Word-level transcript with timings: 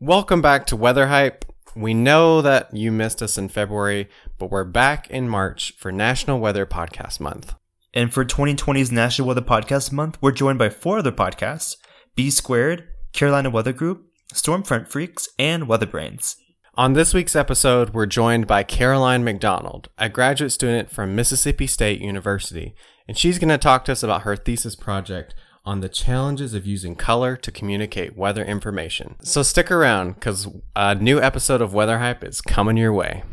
Welcome 0.00 0.42
back 0.42 0.66
to 0.66 0.76
Weather 0.76 1.06
Hype. 1.06 1.46
We 1.74 1.94
know 1.94 2.42
that 2.42 2.76
you 2.76 2.92
missed 2.92 3.22
us 3.22 3.38
in 3.38 3.48
February, 3.48 4.10
but 4.36 4.50
we're 4.50 4.62
back 4.62 5.08
in 5.08 5.26
March 5.26 5.72
for 5.78 5.90
National 5.90 6.38
Weather 6.38 6.66
Podcast 6.66 7.18
Month. 7.18 7.54
And 7.94 8.12
for 8.12 8.22
2020's 8.22 8.92
National 8.92 9.26
Weather 9.26 9.40
Podcast 9.40 9.92
Month, 9.92 10.18
we're 10.20 10.32
joined 10.32 10.58
by 10.58 10.68
four 10.68 10.98
other 10.98 11.12
podcasts 11.12 11.76
B 12.14 12.28
Squared, 12.28 12.86
Carolina 13.14 13.48
Weather 13.48 13.72
Group, 13.72 14.04
Stormfront 14.34 14.88
Freaks, 14.88 15.30
and 15.38 15.66
Weather 15.66 15.86
Brains. 15.86 16.36
On 16.74 16.92
this 16.92 17.14
week's 17.14 17.34
episode, 17.34 17.94
we're 17.94 18.04
joined 18.04 18.46
by 18.46 18.64
Caroline 18.64 19.24
McDonald, 19.24 19.88
a 19.96 20.10
graduate 20.10 20.52
student 20.52 20.90
from 20.90 21.16
Mississippi 21.16 21.66
State 21.66 22.02
University, 22.02 22.74
and 23.08 23.16
she's 23.16 23.38
going 23.38 23.48
to 23.48 23.56
talk 23.56 23.86
to 23.86 23.92
us 23.92 24.02
about 24.02 24.22
her 24.22 24.36
thesis 24.36 24.76
project 24.76 25.34
on 25.66 25.80
the 25.80 25.88
challenges 25.88 26.54
of 26.54 26.64
using 26.64 26.94
color 26.94 27.36
to 27.36 27.50
communicate 27.50 28.16
weather 28.16 28.44
information. 28.44 29.16
So 29.20 29.42
stick 29.42 29.70
around 29.70 30.14
because 30.14 30.48
a 30.76 30.94
new 30.94 31.20
episode 31.20 31.60
of 31.60 31.74
Weather 31.74 31.98
Hype 31.98 32.22
is 32.22 32.40
coming 32.40 32.76
your 32.76 32.92
way. 32.92 33.24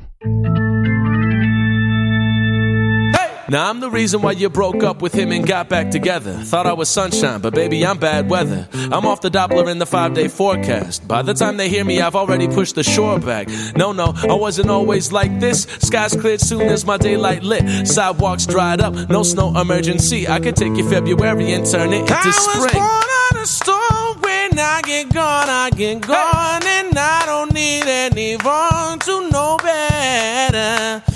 Now 3.54 3.70
I'm 3.70 3.82
the 3.82 3.92
reason 3.92 4.24
why 4.24 4.32
you 4.32 4.50
broke 4.50 4.82
up 4.82 5.04
with 5.04 5.14
him 5.14 5.32
and 5.32 5.46
got 5.46 5.70
back 5.70 5.92
together. 5.92 6.34
Thought 6.34 6.66
I 6.66 6.74
was 6.74 6.90
sunshine, 6.90 7.40
but 7.40 7.54
baby, 7.54 7.86
I'm 7.86 8.00
bad 8.00 8.28
weather. 8.28 8.68
I'm 8.74 9.06
off 9.06 9.22
the 9.22 9.30
Doppler 9.30 9.70
in 9.70 9.78
the 9.78 9.86
five 9.86 10.16
day 10.16 10.28
forecast. 10.28 11.08
By 11.08 11.22
the 11.22 11.36
time 11.36 11.58
they 11.58 11.70
hear 11.70 11.86
me, 11.86 12.02
I've 12.02 12.16
already 12.16 12.48
pushed 12.48 12.74
the 12.74 12.82
shore 12.84 13.20
back. 13.20 13.48
No, 13.76 13.92
no, 13.92 14.12
I 14.28 14.34
wasn't 14.34 14.72
always 14.72 15.12
like 15.12 15.40
this. 15.40 15.68
Skies 15.82 16.16
cleared 16.20 16.42
soon 16.42 16.64
as 16.64 16.84
my 16.84 16.98
daylight 16.98 17.44
lit. 17.44 17.88
Sidewalks 17.88 18.48
dried 18.48 18.82
up, 18.82 18.96
no 19.12 19.22
snow 19.22 19.56
emergency. 19.56 20.28
I 20.28 20.40
could 20.40 20.56
take 20.56 20.76
you 20.76 20.90
February 20.90 21.52
and 21.52 21.64
turn 21.64 21.94
it 21.94 22.00
into 22.00 22.12
I 22.12 22.32
spring. 22.32 22.64
was 22.64 22.74
born 22.74 23.38
on 23.38 23.44
a 23.44 23.46
storm 23.46 24.22
when 24.22 24.58
I 24.58 24.82
get 24.84 25.14
gone, 25.14 25.48
I 25.48 25.70
get 25.70 26.02
gone, 26.02 26.66
and 26.66 26.98
I 26.98 27.24
don't 27.28 27.54
need 27.54 27.84
anyone 27.84 28.98
to 28.98 29.30
know 29.30 29.60
better. 29.62 31.13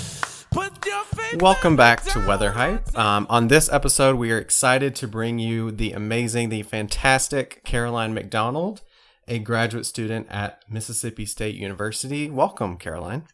Put 1.28 1.32
your 1.32 1.40
faith 1.40 1.42
Welcome 1.42 1.76
back 1.76 2.04
to 2.04 2.26
Weather 2.26 2.52
Hype. 2.52 2.98
Um, 2.98 3.26
on 3.28 3.48
this 3.48 3.70
episode, 3.70 4.16
we 4.16 4.32
are 4.32 4.38
excited 4.38 4.94
to 4.96 5.06
bring 5.08 5.38
you 5.38 5.70
the 5.70 5.92
amazing, 5.92 6.48
the 6.48 6.62
fantastic 6.62 7.62
Caroline 7.64 8.14
McDonald, 8.14 8.80
a 9.26 9.38
graduate 9.38 9.84
student 9.84 10.26
at 10.30 10.62
Mississippi 10.70 11.26
State 11.26 11.54
University. 11.54 12.30
Welcome, 12.30 12.78
Caroline. 12.78 13.24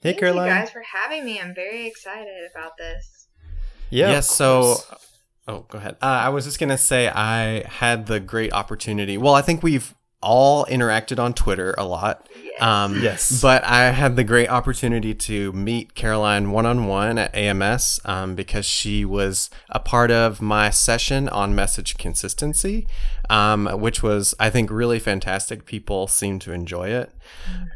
Hey, 0.00 0.10
Thank 0.10 0.18
Caroline. 0.18 0.48
you 0.48 0.54
guys 0.54 0.70
for 0.70 0.82
having 0.82 1.24
me. 1.24 1.40
I'm 1.40 1.54
very 1.54 1.86
excited 1.86 2.50
about 2.52 2.76
this. 2.76 3.28
Yeah. 3.88 4.10
yes, 4.10 4.28
so. 4.28 4.78
Oh, 5.46 5.66
go 5.68 5.78
ahead. 5.78 5.96
Uh, 6.02 6.06
I 6.06 6.30
was 6.30 6.46
just 6.46 6.58
going 6.58 6.70
to 6.70 6.78
say 6.78 7.08
I 7.08 7.62
had 7.68 8.06
the 8.06 8.18
great 8.18 8.52
opportunity. 8.52 9.16
Well, 9.16 9.34
I 9.34 9.42
think 9.42 9.62
we've 9.62 9.94
all 10.24 10.64
interacted 10.66 11.18
on 11.22 11.34
Twitter 11.34 11.74
a 11.76 11.84
lot. 11.84 12.26
Yes. 12.34 12.62
Um, 12.62 13.02
Yes. 13.02 13.42
But 13.42 13.64
I 13.64 13.90
had 13.90 14.16
the 14.16 14.24
great 14.24 14.48
opportunity 14.48 15.14
to 15.14 15.52
meet 15.52 15.94
Caroline 15.94 16.50
one 16.50 16.66
on 16.66 16.86
one 16.86 17.18
at 17.18 17.34
AMS 17.34 18.00
um, 18.04 18.34
because 18.34 18.64
she 18.64 19.04
was 19.04 19.50
a 19.68 19.78
part 19.78 20.10
of 20.10 20.40
my 20.40 20.70
session 20.70 21.28
on 21.28 21.54
message 21.54 21.96
consistency, 21.98 22.86
um, 23.28 23.66
which 23.80 24.02
was, 24.02 24.34
I 24.40 24.50
think, 24.50 24.70
really 24.70 24.98
fantastic. 24.98 25.66
People 25.66 26.06
seemed 26.06 26.40
to 26.42 26.52
enjoy 26.52 26.88
it. 26.88 27.12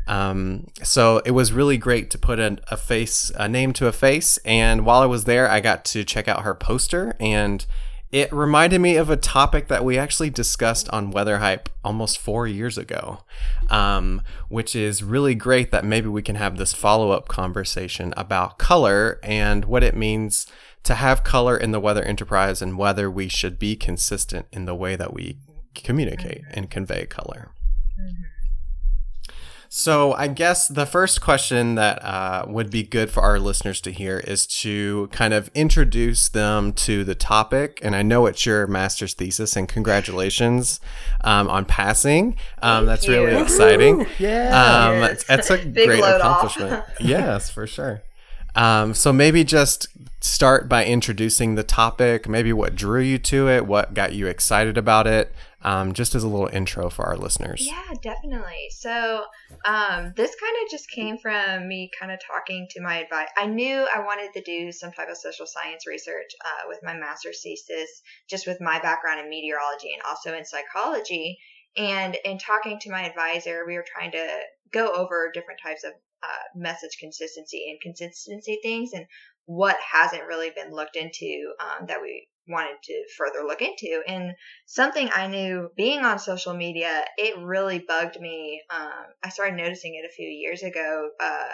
Um, 0.07 0.69
so 0.83 1.21
it 1.27 1.33
was 1.33 1.53
really 1.53 1.77
great 1.77 2.11
to 2.11 2.19
put 2.19 2.39
a, 2.39 2.59
a 2.69 2.77
face, 2.77 3.31
a 3.37 3.49
name 3.49 3.73
to 3.75 3.87
a 3.87 3.93
face. 3.93 4.39
And 4.45 4.87
while 4.87 5.03
I 5.03 5.07
was 5.07 5.25
there, 5.25 5.51
I 5.51 5.61
got 5.61 5.85
to 5.87 6.05
check 6.05 6.29
out 6.29 6.43
her 6.43 6.55
poster 6.55 7.15
and 7.21 7.67
it 8.11 8.33
reminded 8.33 8.81
me 8.81 8.97
of 8.97 9.11
a 9.11 9.17
topic 9.17 9.69
that 9.69 9.85
we 9.85 9.99
actually 9.99 10.31
discussed 10.31 10.89
on 10.91 11.11
Weather 11.11 11.39
Hype 11.39 11.69
almost 11.85 12.19
four 12.19 12.47
years 12.47 12.79
ago, 12.79 13.25
um, 13.69 14.23
which 14.49 14.75
is 14.75 15.03
really 15.03 15.35
great 15.35 15.71
that 15.73 15.85
maybe 15.85 16.09
we 16.09 16.23
can 16.23 16.37
have 16.37 16.57
this 16.57 16.73
follow 16.73 17.11
up 17.11 17.29
conversation 17.29 18.15
about 18.17 18.59
color 18.59 19.21
and 19.23 19.67
what 19.67 19.85
it 19.85 19.95
means 19.95 20.47
to 20.85 20.95
have 20.95 21.23
color 21.23 21.57
in 21.57 21.71
the 21.73 21.81
weather 21.81 22.03
enterprise 22.03 22.63
and 22.63 22.79
whether 22.79 23.11
we 23.11 23.29
should 23.29 23.59
be 23.59 23.77
consistent 23.77 24.47
in 24.53 24.65
the 24.65 24.75
way 24.75 24.97
that 24.97 25.13
we 25.13 25.37
communicate 25.75 26.43
and 26.53 26.71
convey 26.71 27.05
color. 27.05 27.51
So, 29.71 30.15
I 30.15 30.29
guess 30.29 30.67
the 30.67 30.87
first 30.87 31.21
question 31.21 31.75
that 31.75 32.03
uh, 32.03 32.47
would 32.49 32.71
be 32.71 32.83
good 32.83 33.11
for 33.11 33.23
our 33.23 33.39
listeners 33.39 33.83
to 33.83 33.93
hear 33.93 34.19
is 34.21 34.47
to 34.63 35.09
kind 35.13 35.35
of 35.35 35.51
introduce 35.55 36.29
them 36.29 36.73
to 36.75 37.05
the 37.05 37.15
topic. 37.15 37.79
And 37.83 37.95
I 37.95 38.03
know 38.03 38.25
it's 38.27 38.47
your 38.47 38.67
master's 38.67 39.13
thesis, 39.13 39.57
and 39.57 39.69
congratulations 39.69 40.81
um, 41.23 41.49
on 41.49 41.67
passing. 41.67 42.37
Um, 42.63 42.87
that's 42.87 43.07
you. 43.07 43.13
really 43.13 43.43
exciting. 43.43 44.07
Yeah. 44.19 45.11
Um, 45.11 45.17
that's 45.29 45.51
a 45.51 45.65
great 45.65 46.01
accomplishment. 46.03 46.85
yes, 46.99 47.51
for 47.51 47.67
sure. 47.67 48.03
Um, 48.55 48.95
so 48.95 49.13
maybe 49.13 49.45
just 49.45 49.87
start 50.21 50.69
by 50.69 50.85
introducing 50.85 51.55
the 51.55 51.63
topic, 51.63 52.29
maybe 52.29 52.53
what 52.53 52.75
drew 52.75 53.01
you 53.01 53.19
to 53.19 53.49
it, 53.49 53.67
what 53.67 53.95
got 53.95 54.15
you 54.15 54.27
excited 54.27 54.77
about 54.77 55.07
it, 55.07 55.33
um, 55.63 55.93
just 55.93 56.15
as 56.15 56.23
a 56.23 56.29
little 56.29 56.49
intro 56.53 56.89
for 56.89 57.07
our 57.07 57.17
listeners. 57.17 57.67
Yeah, 57.67 57.95
definitely. 58.01 58.69
So, 58.71 59.25
um, 59.65 60.13
this 60.17 60.35
kind 60.41 60.57
of 60.65 60.71
just 60.71 60.91
came 60.91 61.19
from 61.19 61.67
me 61.67 61.91
kind 61.99 62.13
of 62.13 62.21
talking 62.25 62.67
to 62.71 62.81
my 62.81 62.99
advice. 62.99 63.29
I 63.37 63.47
knew 63.47 63.87
I 63.95 64.01
wanted 64.01 64.33
to 64.35 64.43
do 64.43 64.71
some 64.71 64.93
type 64.93 65.09
of 65.11 65.17
social 65.17 65.47
science 65.47 65.87
research 65.87 66.31
uh, 66.45 66.69
with 66.69 66.79
my 66.83 66.95
master's 66.95 67.43
thesis, 67.43 68.03
just 68.29 68.47
with 68.47 68.61
my 68.61 68.79
background 68.81 69.21
in 69.21 69.29
meteorology 69.29 69.93
and 69.93 70.03
also 70.03 70.37
in 70.37 70.45
psychology. 70.45 71.39
And 71.77 72.17
in 72.25 72.39
talking 72.39 72.79
to 72.81 72.91
my 72.91 73.09
advisor, 73.09 73.65
we 73.67 73.75
were 73.75 73.85
trying 73.87 74.13
to 74.13 74.41
go 74.73 74.93
over 74.95 75.31
different 75.33 75.61
types 75.63 75.85
of 75.85 75.93
uh, 76.23 76.59
message 76.59 76.99
consistency 76.99 77.69
and 77.71 77.81
consistency 77.81 78.59
things 78.63 78.93
and 78.93 79.07
what 79.47 79.77
hasn't 79.81 80.27
really 80.27 80.51
been 80.51 80.73
looked 80.73 80.97
into 80.97 81.53
um, 81.61 81.87
that 81.87 82.03
we 82.03 82.29
wanted 82.49 82.83
to 82.85 83.05
further 83.17 83.45
look 83.47 83.63
into. 83.63 84.03
And 84.07 84.33
something 84.67 85.09
I 85.15 85.27
knew 85.27 85.71
being 85.77 86.01
on 86.01 86.19
social 86.19 86.55
media, 86.55 87.05
it 87.17 87.39
really 87.39 87.79
bugged 87.79 88.21
me. 88.21 88.63
Um, 88.71 89.05
I 89.23 89.29
started 89.29 89.57
noticing 89.57 89.95
it 89.95 90.07
a 90.07 90.15
few 90.15 90.29
years 90.29 90.63
ago. 90.63 91.11
Uh, 91.21 91.49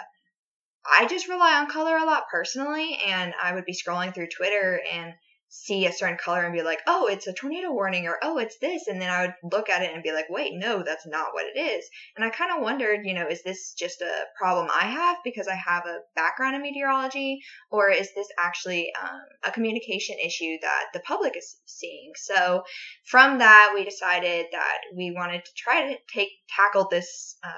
I 0.99 1.07
just 1.07 1.27
rely 1.27 1.55
on 1.55 1.69
color 1.69 1.97
a 1.97 2.05
lot 2.05 2.25
personally, 2.31 2.97
and 3.07 3.33
I 3.41 3.53
would 3.53 3.65
be 3.65 3.73
scrolling 3.73 4.13
through 4.13 4.27
Twitter 4.27 4.79
and 4.91 5.13
see 5.47 5.85
a 5.85 5.93
certain 5.93 6.17
color 6.17 6.43
and 6.43 6.53
be 6.53 6.61
like, 6.61 6.81
oh, 6.87 7.07
it's 7.07 7.27
a 7.27 7.33
tornado 7.33 7.71
warning, 7.71 8.07
or 8.07 8.17
oh, 8.21 8.37
it's 8.37 8.57
this. 8.59 8.87
And 8.87 9.01
then 9.01 9.09
I 9.09 9.21
would 9.21 9.51
look 9.51 9.69
at 9.69 9.81
it 9.81 9.93
and 9.93 10.03
be 10.03 10.11
like, 10.11 10.29
wait, 10.29 10.53
no, 10.53 10.83
that's 10.83 11.07
not 11.07 11.33
what 11.33 11.45
it 11.45 11.59
is. 11.59 11.85
And 12.15 12.25
I 12.25 12.29
kind 12.29 12.51
of 12.51 12.61
wondered, 12.61 13.05
you 13.05 13.13
know, 13.13 13.27
is 13.27 13.43
this 13.43 13.73
just 13.73 14.01
a 14.01 14.25
problem 14.37 14.67
I 14.69 14.85
have 14.85 15.17
because 15.23 15.47
I 15.47 15.55
have 15.55 15.85
a 15.85 15.99
background 16.15 16.55
in 16.55 16.61
meteorology, 16.61 17.39
or 17.69 17.89
is 17.89 18.13
this 18.15 18.27
actually 18.37 18.91
um, 19.01 19.21
a 19.43 19.51
communication 19.51 20.17
issue 20.23 20.57
that 20.61 20.85
the 20.93 20.99
public 21.01 21.37
is 21.37 21.57
seeing? 21.65 22.11
So 22.15 22.63
from 23.05 23.39
that, 23.39 23.71
we 23.73 23.85
decided 23.85 24.47
that 24.51 24.77
we 24.95 25.11
wanted 25.11 25.45
to 25.45 25.51
try 25.55 25.93
to 25.93 25.99
take 26.13 26.29
tackle 26.55 26.87
this 26.89 27.37
uh, 27.43 27.49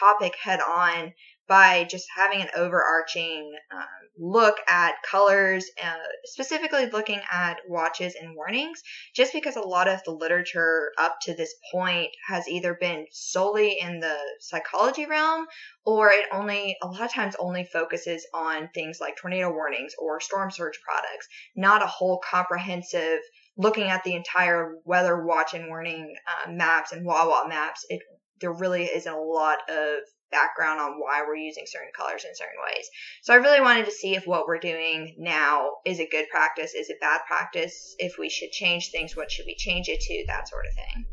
topic 0.00 0.34
head 0.42 0.60
on 0.60 1.12
by 1.46 1.84
just 1.84 2.06
having 2.16 2.40
an 2.40 2.48
overarching 2.56 3.52
um, 3.72 3.84
look 4.18 4.56
at 4.68 4.94
colors, 5.08 5.66
uh, 5.82 5.96
specifically 6.24 6.86
looking 6.86 7.20
at 7.30 7.58
watches 7.68 8.14
and 8.20 8.34
warnings, 8.34 8.80
just 9.14 9.32
because 9.32 9.56
a 9.56 9.60
lot 9.60 9.88
of 9.88 10.02
the 10.04 10.12
literature 10.12 10.92
up 10.98 11.16
to 11.22 11.34
this 11.34 11.54
point 11.72 12.10
has 12.26 12.48
either 12.48 12.76
been 12.80 13.06
solely 13.10 13.78
in 13.80 14.00
the 14.00 14.16
psychology 14.40 15.06
realm 15.06 15.46
or 15.84 16.10
it 16.10 16.26
only, 16.32 16.76
a 16.82 16.86
lot 16.86 17.02
of 17.02 17.12
times, 17.12 17.36
only 17.38 17.64
focuses 17.64 18.26
on 18.32 18.68
things 18.74 18.98
like 19.00 19.16
tornado 19.16 19.50
warnings 19.50 19.94
or 19.98 20.20
storm 20.20 20.50
surge 20.50 20.78
products, 20.86 21.28
not 21.56 21.82
a 21.82 21.86
whole 21.86 22.20
comprehensive 22.30 23.18
looking 23.56 23.84
at 23.84 24.02
the 24.04 24.14
entire 24.14 24.76
weather 24.84 25.24
watch 25.24 25.54
and 25.54 25.68
warning 25.68 26.14
uh, 26.26 26.50
maps 26.50 26.92
and 26.92 27.04
Wawa 27.04 27.46
maps. 27.48 27.84
It 27.88 28.00
there 28.40 28.52
really 28.52 28.84
isn't 28.84 29.12
a 29.12 29.20
lot 29.20 29.58
of 29.68 29.98
background 30.34 30.80
on 30.80 30.98
why 30.98 31.22
we're 31.26 31.36
using 31.36 31.64
certain 31.66 31.92
colors 31.96 32.24
in 32.24 32.34
certain 32.34 32.58
ways. 32.66 32.90
So 33.22 33.32
I 33.32 33.36
really 33.36 33.60
wanted 33.60 33.84
to 33.86 33.92
see 33.92 34.16
if 34.16 34.26
what 34.26 34.46
we're 34.48 34.58
doing 34.58 35.14
now 35.16 35.70
is 35.86 36.00
a 36.00 36.08
good 36.08 36.26
practice, 36.30 36.74
is 36.74 36.90
it 36.90 37.00
bad 37.00 37.20
practice, 37.26 37.94
if 37.98 38.18
we 38.18 38.28
should 38.28 38.50
change 38.50 38.90
things, 38.90 39.16
what 39.16 39.30
should 39.30 39.46
we 39.46 39.54
change 39.54 39.88
it 39.88 40.00
to, 40.00 40.24
that 40.26 40.48
sort 40.48 40.66
of 40.66 40.72
thing. 40.74 41.06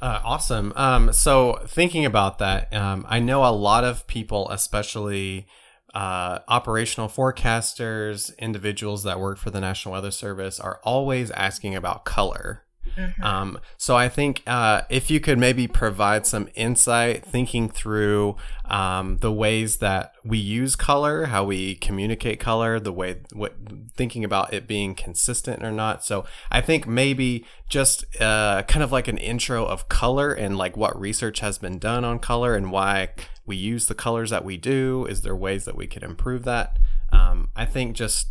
Uh, 0.00 0.20
awesome. 0.24 0.72
Um, 0.76 1.12
so 1.12 1.60
thinking 1.66 2.04
about 2.04 2.38
that, 2.38 2.72
um, 2.74 3.06
I 3.08 3.20
know 3.20 3.44
a 3.44 3.54
lot 3.54 3.84
of 3.84 4.06
people, 4.06 4.50
especially 4.50 5.46
uh, 5.94 6.38
operational 6.48 7.08
forecasters, 7.08 8.36
individuals 8.38 9.02
that 9.02 9.20
work 9.20 9.38
for 9.38 9.50
the 9.50 9.60
National 9.60 9.92
Weather 9.92 10.10
Service, 10.10 10.58
are 10.58 10.80
always 10.82 11.30
asking 11.32 11.74
about 11.74 12.04
color. 12.04 12.64
Mm-hmm. 12.96 13.22
Um, 13.22 13.58
so 13.76 13.96
I 13.96 14.08
think 14.08 14.42
uh, 14.46 14.82
if 14.90 15.10
you 15.10 15.20
could 15.20 15.38
maybe 15.38 15.66
provide 15.66 16.26
some 16.26 16.48
insight, 16.54 17.24
thinking 17.24 17.68
through 17.68 18.36
um, 18.66 19.18
the 19.18 19.32
ways 19.32 19.78
that 19.78 20.12
we 20.24 20.38
use 20.38 20.76
color, 20.76 21.26
how 21.26 21.44
we 21.44 21.74
communicate 21.76 22.38
color, 22.40 22.78
the 22.78 22.92
way 22.92 23.20
what 23.32 23.54
thinking 23.94 24.24
about 24.24 24.52
it 24.52 24.66
being 24.66 24.94
consistent 24.94 25.62
or 25.62 25.72
not. 25.72 26.04
So 26.04 26.24
I 26.50 26.60
think 26.60 26.86
maybe 26.86 27.46
just 27.68 28.04
uh, 28.20 28.62
kind 28.64 28.82
of 28.82 28.92
like 28.92 29.08
an 29.08 29.18
intro 29.18 29.64
of 29.64 29.88
color 29.88 30.32
and 30.32 30.58
like 30.58 30.76
what 30.76 30.98
research 30.98 31.40
has 31.40 31.58
been 31.58 31.78
done 31.78 32.04
on 32.04 32.18
color 32.18 32.54
and 32.54 32.70
why 32.70 33.10
we 33.46 33.56
use 33.56 33.86
the 33.86 33.94
colors 33.94 34.30
that 34.30 34.44
we 34.44 34.56
do. 34.56 35.06
Is 35.06 35.22
there 35.22 35.36
ways 35.36 35.64
that 35.64 35.76
we 35.76 35.86
could 35.86 36.02
improve 36.02 36.44
that? 36.44 36.78
Um, 37.12 37.50
I 37.54 37.66
think 37.66 37.96
just 37.96 38.28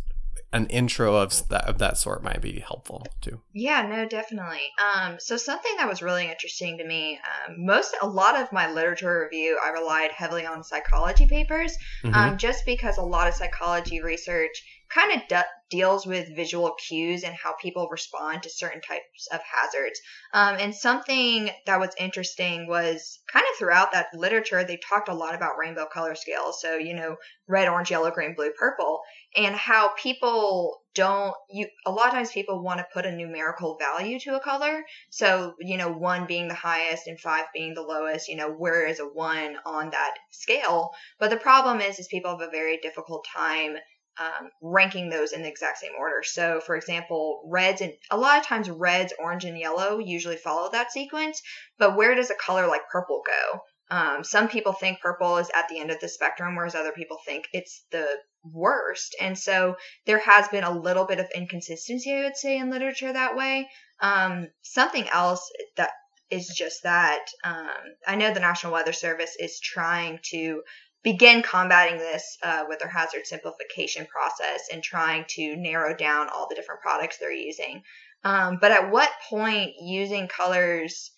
an 0.52 0.66
intro 0.66 1.16
of 1.16 1.48
that 1.48 1.64
of 1.64 1.78
that 1.78 1.96
sort 1.96 2.22
might 2.22 2.42
be 2.42 2.60
helpful 2.60 3.06
too. 3.20 3.40
Yeah, 3.52 3.86
no, 3.86 4.06
definitely. 4.06 4.70
Um, 4.78 5.16
so 5.18 5.36
something 5.36 5.72
that 5.78 5.88
was 5.88 6.02
really 6.02 6.28
interesting 6.28 6.78
to 6.78 6.86
me, 6.86 7.18
um, 7.48 7.64
most 7.64 7.96
a 8.02 8.06
lot 8.06 8.40
of 8.40 8.52
my 8.52 8.70
literature 8.70 9.22
review, 9.22 9.58
I 9.64 9.70
relied 9.70 10.10
heavily 10.12 10.44
on 10.44 10.62
psychology 10.62 11.26
papers, 11.26 11.76
mm-hmm. 12.02 12.14
um, 12.14 12.38
just 12.38 12.66
because 12.66 12.98
a 12.98 13.02
lot 13.02 13.28
of 13.28 13.34
psychology 13.34 14.02
research 14.02 14.62
kind 14.94 15.12
of 15.12 15.28
de- 15.28 15.44
deals 15.70 16.06
with 16.06 16.36
visual 16.36 16.74
cues 16.86 17.24
and 17.24 17.34
how 17.34 17.54
people 17.54 17.88
respond 17.90 18.42
to 18.42 18.50
certain 18.50 18.80
types 18.82 19.26
of 19.32 19.40
hazards. 19.42 20.00
Um, 20.34 20.56
and 20.58 20.74
something 20.74 21.50
that 21.66 21.80
was 21.80 21.94
interesting 21.98 22.68
was 22.68 23.20
kind 23.32 23.46
of 23.50 23.58
throughout 23.58 23.92
that 23.92 24.08
literature, 24.14 24.64
they 24.64 24.76
talked 24.76 25.08
a 25.08 25.14
lot 25.14 25.34
about 25.34 25.56
rainbow 25.58 25.86
color 25.86 26.14
scales. 26.14 26.60
So, 26.60 26.76
you 26.76 26.94
know, 26.94 27.16
red, 27.48 27.68
orange, 27.68 27.90
yellow, 27.90 28.10
green, 28.10 28.34
blue, 28.34 28.52
purple, 28.52 29.00
and 29.34 29.54
how 29.54 29.92
people 29.96 30.82
don't 30.94 31.34
you 31.50 31.66
a 31.86 31.90
lot 31.90 32.08
of 32.08 32.12
times 32.12 32.30
people 32.30 32.62
want 32.62 32.78
to 32.78 32.86
put 32.92 33.06
a 33.06 33.12
numerical 33.12 33.78
value 33.78 34.18
to 34.18 34.36
a 34.36 34.40
color 34.40 34.82
so 35.08 35.54
you 35.58 35.78
know 35.78 35.90
one 35.90 36.26
being 36.26 36.48
the 36.48 36.54
highest 36.54 37.06
and 37.06 37.18
five 37.18 37.46
being 37.54 37.72
the 37.72 37.80
lowest 37.80 38.28
you 38.28 38.36
know 38.36 38.50
where 38.50 38.86
is 38.86 39.00
a 39.00 39.04
one 39.04 39.56
on 39.64 39.88
that 39.90 40.14
scale 40.30 40.90
but 41.18 41.30
the 41.30 41.36
problem 41.36 41.80
is 41.80 41.98
is 41.98 42.08
people 42.08 42.30
have 42.30 42.46
a 42.46 42.50
very 42.50 42.76
difficult 42.76 43.26
time 43.34 43.76
um, 44.18 44.50
ranking 44.60 45.08
those 45.08 45.32
in 45.32 45.42
the 45.42 45.48
exact 45.48 45.78
same 45.78 45.92
order. 45.98 46.22
So, 46.22 46.60
for 46.60 46.76
example, 46.76 47.42
reds 47.46 47.80
and 47.80 47.92
a 48.10 48.16
lot 48.16 48.38
of 48.38 48.44
times 48.44 48.68
reds, 48.68 49.12
orange, 49.18 49.44
and 49.44 49.58
yellow 49.58 49.98
usually 49.98 50.36
follow 50.36 50.70
that 50.70 50.92
sequence. 50.92 51.40
But 51.78 51.96
where 51.96 52.14
does 52.14 52.30
a 52.30 52.34
color 52.34 52.66
like 52.66 52.88
purple 52.90 53.22
go? 53.26 53.60
Um, 53.90 54.24
some 54.24 54.48
people 54.48 54.72
think 54.72 55.00
purple 55.00 55.36
is 55.36 55.50
at 55.54 55.68
the 55.68 55.78
end 55.78 55.90
of 55.90 56.00
the 56.00 56.08
spectrum, 56.08 56.56
whereas 56.56 56.74
other 56.74 56.92
people 56.92 57.18
think 57.26 57.44
it's 57.52 57.84
the 57.90 58.06
worst. 58.42 59.14
And 59.20 59.38
so 59.38 59.76
there 60.06 60.18
has 60.18 60.48
been 60.48 60.64
a 60.64 60.78
little 60.78 61.04
bit 61.04 61.20
of 61.20 61.26
inconsistency, 61.34 62.12
I 62.12 62.22
would 62.22 62.36
say, 62.36 62.56
in 62.56 62.70
literature 62.70 63.12
that 63.12 63.36
way. 63.36 63.68
Um, 64.00 64.48
something 64.62 65.08
else 65.10 65.46
that 65.76 65.90
is 66.30 66.48
just 66.48 66.84
that 66.84 67.24
um, 67.44 67.68
I 68.06 68.16
know 68.16 68.32
the 68.32 68.40
National 68.40 68.72
Weather 68.72 68.94
Service 68.94 69.36
is 69.38 69.60
trying 69.60 70.18
to 70.30 70.62
begin 71.02 71.42
combating 71.42 71.98
this 71.98 72.38
uh, 72.42 72.64
with 72.68 72.78
their 72.78 72.88
hazard 72.88 73.26
simplification 73.26 74.06
process 74.06 74.68
and 74.72 74.82
trying 74.82 75.24
to 75.28 75.56
narrow 75.56 75.96
down 75.96 76.28
all 76.28 76.46
the 76.48 76.54
different 76.54 76.80
products 76.80 77.18
they're 77.18 77.32
using. 77.32 77.82
Um, 78.24 78.58
but 78.60 78.70
at 78.70 78.90
what 78.90 79.10
point 79.28 79.72
using 79.80 80.28
colors, 80.28 81.10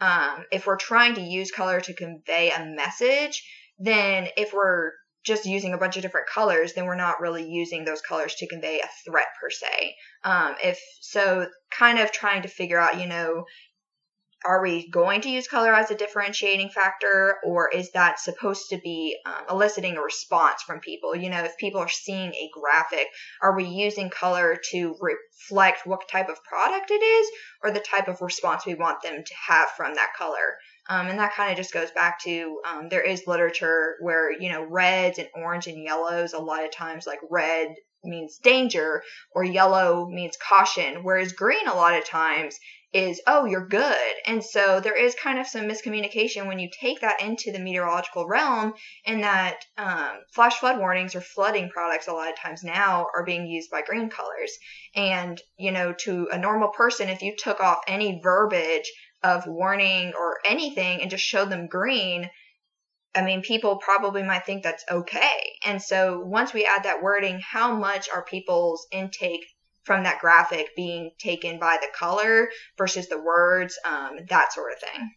um, 0.00 0.44
if 0.52 0.66
we're 0.66 0.76
trying 0.76 1.14
to 1.14 1.20
use 1.20 1.50
color 1.50 1.80
to 1.80 1.94
convey 1.94 2.50
a 2.50 2.64
message, 2.64 3.44
then 3.78 4.28
if 4.36 4.52
we're 4.52 4.92
just 5.24 5.46
using 5.46 5.72
a 5.72 5.78
bunch 5.78 5.96
of 5.96 6.02
different 6.02 6.28
colors, 6.28 6.72
then 6.72 6.84
we're 6.84 6.96
not 6.96 7.20
really 7.20 7.48
using 7.48 7.84
those 7.84 8.00
colors 8.00 8.34
to 8.36 8.48
convey 8.48 8.80
a 8.80 8.88
threat 9.04 9.28
per 9.40 9.50
se. 9.50 9.94
Um, 10.24 10.54
if 10.62 10.80
so, 11.00 11.48
kind 11.70 11.98
of 11.98 12.10
trying 12.10 12.42
to 12.42 12.48
figure 12.48 12.78
out, 12.78 13.00
you 13.00 13.06
know, 13.06 13.44
are 14.44 14.62
we 14.62 14.88
going 14.88 15.20
to 15.22 15.30
use 15.30 15.46
color 15.48 15.74
as 15.74 15.90
a 15.90 15.94
differentiating 15.94 16.70
factor 16.70 17.36
or 17.44 17.68
is 17.68 17.90
that 17.92 18.18
supposed 18.18 18.70
to 18.70 18.78
be 18.78 19.16
um, 19.26 19.44
eliciting 19.50 19.96
a 19.96 20.02
response 20.02 20.62
from 20.62 20.80
people? 20.80 21.14
You 21.14 21.30
know 21.30 21.44
if 21.44 21.56
people 21.58 21.80
are 21.80 21.88
seeing 21.88 22.32
a 22.34 22.50
graphic 22.52 23.08
are 23.40 23.56
we 23.56 23.64
using 23.64 24.10
color 24.10 24.58
to 24.70 24.96
reflect 25.00 25.86
what 25.86 26.08
type 26.08 26.28
of 26.28 26.42
product 26.44 26.90
it 26.90 27.02
is 27.02 27.28
or 27.62 27.70
the 27.70 27.80
type 27.80 28.08
of 28.08 28.20
response 28.20 28.66
we 28.66 28.74
want 28.74 29.02
them 29.02 29.22
to 29.24 29.34
have 29.48 29.70
from 29.70 29.94
that 29.94 30.12
color? 30.16 30.56
Um, 30.88 31.06
and 31.06 31.18
that 31.18 31.34
kind 31.34 31.50
of 31.50 31.56
just 31.56 31.72
goes 31.72 31.92
back 31.92 32.20
to 32.24 32.60
um, 32.66 32.88
there 32.88 33.02
is 33.02 33.26
literature 33.26 33.96
where 34.00 34.32
you 34.32 34.50
know 34.50 34.64
reds 34.64 35.18
and 35.18 35.28
orange 35.34 35.68
and 35.68 35.82
yellows 35.82 36.32
a 36.32 36.38
lot 36.38 36.64
of 36.64 36.72
times 36.72 37.06
like 37.06 37.20
red 37.30 37.74
means 38.04 38.38
danger 38.38 39.02
or 39.32 39.44
yellow 39.44 40.08
means 40.10 40.36
caution 40.36 41.04
whereas 41.04 41.32
green 41.32 41.68
a 41.68 41.74
lot 41.74 41.96
of 41.96 42.04
times 42.04 42.58
is, 42.92 43.20
oh, 43.26 43.46
you're 43.46 43.66
good. 43.66 44.12
And 44.26 44.44
so 44.44 44.80
there 44.80 44.96
is 44.96 45.14
kind 45.14 45.38
of 45.38 45.46
some 45.46 45.62
miscommunication 45.62 46.46
when 46.46 46.58
you 46.58 46.68
take 46.78 47.00
that 47.00 47.22
into 47.22 47.50
the 47.50 47.58
meteorological 47.58 48.28
realm, 48.28 48.74
and 49.06 49.22
that 49.22 49.64
um, 49.78 50.18
flash 50.34 50.58
flood 50.58 50.78
warnings 50.78 51.14
or 51.14 51.22
flooding 51.22 51.70
products 51.70 52.08
a 52.08 52.12
lot 52.12 52.30
of 52.30 52.38
times 52.38 52.62
now 52.62 53.06
are 53.14 53.24
being 53.24 53.46
used 53.46 53.70
by 53.70 53.82
green 53.82 54.10
colors. 54.10 54.52
And, 54.94 55.40
you 55.56 55.72
know, 55.72 55.94
to 56.00 56.28
a 56.30 56.38
normal 56.38 56.68
person, 56.68 57.08
if 57.08 57.22
you 57.22 57.34
took 57.36 57.60
off 57.60 57.78
any 57.88 58.20
verbiage 58.22 58.92
of 59.22 59.46
warning 59.46 60.12
or 60.18 60.38
anything 60.44 61.00
and 61.00 61.10
just 61.10 61.24
showed 61.24 61.48
them 61.48 61.68
green, 61.68 62.28
I 63.14 63.22
mean, 63.22 63.42
people 63.42 63.76
probably 63.76 64.22
might 64.22 64.44
think 64.44 64.62
that's 64.62 64.84
okay. 64.90 65.52
And 65.64 65.80
so 65.80 66.20
once 66.20 66.52
we 66.52 66.64
add 66.64 66.84
that 66.84 67.02
wording, 67.02 67.40
how 67.40 67.74
much 67.74 68.08
are 68.10 68.24
people's 68.24 68.86
intake 68.90 69.44
from 69.84 70.04
that 70.04 70.20
graphic 70.20 70.68
being 70.76 71.10
taken 71.18 71.58
by 71.58 71.78
the 71.80 71.88
color 71.96 72.48
versus 72.78 73.08
the 73.08 73.20
words, 73.20 73.78
um, 73.84 74.18
that 74.28 74.52
sort 74.52 74.72
of 74.72 74.78
thing. 74.78 75.10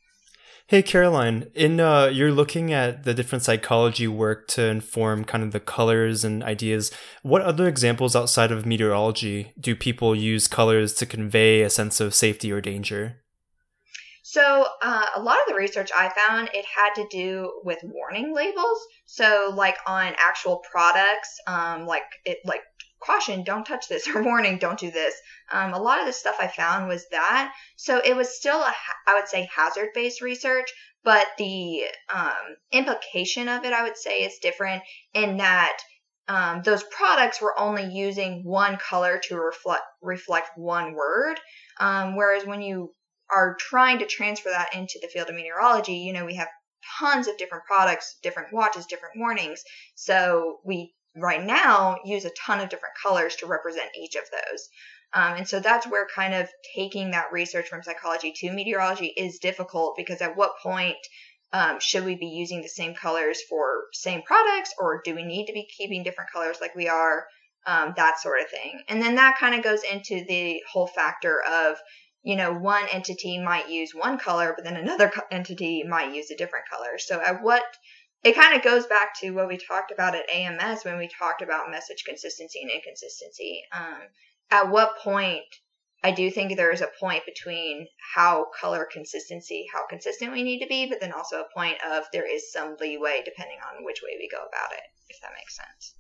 Hey 0.67 0.81
Caroline, 0.81 1.51
in 1.53 1.79
uh, 1.79 2.07
you're 2.07 2.31
looking 2.31 2.73
at 2.73 3.03
the 3.03 3.13
different 3.13 3.44
psychology 3.44 4.07
work 4.07 4.47
to 4.47 4.65
inform 4.65 5.23
kind 5.23 5.44
of 5.44 5.51
the 5.51 5.59
colors 5.59 6.23
and 6.23 6.44
ideas. 6.44 6.91
What 7.21 7.44
other 7.44 7.67
examples 7.67 8.15
outside 8.15 8.51
of 8.51 8.65
meteorology 8.65 9.53
do 9.59 9.75
people 9.75 10.15
use 10.15 10.47
colors 10.47 10.95
to 10.95 11.06
convey 11.06 11.62
a 11.62 11.69
sense 11.69 12.00
of 12.00 12.15
safety 12.15 12.51
or 12.51 12.62
danger? 12.62 13.21
So 14.23 14.65
uh, 14.81 15.06
a 15.15 15.21
lot 15.21 15.38
of 15.38 15.47
the 15.47 15.53
research 15.53 15.91
I 15.95 16.09
found 16.09 16.50
it 16.51 16.65
had 16.65 16.95
to 16.95 17.07
do 17.12 17.62
with 17.63 17.77
warning 17.83 18.33
labels. 18.33 18.79
So 19.06 19.53
like 19.56 19.77
on 19.85 20.15
actual 20.17 20.63
products, 20.71 21.29
um, 21.45 21.85
like 21.85 22.01
it 22.25 22.39
like 22.44 22.63
caution, 23.00 23.44
don't 23.44 23.65
touch 23.65 23.88
this, 23.88 24.07
or 24.15 24.24
warning, 24.24 24.57
don't 24.57 24.80
do 24.80 24.92
this. 24.92 25.15
Um, 25.51 25.74
a 25.74 25.80
lot 25.80 26.00
of 26.00 26.06
the 26.06 26.13
stuff 26.13 26.36
I 26.39 26.47
found 26.47 26.88
was 26.88 27.07
that. 27.09 27.53
So 27.75 28.01
it 28.03 28.15
was 28.15 28.36
still, 28.36 28.59
a, 28.59 28.74
I 29.07 29.15
would 29.15 29.27
say, 29.27 29.50
hazard 29.56 29.89
based 29.94 30.21
research, 30.21 30.71
but 31.03 31.27
the 31.38 31.86
um, 32.13 32.57
implication 32.71 33.47
of 33.47 33.63
it, 33.63 33.74
I 33.74 33.83
would 33.83 33.97
say, 33.97 34.24
is 34.24 34.39
different 34.39 34.81
in 35.13 35.38
that 35.38 35.77
um, 36.27 36.63
those 36.63 36.83
products 36.83 37.39
were 37.39 37.57
only 37.59 37.86
using 37.86 38.44
one 38.44 38.77
color 38.77 39.19
to 39.25 39.38
reflect 39.38 39.83
reflect 40.01 40.57
one 40.57 40.95
word. 40.95 41.39
Um, 41.80 42.15
whereas 42.15 42.48
when 42.48 42.63
you 42.63 42.95
are 43.30 43.56
trying 43.59 44.00
to 44.00 44.07
transfer 44.07 44.50
that 44.50 44.74
into 44.74 44.98
the 45.01 45.07
field 45.07 45.30
of 45.30 45.36
meteorology, 45.36 45.93
you 45.93 46.13
know, 46.13 46.25
we 46.25 46.36
have 46.36 46.48
tons 47.00 47.27
of 47.27 47.38
different 47.38 47.65
products, 47.65 48.17
different 48.24 48.51
watches, 48.51 48.88
different 48.88 49.17
warnings. 49.17 49.63
So 49.93 50.60
we 50.63 50.95
right 51.15 51.43
now 51.43 51.98
use 52.03 52.25
a 52.25 52.31
ton 52.31 52.60
of 52.60 52.69
different 52.69 52.95
colors 53.01 53.36
to 53.38 53.48
represent 53.48 53.89
each 53.98 54.15
of 54.15 54.24
those. 54.31 54.69
Um, 55.13 55.38
and 55.38 55.48
so 55.48 55.60
that's 55.60 55.88
where 55.88 56.07
kind 56.13 56.34
of 56.34 56.50
taking 56.75 57.12
that 57.12 57.31
research 57.31 57.69
from 57.69 57.84
psychology 57.84 58.34
to 58.38 58.51
meteorology 58.51 59.13
is 59.15 59.39
difficult 59.39 59.95
because 59.95 60.22
at 60.22 60.36
what 60.36 60.57
point 60.62 60.98
um, 61.53 61.79
should 61.79 62.03
we 62.03 62.15
be 62.15 62.27
using 62.27 62.62
the 62.62 62.67
same 62.67 62.93
colors 62.93 63.41
for 63.48 63.86
same 63.93 64.24
products 64.24 64.74
or 64.77 65.01
do 65.05 65.15
we 65.15 65.24
need 65.24 65.45
to 65.45 65.53
be 65.53 65.69
keeping 65.77 66.03
different 66.03 66.31
colors 66.31 66.57
like 66.60 66.75
we 66.75 66.89
are? 66.89 67.27
Um, 67.67 67.93
that 67.95 68.19
sort 68.19 68.41
of 68.41 68.50
thing. 68.50 68.84
And 68.89 69.01
then 69.01 69.15
that 69.15 69.39
kind 69.39 69.55
of 69.55 69.63
goes 69.63 69.81
into 69.84 70.24
the 70.27 70.62
whole 70.72 70.86
factor 70.86 71.41
of, 71.41 71.77
you 72.22 72.36
know, 72.36 72.53
one 72.53 72.84
entity 72.91 73.39
might 73.39 73.69
use 73.69 73.91
one 73.95 74.19
color, 74.19 74.53
but 74.55 74.65
then 74.65 74.75
another 74.75 75.10
co- 75.10 75.24
entity 75.31 75.84
might 75.84 76.13
use 76.13 76.29
a 76.29 76.36
different 76.36 76.65
color. 76.69 77.00
So 77.00 77.19
at 77.19 77.41
what 77.41 77.63
it 78.25 78.36
kind 78.36 78.55
of 78.55 78.63
goes 78.63 78.88
back 78.88 79.17
to 79.22 79.29
what 79.32 79.48
we 79.48 79.55
talked 79.55 79.91
about 79.91 80.15
at 80.15 80.27
AMS 80.34 80.84
when 80.84 80.98
we 80.98 81.08
talked 81.08 81.44
about 81.44 81.70
message 81.70 82.03
consistency 82.05 82.60
and 82.60 82.72
inconsistency. 82.72 83.62
Um, 83.72 84.01
at 84.50 84.72
what 84.72 84.98
point, 84.98 85.44
I 86.03 86.10
do 86.10 86.32
think 86.32 86.55
there 86.55 86.72
is 86.72 86.82
a 86.82 86.89
point 87.00 87.24
between 87.27 87.88
how 88.15 88.48
color 88.60 88.88
consistency, 88.91 89.67
how 89.72 89.86
consistent 89.88 90.32
we 90.32 90.41
need 90.41 90.60
to 90.60 90.67
be, 90.67 90.88
but 90.88 91.00
then 91.00 91.12
also 91.12 91.41
a 91.41 91.53
point 91.55 91.77
of 91.88 92.05
there 92.12 92.27
is 92.27 92.51
some 92.51 92.75
leeway 92.82 93.22
depending 93.24 93.58
on 93.70 93.86
which 93.86 94.01
way 94.03 94.17
we 94.17 94.27
go 94.27 94.38
about 94.38 94.72
it, 94.72 94.84
if 95.08 95.22
that 95.22 95.32
makes 95.38 95.55
sense. 95.55 95.94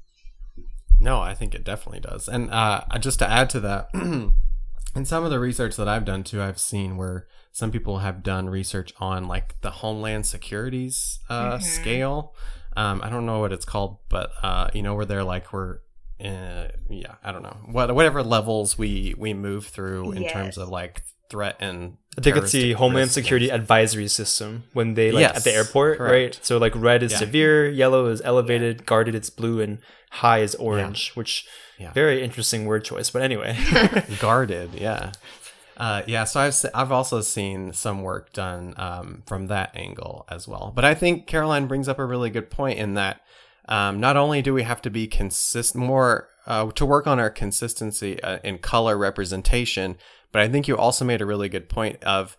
No, 0.99 1.21
I 1.21 1.35
think 1.35 1.53
it 1.53 1.63
definitely 1.63 1.99
does. 1.99 2.27
And 2.27 2.49
uh, 2.49 2.81
just 2.99 3.19
to 3.19 3.29
add 3.29 3.51
to 3.51 3.59
that, 3.59 3.89
in 4.95 5.05
some 5.05 5.23
of 5.23 5.29
the 5.29 5.39
research 5.39 5.75
that 5.75 5.87
I've 5.87 6.05
done 6.05 6.23
too, 6.23 6.41
I've 6.41 6.59
seen 6.59 6.97
where 6.97 7.27
some 7.55 7.71
people 7.71 7.99
have 7.99 8.21
done 8.21 8.49
research 8.49 8.91
on 8.99 9.29
like 9.29 9.55
the 9.61 9.71
Homeland 9.71 10.25
Security's 10.25 11.19
uh, 11.29 11.53
mm-hmm. 11.53 11.63
scale. 11.63 12.35
Um, 12.75 12.99
I 13.01 13.09
don't 13.09 13.25
know 13.25 13.39
what 13.39 13.53
it's 13.53 13.63
called, 13.63 13.99
but 14.09 14.31
uh, 14.43 14.67
you 14.73 14.81
know 14.81 14.93
where 14.93 15.05
they're 15.05 15.23
like 15.23 15.53
we're 15.53 15.77
uh, 16.19 16.67
yeah, 16.89 17.15
I 17.23 17.31
don't 17.31 17.43
know 17.43 17.55
what 17.71 17.95
whatever 17.95 18.23
levels 18.23 18.77
we 18.77 19.15
we 19.17 19.33
move 19.33 19.67
through 19.67 20.11
in 20.11 20.23
yes. 20.23 20.33
terms 20.33 20.57
of 20.57 20.67
like 20.67 21.03
threat 21.29 21.55
and 21.61 21.95
I 22.17 22.21
think 22.21 22.35
it's 22.35 22.51
the 22.51 22.73
Homeland 22.73 23.11
Security 23.11 23.49
and- 23.49 23.61
Advisory 23.61 24.09
System 24.09 24.65
when 24.73 24.95
they 24.95 25.13
like 25.13 25.23
at 25.23 25.45
the 25.45 25.53
airport, 25.53 25.99
correct. 25.99 26.11
right? 26.11 26.39
So 26.45 26.57
like 26.57 26.75
red 26.75 27.03
is 27.03 27.13
Yeah. 27.13 27.19
severe, 27.19 27.69
yellow 27.69 28.07
is 28.07 28.21
elevated, 28.25 28.85
guarded 28.85 29.15
it's 29.15 29.29
blue, 29.29 29.61
and 29.61 29.77
high 30.11 30.39
is 30.39 30.55
orange. 30.55 31.13
Which 31.13 31.47
Yeah. 31.79 31.93
very 31.93 32.21
interesting 32.21 32.65
word 32.65 32.83
choice. 32.83 33.09
But 33.09 33.21
anyway, 33.21 33.57
guarded 34.19 34.73
yeah 34.73 35.13
uh, 35.77 36.01
yeah 36.07 36.23
so 36.23 36.39
I've, 36.39 36.55
I've 36.73 36.91
also 36.91 37.21
seen 37.21 37.73
some 37.73 38.01
work 38.01 38.33
done 38.33 38.73
um, 38.77 39.23
from 39.25 39.47
that 39.47 39.75
angle 39.75 40.25
as 40.29 40.47
well 40.47 40.71
but 40.75 40.85
i 40.85 40.93
think 40.93 41.27
caroline 41.27 41.67
brings 41.67 41.87
up 41.87 41.99
a 41.99 42.05
really 42.05 42.29
good 42.29 42.49
point 42.49 42.79
in 42.79 42.93
that 42.95 43.21
um, 43.67 43.99
not 43.99 44.15
only 44.15 44.41
do 44.41 44.53
we 44.53 44.63
have 44.63 44.81
to 44.83 44.89
be 44.89 45.07
consistent 45.07 45.83
more 45.83 46.29
uh, 46.45 46.69
to 46.71 46.85
work 46.85 47.07
on 47.07 47.19
our 47.19 47.29
consistency 47.29 48.21
uh, 48.21 48.39
in 48.43 48.57
color 48.57 48.97
representation 48.97 49.97
but 50.31 50.41
i 50.41 50.47
think 50.47 50.67
you 50.67 50.77
also 50.77 51.05
made 51.05 51.21
a 51.21 51.25
really 51.25 51.49
good 51.49 51.69
point 51.69 52.03
of 52.03 52.37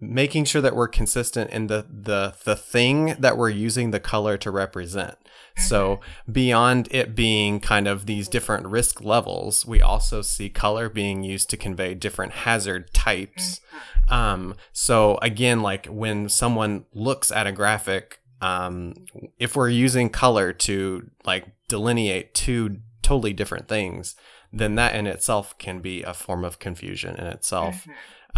making 0.00 0.44
sure 0.44 0.62
that 0.62 0.76
we're 0.76 0.88
consistent 0.88 1.50
in 1.50 1.66
the 1.66 1.86
the 1.88 2.34
the 2.44 2.56
thing 2.56 3.16
that 3.18 3.36
we're 3.36 3.48
using 3.48 3.90
the 3.90 4.00
color 4.00 4.36
to 4.38 4.50
represent. 4.50 5.16
So 5.58 6.00
beyond 6.30 6.88
it 6.90 7.14
being 7.14 7.60
kind 7.60 7.88
of 7.88 8.06
these 8.06 8.28
different 8.28 8.66
risk 8.66 9.02
levels, 9.02 9.66
we 9.66 9.80
also 9.82 10.22
see 10.22 10.48
color 10.48 10.88
being 10.88 11.22
used 11.22 11.50
to 11.50 11.56
convey 11.56 11.94
different 11.94 12.32
hazard 12.32 12.92
types. 12.94 13.60
Um, 14.08 14.54
so 14.72 15.18
again, 15.20 15.60
like 15.60 15.86
when 15.86 16.28
someone 16.28 16.84
looks 16.94 17.30
at 17.30 17.46
a 17.46 17.52
graphic, 17.52 18.20
um, 18.40 18.94
if 19.38 19.56
we're 19.56 19.68
using 19.68 20.10
color 20.10 20.52
to 20.52 21.10
like 21.24 21.46
delineate 21.68 22.34
two 22.34 22.78
totally 23.02 23.32
different 23.32 23.68
things, 23.68 24.14
then 24.52 24.76
that 24.76 24.94
in 24.94 25.06
itself 25.06 25.58
can 25.58 25.80
be 25.80 26.02
a 26.02 26.14
form 26.14 26.44
of 26.44 26.58
confusion 26.58 27.16
in 27.16 27.26
itself. 27.26 27.86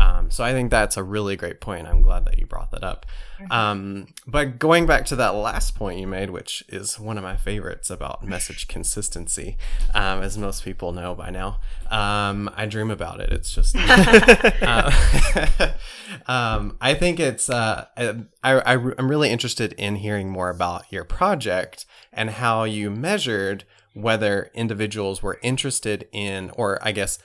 Um, 0.01 0.31
so 0.31 0.43
I 0.43 0.53
think 0.53 0.71
that's 0.71 0.97
a 0.97 1.03
really 1.03 1.37
great 1.37 1.61
point. 1.61 1.87
I'm 1.87 2.01
glad 2.01 2.25
that 2.25 2.39
you 2.39 2.47
brought 2.47 2.71
that 2.71 2.83
up. 2.83 3.05
Um, 3.51 4.09
but 4.27 4.59
going 4.59 4.87
back 4.87 5.05
to 5.07 5.17
that 5.17 5.35
last 5.35 5.75
point 5.75 6.01
you 6.01 6.07
made, 6.07 6.31
which 6.31 6.65
is 6.69 6.99
one 6.99 7.19
of 7.19 7.23
my 7.23 7.37
favorites 7.37 7.91
about 7.91 8.25
message 8.25 8.67
consistency, 8.67 9.59
um, 9.95 10.23
as 10.23 10.39
most 10.39 10.65
people 10.65 10.93
know 10.93 11.15
by 11.15 11.29
now, 11.29 11.61
um, 11.91 12.51
I 12.57 12.65
dream 12.65 12.91
about 12.91 13.21
it. 13.21 13.31
It's 13.31 13.53
just, 13.53 13.77
uh, 13.79 14.91
um, 16.27 16.79
I 16.81 16.95
think 16.95 17.21
it's, 17.21 17.51
uh, 17.51 17.87
I, 17.95 18.25
I, 18.43 18.75
I'm 18.75 19.11
really 19.11 19.29
interested 19.29 19.75
in 19.75 19.97
hearing 19.97 20.31
more 20.31 20.49
about 20.49 20.91
your 20.91 21.05
project 21.05 21.85
and 22.11 22.31
how 22.31 22.65
you 22.65 22.91
measured 22.91 23.65
whether 23.93 24.51
individuals 24.55 25.23
were 25.23 25.39
interested 25.43 26.09
in, 26.13 26.51
or 26.55 26.79
I 26.81 26.93
guess, 26.93 27.19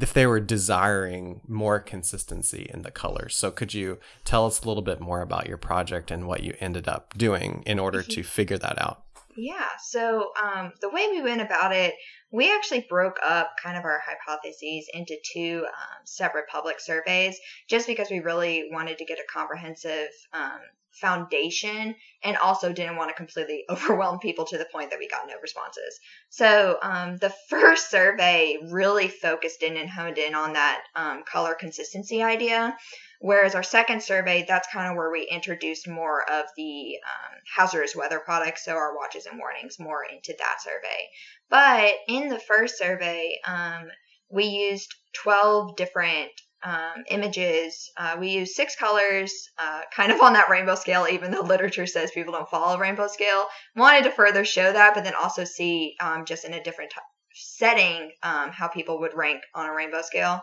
if 0.00 0.12
they 0.12 0.26
were 0.26 0.40
desiring 0.40 1.40
more 1.46 1.78
consistency 1.78 2.70
in 2.72 2.82
the 2.82 2.90
colors. 2.90 3.36
So 3.36 3.50
could 3.50 3.74
you 3.74 3.98
tell 4.24 4.46
us 4.46 4.62
a 4.62 4.68
little 4.68 4.82
bit 4.82 5.00
more 5.00 5.20
about 5.20 5.46
your 5.46 5.58
project 5.58 6.10
and 6.10 6.26
what 6.26 6.42
you 6.42 6.54
ended 6.60 6.88
up 6.88 7.14
doing 7.16 7.62
in 7.66 7.78
order 7.78 8.02
to 8.02 8.22
figure 8.22 8.58
that 8.58 8.80
out? 8.80 9.02
Yeah. 9.36 9.68
So 9.82 10.32
um, 10.42 10.72
the 10.80 10.90
way 10.90 11.08
we 11.10 11.22
went 11.22 11.40
about 11.40 11.74
it, 11.74 11.94
we 12.30 12.52
actually 12.52 12.86
broke 12.88 13.18
up 13.24 13.52
kind 13.62 13.76
of 13.76 13.84
our 13.84 14.00
hypotheses 14.04 14.88
into 14.92 15.16
two 15.32 15.64
um, 15.66 16.00
separate 16.04 16.48
public 16.48 16.80
surveys, 16.80 17.38
just 17.68 17.86
because 17.86 18.10
we 18.10 18.20
really 18.20 18.68
wanted 18.70 18.98
to 18.98 19.04
get 19.04 19.18
a 19.18 19.32
comprehensive 19.32 20.08
um, 20.32 20.60
foundation, 20.92 21.94
and 22.22 22.36
also 22.36 22.72
didn't 22.72 22.96
want 22.96 23.10
to 23.10 23.14
completely 23.14 23.64
overwhelm 23.70 24.18
people 24.18 24.44
to 24.46 24.58
the 24.58 24.66
point 24.72 24.90
that 24.90 24.98
we 24.98 25.08
got 25.08 25.26
no 25.26 25.34
responses. 25.40 25.98
So 26.28 26.78
um, 26.82 27.16
the 27.18 27.34
first 27.48 27.90
survey 27.90 28.58
really 28.70 29.08
focused 29.08 29.62
in 29.62 29.76
and 29.76 29.90
honed 29.90 30.18
in 30.18 30.34
on 30.34 30.52
that 30.54 30.84
um, 30.94 31.22
color 31.24 31.54
consistency 31.54 32.22
idea. 32.22 32.76
Whereas 33.20 33.54
our 33.54 33.62
second 33.62 34.02
survey, 34.02 34.44
that's 34.48 34.66
kind 34.72 34.90
of 34.90 34.96
where 34.96 35.12
we 35.12 35.28
introduced 35.30 35.86
more 35.86 36.28
of 36.28 36.46
the 36.56 36.96
um, 37.04 37.38
hazardous 37.56 37.94
weather 37.94 38.18
products, 38.18 38.64
so 38.64 38.72
our 38.72 38.96
watches 38.96 39.26
and 39.26 39.38
warnings, 39.38 39.78
more 39.78 40.04
into 40.04 40.34
that 40.38 40.60
survey. 40.60 41.08
But 41.48 41.94
in 42.08 42.28
the 42.28 42.40
first 42.40 42.78
survey, 42.78 43.38
um, 43.46 43.88
we 44.28 44.46
used 44.46 44.92
12 45.12 45.76
different 45.76 46.32
um, 46.62 47.04
images. 47.08 47.90
Uh, 47.96 48.16
we 48.18 48.28
use 48.28 48.54
six 48.54 48.76
colors, 48.76 49.32
uh, 49.58 49.82
kind 49.94 50.12
of 50.12 50.20
on 50.20 50.34
that 50.34 50.48
rainbow 50.48 50.74
scale, 50.74 51.06
even 51.10 51.30
though 51.30 51.40
literature 51.40 51.86
says 51.86 52.10
people 52.10 52.32
don't 52.32 52.48
follow 52.48 52.78
rainbow 52.78 53.08
scale. 53.08 53.46
Wanted 53.76 54.04
to 54.04 54.10
further 54.10 54.44
show 54.44 54.72
that, 54.72 54.94
but 54.94 55.04
then 55.04 55.14
also 55.14 55.44
see 55.44 55.96
um, 56.00 56.24
just 56.24 56.44
in 56.44 56.54
a 56.54 56.62
different 56.62 56.90
t- 56.90 57.00
setting 57.34 58.12
um, 58.22 58.50
how 58.50 58.68
people 58.68 59.00
would 59.00 59.14
rank 59.14 59.42
on 59.54 59.66
a 59.66 59.74
rainbow 59.74 60.02
scale. 60.02 60.42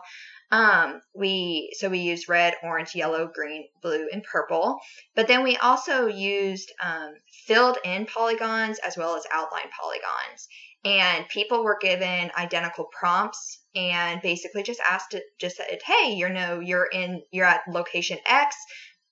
Um, 0.52 1.00
we 1.14 1.70
so 1.78 1.88
we 1.88 1.98
used 1.98 2.28
red, 2.28 2.54
orange, 2.64 2.94
yellow, 2.94 3.30
green, 3.32 3.68
blue, 3.82 4.08
and 4.12 4.22
purple. 4.24 4.80
But 5.14 5.28
then 5.28 5.44
we 5.44 5.56
also 5.56 6.06
used 6.06 6.72
um, 6.84 7.14
filled 7.46 7.78
in 7.84 8.06
polygons 8.06 8.80
as 8.80 8.96
well 8.96 9.14
as 9.14 9.22
outline 9.32 9.70
polygons. 9.80 10.48
And 10.84 11.28
people 11.28 11.62
were 11.62 11.78
given 11.80 12.30
identical 12.36 12.86
prompts 12.98 13.60
and 13.74 14.22
basically 14.22 14.62
just 14.62 14.80
asked 14.88 15.14
it, 15.14 15.24
just 15.38 15.56
said, 15.56 15.80
"Hey, 15.84 16.14
you 16.14 16.28
know, 16.28 16.60
you're 16.60 16.86
in, 16.86 17.22
you're 17.30 17.46
at 17.46 17.68
location 17.68 18.18
X. 18.26 18.56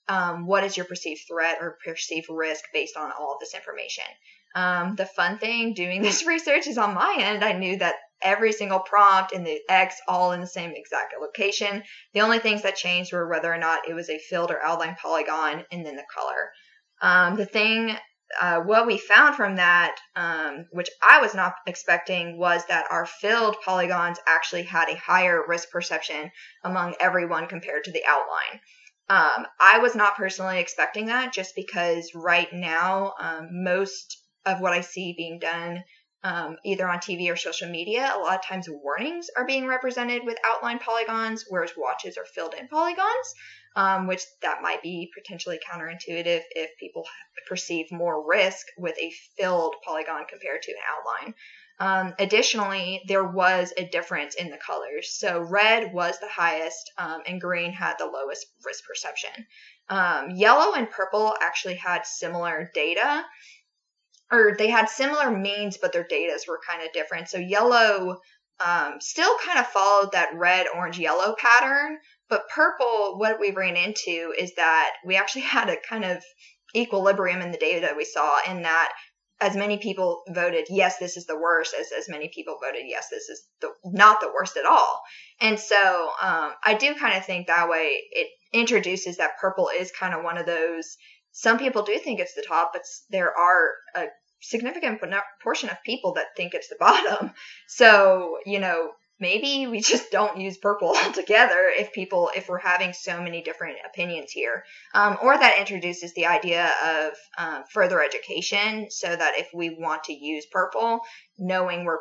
Um, 0.08 0.46
what 0.46 0.64
is 0.64 0.76
your 0.76 0.86
perceived 0.86 1.20
threat 1.28 1.58
or 1.60 1.76
perceived 1.84 2.28
risk 2.30 2.64
based 2.72 2.96
on 2.96 3.12
all 3.12 3.36
this 3.38 3.54
information?" 3.54 4.04
Um, 4.54 4.96
the 4.96 5.06
fun 5.06 5.38
thing 5.38 5.74
doing 5.74 6.02
this 6.08 6.26
research 6.26 6.66
is 6.66 6.78
on 6.78 6.94
my 6.94 7.16
end, 7.18 7.44
I 7.44 7.52
knew 7.52 7.76
that 7.78 7.96
every 8.22 8.52
single 8.52 8.80
prompt 8.80 9.32
in 9.32 9.44
the 9.44 9.60
X 9.68 10.00
all 10.08 10.32
in 10.32 10.40
the 10.40 10.46
same 10.46 10.72
exact 10.74 11.14
location. 11.20 11.82
The 12.14 12.20
only 12.20 12.38
things 12.38 12.62
that 12.62 12.76
changed 12.76 13.12
were 13.12 13.28
whether 13.28 13.52
or 13.52 13.58
not 13.58 13.88
it 13.88 13.94
was 13.94 14.10
a 14.10 14.18
filled 14.18 14.50
or 14.50 14.62
outline 14.62 14.96
polygon 15.00 15.64
and 15.70 15.84
then 15.84 15.96
the 15.96 16.04
color. 16.12 16.50
Um, 17.00 17.36
the 17.36 17.46
thing, 17.46 17.96
uh, 18.40 18.60
what 18.60 18.86
we 18.86 18.98
found 18.98 19.34
from 19.34 19.56
that, 19.56 19.96
um, 20.16 20.66
which 20.72 20.90
I 21.02 21.20
was 21.20 21.34
not 21.34 21.54
expecting, 21.66 22.38
was 22.38 22.64
that 22.66 22.86
our 22.90 23.06
filled 23.06 23.56
polygons 23.64 24.18
actually 24.26 24.64
had 24.64 24.88
a 24.88 24.96
higher 24.96 25.42
risk 25.46 25.70
perception 25.70 26.30
among 26.64 26.94
everyone 27.00 27.46
compared 27.46 27.84
to 27.84 27.92
the 27.92 28.04
outline. 28.06 28.60
Um, 29.10 29.46
I 29.58 29.78
was 29.78 29.94
not 29.94 30.16
personally 30.16 30.60
expecting 30.60 31.06
that 31.06 31.32
just 31.32 31.54
because 31.56 32.10
right 32.14 32.52
now, 32.52 33.14
um, 33.18 33.48
most 33.64 34.22
of 34.44 34.60
what 34.60 34.74
I 34.74 34.82
see 34.82 35.14
being 35.16 35.38
done 35.38 35.82
um, 36.24 36.56
either 36.64 36.88
on 36.88 36.98
TV 36.98 37.32
or 37.32 37.36
social 37.36 37.70
media, 37.70 38.12
a 38.14 38.18
lot 38.18 38.34
of 38.34 38.44
times 38.44 38.68
warnings 38.68 39.28
are 39.36 39.46
being 39.46 39.66
represented 39.66 40.22
with 40.24 40.36
outline 40.44 40.78
polygons, 40.78 41.44
whereas 41.48 41.72
watches 41.76 42.18
are 42.18 42.24
filled 42.24 42.54
in 42.54 42.68
polygons, 42.68 43.34
um, 43.78 44.08
which 44.08 44.24
that 44.42 44.60
might 44.60 44.82
be 44.82 45.08
potentially 45.16 45.60
counterintuitive 45.64 46.42
if 46.50 46.76
people 46.80 47.06
perceive 47.48 47.86
more 47.92 48.28
risk 48.28 48.66
with 48.76 48.98
a 48.98 49.12
filled 49.36 49.76
polygon 49.84 50.24
compared 50.28 50.62
to 50.62 50.72
an 50.72 50.78
outline. 50.90 51.34
Um, 51.78 52.12
additionally, 52.18 53.02
there 53.06 53.22
was 53.22 53.72
a 53.76 53.86
difference 53.86 54.34
in 54.34 54.50
the 54.50 54.56
colors. 54.56 55.16
So 55.16 55.42
red 55.42 55.92
was 55.92 56.18
the 56.18 56.28
highest, 56.28 56.90
um, 56.98 57.20
and 57.24 57.40
green 57.40 57.72
had 57.72 57.94
the 57.98 58.06
lowest 58.06 58.46
risk 58.66 58.82
perception. 58.84 59.46
Um, 59.88 60.30
yellow 60.30 60.74
and 60.74 60.90
purple 60.90 61.36
actually 61.40 61.76
had 61.76 62.04
similar 62.04 62.72
data, 62.74 63.24
or 64.32 64.56
they 64.58 64.68
had 64.68 64.88
similar 64.88 65.30
means, 65.30 65.78
but 65.80 65.92
their 65.92 66.06
datas 66.10 66.48
were 66.48 66.58
kind 66.68 66.84
of 66.84 66.92
different. 66.92 67.28
So 67.28 67.38
yellow 67.38 68.18
um, 68.64 69.00
still 69.00 69.36
kind 69.44 69.58
of 69.58 69.66
followed 69.68 70.12
that 70.12 70.34
red, 70.34 70.66
orange, 70.74 70.98
yellow 70.98 71.34
pattern, 71.38 71.98
but 72.28 72.48
purple, 72.48 73.18
what 73.18 73.40
we 73.40 73.52
ran 73.52 73.76
into 73.76 74.34
is 74.38 74.54
that 74.56 74.94
we 75.04 75.16
actually 75.16 75.42
had 75.56 75.68
a 75.68 75.76
kind 75.88 76.04
of 76.04 76.22
equilibrium 76.76 77.40
in 77.40 77.50
the 77.50 77.58
data 77.58 77.94
we 77.96 78.04
saw 78.04 78.38
in 78.46 78.62
that 78.62 78.92
as 79.40 79.56
many 79.56 79.78
people 79.78 80.22
voted 80.28 80.66
yes 80.68 80.98
this 80.98 81.16
is 81.16 81.26
the 81.26 81.38
worst 81.38 81.74
as 81.78 81.92
as 81.96 82.08
many 82.08 82.30
people 82.34 82.58
voted 82.62 82.82
yes 82.86 83.08
this 83.10 83.28
is 83.28 83.46
the 83.60 83.70
not 83.84 84.20
the 84.20 84.30
worst 84.34 84.56
at 84.56 84.66
all. 84.66 85.00
And 85.40 85.58
so 85.58 86.10
um, 86.20 86.52
i 86.64 86.74
do 86.78 86.94
kind 86.94 87.16
of 87.16 87.24
think 87.24 87.46
that 87.46 87.68
way 87.68 88.02
it 88.10 88.28
introduces 88.52 89.16
that 89.16 89.38
purple 89.40 89.70
is 89.74 89.92
kind 89.92 90.14
of 90.14 90.24
one 90.24 90.36
of 90.36 90.46
those 90.46 90.96
some 91.32 91.58
people 91.58 91.82
do 91.82 91.98
think 91.98 92.20
it's 92.20 92.34
the 92.34 92.44
top 92.46 92.72
but 92.72 92.82
there 93.10 93.36
are 93.36 93.70
a 93.94 94.06
significant 94.40 95.00
portion 95.42 95.68
of 95.68 95.76
people 95.84 96.14
that 96.14 96.36
think 96.36 96.54
it's 96.54 96.68
the 96.68 96.76
bottom. 96.78 97.32
So 97.66 98.38
you 98.46 98.60
know 98.60 98.92
maybe 99.20 99.66
we 99.66 99.80
just 99.80 100.10
don't 100.10 100.40
use 100.40 100.58
purple 100.58 100.94
altogether 101.04 101.70
if 101.76 101.92
people 101.92 102.30
if 102.36 102.48
we're 102.48 102.58
having 102.58 102.92
so 102.92 103.20
many 103.20 103.42
different 103.42 103.76
opinions 103.86 104.30
here. 104.30 104.64
Um, 104.94 105.18
or 105.22 105.36
that 105.36 105.58
introduces 105.58 106.14
the 106.14 106.26
idea 106.26 106.70
of 106.84 107.12
um, 107.36 107.64
further 107.72 108.02
education 108.02 108.90
so 108.90 109.14
that 109.14 109.38
if 109.38 109.48
we 109.54 109.70
want 109.70 110.04
to 110.04 110.12
use 110.12 110.46
purple 110.50 111.00
knowing 111.38 111.84
we're 111.84 111.98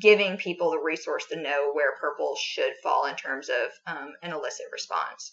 giving 0.00 0.38
people 0.38 0.70
the 0.70 0.80
resource 0.80 1.26
to 1.30 1.40
know 1.40 1.70
where 1.72 1.96
purple 2.00 2.34
should 2.40 2.72
fall 2.82 3.06
in 3.06 3.14
terms 3.14 3.48
of 3.48 3.94
um, 3.94 4.12
an 4.22 4.32
illicit 4.32 4.66
response 4.72 5.32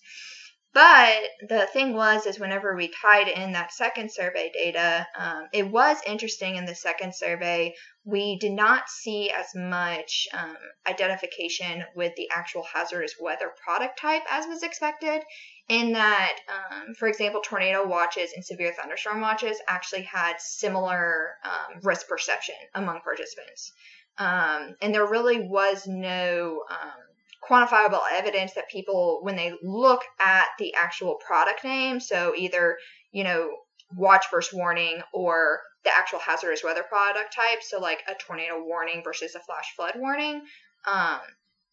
but 0.74 1.22
the 1.48 1.68
thing 1.72 1.94
was, 1.94 2.26
is 2.26 2.40
whenever 2.40 2.76
we 2.76 2.92
tied 3.02 3.28
in 3.28 3.52
that 3.52 3.72
second 3.72 4.12
survey 4.12 4.52
data, 4.54 5.06
um, 5.18 5.48
it 5.54 5.70
was 5.70 5.98
interesting 6.08 6.56
in 6.56 6.66
the 6.66 6.74
second 6.74 7.14
survey. 7.14 7.76
We 8.06 8.38
did 8.40 8.54
not 8.54 8.90
see 8.90 9.30
as 9.30 9.48
much 9.56 10.28
um, 10.34 10.58
identification 10.88 11.84
with 11.96 12.16
the 12.16 12.30
actual 12.32 12.64
hazardous 12.64 13.16
weather 13.20 13.52
product 13.64 14.00
type 14.00 14.24
as 14.30 14.48
was 14.48 14.64
expected. 14.64 15.22
In 15.70 15.94
that, 15.94 16.40
um, 16.50 16.96
for 16.96 17.08
example, 17.08 17.42
tornado 17.42 17.88
watches 17.88 18.32
and 18.36 18.44
severe 18.44 18.74
thunderstorm 18.74 19.22
watches 19.22 19.58
actually 19.68 20.04
had 20.04 20.42
similar 20.42 21.36
um, 21.46 21.82
risk 21.84 22.08
perception 22.08 22.56
among 22.74 23.02
participants. 23.02 23.72
Um, 24.18 24.76
and 24.82 24.94
there 24.94 25.08
really 25.08 25.48
was 25.48 25.88
no 25.88 26.64
um, 26.70 27.13
quantifiable 27.50 28.02
evidence 28.12 28.54
that 28.54 28.70
people, 28.70 29.20
when 29.22 29.36
they 29.36 29.54
look 29.62 30.02
at 30.20 30.48
the 30.60 30.74
actual 30.76 31.16
product 31.16 31.64
name, 31.64 32.00
so 32.00 32.34
either, 32.36 32.78
you 33.12 33.24
know, 33.24 33.50
watch 33.96 34.26
versus 34.32 34.54
warning 34.54 35.02
or 35.14 35.60
the 35.84 35.96
actual 35.96 36.20
hazardous 36.20 36.64
weather 36.64 36.84
product 36.84 37.36
type, 37.36 37.62
so 37.62 37.80
like 37.80 38.02
a 38.08 38.16
tornado 38.16 38.64
warning 38.64 39.02
versus 39.04 39.36
a 39.36 39.40
flash 39.40 39.74
flood 39.76 39.94
warning, 39.98 40.42
um, 40.86 41.20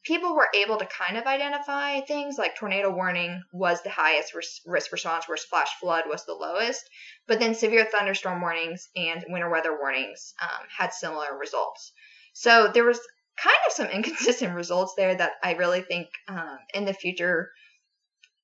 people 0.03 0.35
were 0.35 0.49
able 0.55 0.79
to 0.79 0.87
kind 0.87 1.17
of 1.17 1.25
identify 1.27 2.01
things 2.01 2.39
like 2.39 2.57
tornado 2.57 2.91
warning 2.91 3.43
was 3.53 3.83
the 3.83 3.91
highest 3.91 4.35
risk 4.67 4.93
response, 4.93 5.29
whereas 5.29 5.45
flash 5.45 5.71
flood 5.81 6.05
was 6.09 6.25
the 6.25 6.35
lowest. 6.35 6.89
But 7.27 7.39
then 7.39 7.55
severe 7.55 7.85
thunderstorm 7.85 8.41
warnings 8.41 8.89
and 8.97 9.25
winter 9.29 9.51
weather 9.51 9.77
warnings 9.79 10.35
um, 10.43 10.67
had 10.77 10.93
similar 10.93 11.39
results. 11.39 11.93
So 12.33 12.71
there 12.73 12.85
was 12.85 13.01
kind 13.43 13.57
of 13.67 13.73
some 13.73 13.87
inconsistent 13.93 14.55
results 14.55 14.95
there 14.97 15.15
that 15.15 15.33
I 15.43 15.55
really 15.55 15.83
think 15.83 16.09
um, 16.29 16.59
in 16.75 16.85
the 16.85 16.95
future 16.95 17.51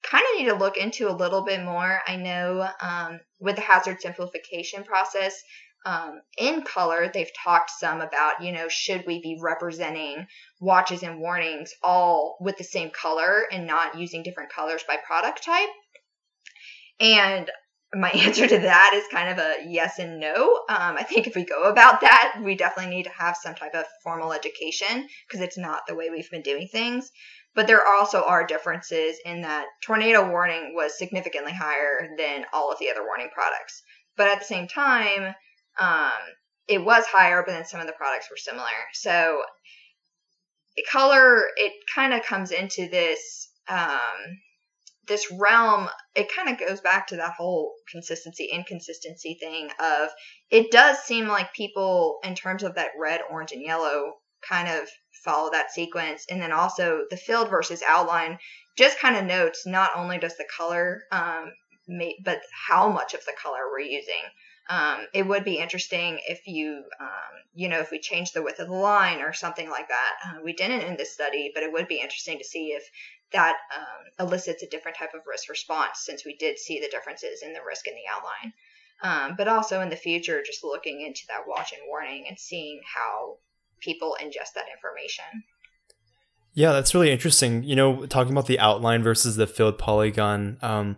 kind 0.02 0.24
of 0.32 0.40
need 0.40 0.48
to 0.48 0.54
look 0.54 0.76
into 0.76 1.10
a 1.10 1.16
little 1.16 1.44
bit 1.44 1.62
more. 1.64 2.00
I 2.06 2.16
know 2.16 2.68
um, 2.80 3.20
with 3.40 3.56
the 3.56 3.62
hazard 3.62 4.00
simplification 4.00 4.84
process, 4.84 5.42
um, 5.84 6.20
in 6.36 6.62
color, 6.62 7.10
they've 7.12 7.30
talked 7.44 7.70
some 7.70 8.00
about, 8.00 8.42
you 8.42 8.50
know, 8.50 8.68
should 8.68 9.04
we 9.06 9.20
be 9.20 9.38
representing 9.40 10.26
watches 10.60 11.04
and 11.04 11.20
warnings 11.20 11.72
all 11.82 12.36
with 12.40 12.58
the 12.58 12.64
same 12.64 12.90
color 12.90 13.44
and 13.52 13.68
not 13.68 13.96
using 13.96 14.24
different 14.24 14.50
colors 14.50 14.82
by 14.86 14.96
product 15.06 15.44
type? 15.44 15.68
And 16.98 17.48
my 17.96 18.10
answer 18.14 18.46
to 18.46 18.58
that 18.58 18.92
is 18.94 19.04
kind 19.10 19.28
of 19.30 19.38
a 19.38 19.56
yes 19.66 19.98
and 19.98 20.20
no. 20.20 20.60
Um, 20.68 20.96
I 20.96 21.02
think 21.02 21.26
if 21.26 21.34
we 21.34 21.44
go 21.44 21.64
about 21.64 22.00
that, 22.02 22.40
we 22.42 22.54
definitely 22.54 22.94
need 22.94 23.04
to 23.04 23.10
have 23.10 23.36
some 23.36 23.54
type 23.54 23.74
of 23.74 23.84
formal 24.02 24.32
education 24.32 25.08
because 25.26 25.40
it's 25.42 25.58
not 25.58 25.82
the 25.86 25.94
way 25.94 26.10
we've 26.10 26.30
been 26.30 26.42
doing 26.42 26.68
things. 26.70 27.10
But 27.54 27.66
there 27.66 27.86
also 27.86 28.22
are 28.22 28.46
differences 28.46 29.16
in 29.24 29.42
that 29.42 29.64
tornado 29.82 30.28
warning 30.28 30.74
was 30.74 30.98
significantly 30.98 31.52
higher 31.52 32.10
than 32.18 32.44
all 32.52 32.70
of 32.70 32.78
the 32.78 32.90
other 32.90 33.02
warning 33.02 33.30
products. 33.32 33.82
But 34.16 34.28
at 34.28 34.40
the 34.40 34.44
same 34.44 34.68
time, 34.68 35.34
um, 35.80 36.12
it 36.68 36.84
was 36.84 37.06
higher, 37.06 37.42
but 37.46 37.52
then 37.52 37.64
some 37.64 37.80
of 37.80 37.86
the 37.86 37.94
products 37.94 38.28
were 38.30 38.36
similar. 38.36 38.66
So 38.92 39.42
color, 40.90 41.48
it 41.56 41.72
kind 41.94 42.12
of 42.12 42.22
comes 42.24 42.50
into 42.50 42.88
this 42.88 43.50
um, 43.68 44.38
this 45.06 45.30
realm, 45.32 45.88
it 46.14 46.30
kind 46.34 46.48
of 46.48 46.58
goes 46.58 46.80
back 46.80 47.06
to 47.08 47.16
that 47.16 47.34
whole 47.36 47.74
consistency, 47.90 48.48
inconsistency 48.52 49.36
thing 49.40 49.70
of 49.80 50.08
it 50.50 50.70
does 50.70 50.98
seem 50.98 51.28
like 51.28 51.52
people, 51.54 52.18
in 52.24 52.34
terms 52.34 52.62
of 52.62 52.74
that 52.74 52.90
red, 52.98 53.20
orange, 53.30 53.52
and 53.52 53.62
yellow, 53.62 54.14
kind 54.48 54.68
of 54.68 54.88
follow 55.24 55.50
that 55.50 55.70
sequence. 55.70 56.24
And 56.30 56.40
then 56.40 56.52
also 56.52 57.02
the 57.10 57.16
filled 57.16 57.50
versus 57.50 57.82
outline 57.86 58.38
just 58.76 59.00
kind 59.00 59.16
of 59.16 59.24
notes 59.24 59.66
not 59.66 59.90
only 59.96 60.18
does 60.18 60.36
the 60.36 60.46
color, 60.56 61.02
um, 61.10 61.52
but 62.24 62.40
how 62.68 62.88
much 62.88 63.14
of 63.14 63.24
the 63.24 63.32
color 63.40 63.70
we're 63.70 63.80
using. 63.80 64.22
Um, 64.68 65.06
it 65.14 65.24
would 65.24 65.44
be 65.44 65.58
interesting 65.58 66.18
if 66.26 66.40
you, 66.46 66.82
um, 67.00 67.08
you 67.54 67.68
know, 67.68 67.78
if 67.78 67.92
we 67.92 68.00
change 68.00 68.32
the 68.32 68.42
width 68.42 68.58
of 68.58 68.66
the 68.66 68.74
line 68.74 69.20
or 69.20 69.32
something 69.32 69.70
like 69.70 69.88
that. 69.88 70.12
Uh, 70.24 70.38
we 70.42 70.52
didn't 70.52 70.80
in 70.80 70.96
this 70.96 71.12
study, 71.12 71.52
but 71.54 71.62
it 71.62 71.72
would 71.72 71.86
be 71.86 72.00
interesting 72.00 72.38
to 72.38 72.44
see 72.44 72.72
if 72.72 72.82
that 73.32 73.56
um, 73.76 74.26
elicits 74.26 74.62
a 74.62 74.68
different 74.68 74.96
type 74.96 75.14
of 75.14 75.22
risk 75.26 75.48
response 75.48 76.00
since 76.04 76.24
we 76.24 76.36
did 76.36 76.58
see 76.58 76.80
the 76.80 76.88
differences 76.88 77.42
in 77.42 77.52
the 77.52 77.60
risk 77.66 77.86
in 77.86 77.94
the 77.94 78.08
outline. 78.10 78.52
Um, 79.02 79.34
but 79.36 79.48
also 79.48 79.80
in 79.82 79.90
the 79.90 79.96
future, 79.96 80.42
just 80.44 80.64
looking 80.64 81.02
into 81.02 81.22
that 81.28 81.46
watch 81.46 81.72
and 81.72 81.82
warning 81.86 82.24
and 82.28 82.38
seeing 82.38 82.80
how 82.94 83.38
people 83.80 84.16
ingest 84.22 84.54
that 84.54 84.66
information. 84.74 85.44
Yeah, 86.54 86.72
that's 86.72 86.94
really 86.94 87.12
interesting. 87.12 87.62
You 87.64 87.76
know, 87.76 88.06
talking 88.06 88.32
about 88.32 88.46
the 88.46 88.58
outline 88.58 89.02
versus 89.02 89.36
the 89.36 89.46
filled 89.46 89.76
polygon. 89.76 90.56
Um, 90.62 90.96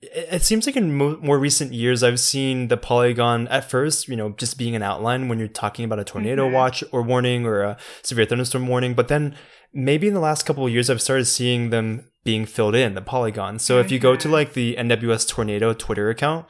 it 0.00 0.42
seems 0.42 0.64
like 0.64 0.76
in 0.76 0.94
more 0.94 1.38
recent 1.38 1.72
years 1.72 2.04
i've 2.04 2.20
seen 2.20 2.68
the 2.68 2.76
polygon 2.76 3.48
at 3.48 3.68
first 3.68 4.06
you 4.06 4.14
know 4.14 4.30
just 4.30 4.56
being 4.56 4.76
an 4.76 4.82
outline 4.82 5.28
when 5.28 5.40
you're 5.40 5.48
talking 5.48 5.84
about 5.84 5.98
a 5.98 6.04
tornado 6.04 6.44
mm-hmm. 6.44 6.54
watch 6.54 6.84
or 6.92 7.02
warning 7.02 7.44
or 7.44 7.62
a 7.62 7.76
severe 8.02 8.24
thunderstorm 8.24 8.68
warning 8.68 8.94
but 8.94 9.08
then 9.08 9.34
maybe 9.72 10.08
in 10.08 10.14
the 10.14 10.20
last 10.20 10.46
couple 10.46 10.66
of 10.66 10.72
years 10.72 10.88
I've 10.88 11.02
started 11.02 11.26
seeing 11.26 11.70
them 11.70 12.04
being 12.24 12.46
filled 12.46 12.74
in 12.74 12.94
the 12.94 13.02
polygons. 13.02 13.64
So 13.64 13.74
mm-hmm. 13.74 13.86
if 13.86 13.92
you 13.92 13.98
go 13.98 14.16
to 14.16 14.24
mm-hmm. 14.24 14.32
like 14.32 14.52
the 14.52 14.76
NWS 14.76 15.28
Tornado 15.28 15.72
Twitter 15.72 16.10
account, 16.10 16.46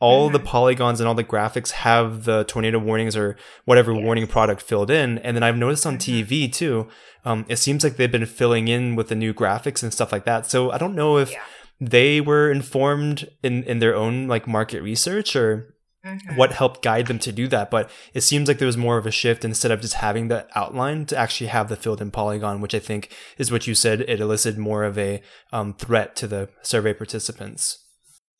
all 0.00 0.26
mm-hmm. 0.26 0.34
the 0.34 0.40
polygons 0.40 1.00
and 1.00 1.08
all 1.08 1.14
the 1.14 1.24
graphics 1.24 1.70
have 1.72 2.24
the 2.24 2.44
tornado 2.44 2.78
warnings 2.78 3.16
or 3.16 3.36
whatever 3.64 3.92
yes. 3.92 4.04
warning 4.04 4.26
product 4.26 4.62
filled 4.62 4.90
in. 4.90 5.18
And 5.18 5.36
then 5.36 5.42
I've 5.42 5.56
noticed 5.56 5.86
on 5.86 5.98
mm-hmm. 5.98 6.32
TV 6.32 6.52
too, 6.52 6.88
um, 7.24 7.44
it 7.48 7.56
seems 7.56 7.82
like 7.82 7.96
they've 7.96 8.10
been 8.10 8.26
filling 8.26 8.68
in 8.68 8.94
with 8.94 9.08
the 9.08 9.16
new 9.16 9.34
graphics 9.34 9.82
and 9.82 9.92
stuff 9.92 10.12
like 10.12 10.24
that. 10.24 10.46
So 10.46 10.70
I 10.70 10.78
don't 10.78 10.94
know 10.94 11.18
if 11.18 11.32
yeah. 11.32 11.42
They 11.80 12.20
were 12.20 12.50
informed 12.50 13.28
in, 13.42 13.62
in 13.64 13.78
their 13.78 13.94
own 13.94 14.28
like 14.28 14.46
market 14.46 14.82
research 14.82 15.36
or 15.36 15.74
Mm-hmm. 16.06 16.36
what 16.36 16.52
helped 16.52 16.80
guide 16.80 17.08
them 17.08 17.18
to 17.18 17.32
do 17.32 17.48
that. 17.48 17.72
But 17.72 17.90
it 18.14 18.20
seems 18.20 18.46
like 18.46 18.58
there 18.58 18.66
was 18.66 18.76
more 18.76 18.98
of 18.98 19.06
a 19.06 19.10
shift 19.10 19.44
instead 19.44 19.72
of 19.72 19.80
just 19.80 19.94
having 19.94 20.28
the 20.28 20.46
outline 20.54 21.06
to 21.06 21.16
actually 21.16 21.48
have 21.48 21.68
the 21.68 21.76
filled 21.76 22.00
in 22.00 22.12
polygon, 22.12 22.60
which 22.60 22.74
I 22.74 22.78
think 22.78 23.12
is 23.36 23.50
what 23.50 23.66
you 23.66 23.74
said. 23.74 24.02
It 24.02 24.20
elicited 24.20 24.60
more 24.60 24.84
of 24.84 24.96
a 24.96 25.20
um, 25.52 25.74
threat 25.74 26.14
to 26.16 26.28
the 26.28 26.50
survey 26.62 26.94
participants. 26.94 27.84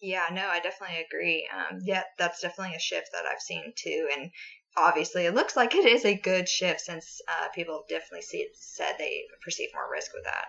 Yeah, 0.00 0.26
no, 0.32 0.46
I 0.48 0.60
definitely 0.60 1.04
agree. 1.04 1.48
Um, 1.52 1.80
yeah, 1.82 2.04
that's 2.16 2.40
definitely 2.40 2.76
a 2.76 2.80
shift 2.80 3.08
that 3.12 3.24
I've 3.26 3.42
seen 3.42 3.72
too. 3.76 4.08
And 4.16 4.30
obviously, 4.76 5.26
it 5.26 5.34
looks 5.34 5.56
like 5.56 5.74
it 5.74 5.84
is 5.84 6.04
a 6.04 6.16
good 6.16 6.48
shift 6.48 6.82
since 6.82 7.20
uh, 7.28 7.48
people 7.52 7.82
definitely 7.88 8.22
see, 8.22 8.46
said 8.54 8.94
they 8.98 9.22
perceive 9.44 9.70
more 9.74 9.90
risk 9.92 10.12
with 10.14 10.24
that. 10.24 10.46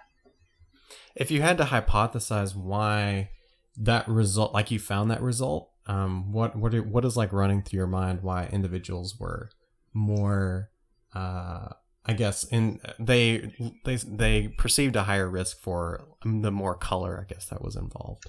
If 1.15 1.32
you 1.32 1.41
had 1.41 1.58
to 1.58 1.65
hypothesize 1.65 2.56
why 2.56 3.30
that 3.78 4.08
result, 4.08 4.54
like 4.54 4.72
you 4.72 4.80
found 4.80 5.12
that 5.12 5.22
result, 5.22 5.72
um, 5.88 6.32
what 6.32 6.56
what 6.56 6.74
what 6.86 7.06
is 7.06 7.17
like 7.17 7.34
running 7.34 7.63
through 7.63 7.78
your 7.78 7.88
mind 7.88 8.22
why 8.22 8.48
individuals 8.52 9.19
were 9.19 9.50
more 9.93 10.69
uh, 11.15 11.69
I 12.06 12.13
guess 12.13 12.43
in 12.43 12.80
they 13.00 13.54
they 13.86 13.95
they 13.95 14.48
perceived 14.50 14.95
a 14.95 15.04
higher 15.04 15.30
risk 15.30 15.60
for 15.60 16.08
the 16.24 16.52
more 16.52 16.76
color 16.76 17.19
I 17.19 17.32
guess 17.32 17.45
that 17.45 17.63
was 17.63 17.76
involved. 17.76 18.24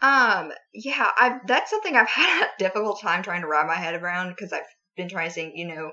Um 0.00 0.52
yeah, 0.72 1.10
I 1.16 1.38
that's 1.46 1.70
something 1.70 1.96
I've 1.96 2.08
had 2.08 2.44
a 2.44 2.58
difficult 2.58 3.00
time 3.00 3.22
trying 3.22 3.42
to 3.42 3.48
wrap 3.48 3.66
my 3.66 3.74
head 3.74 4.00
around 4.00 4.30
because 4.30 4.52
I've 4.52 4.62
been 4.96 5.08
trying 5.08 5.28
to 5.28 5.34
think, 5.34 5.54
you 5.56 5.66
know, 5.66 5.92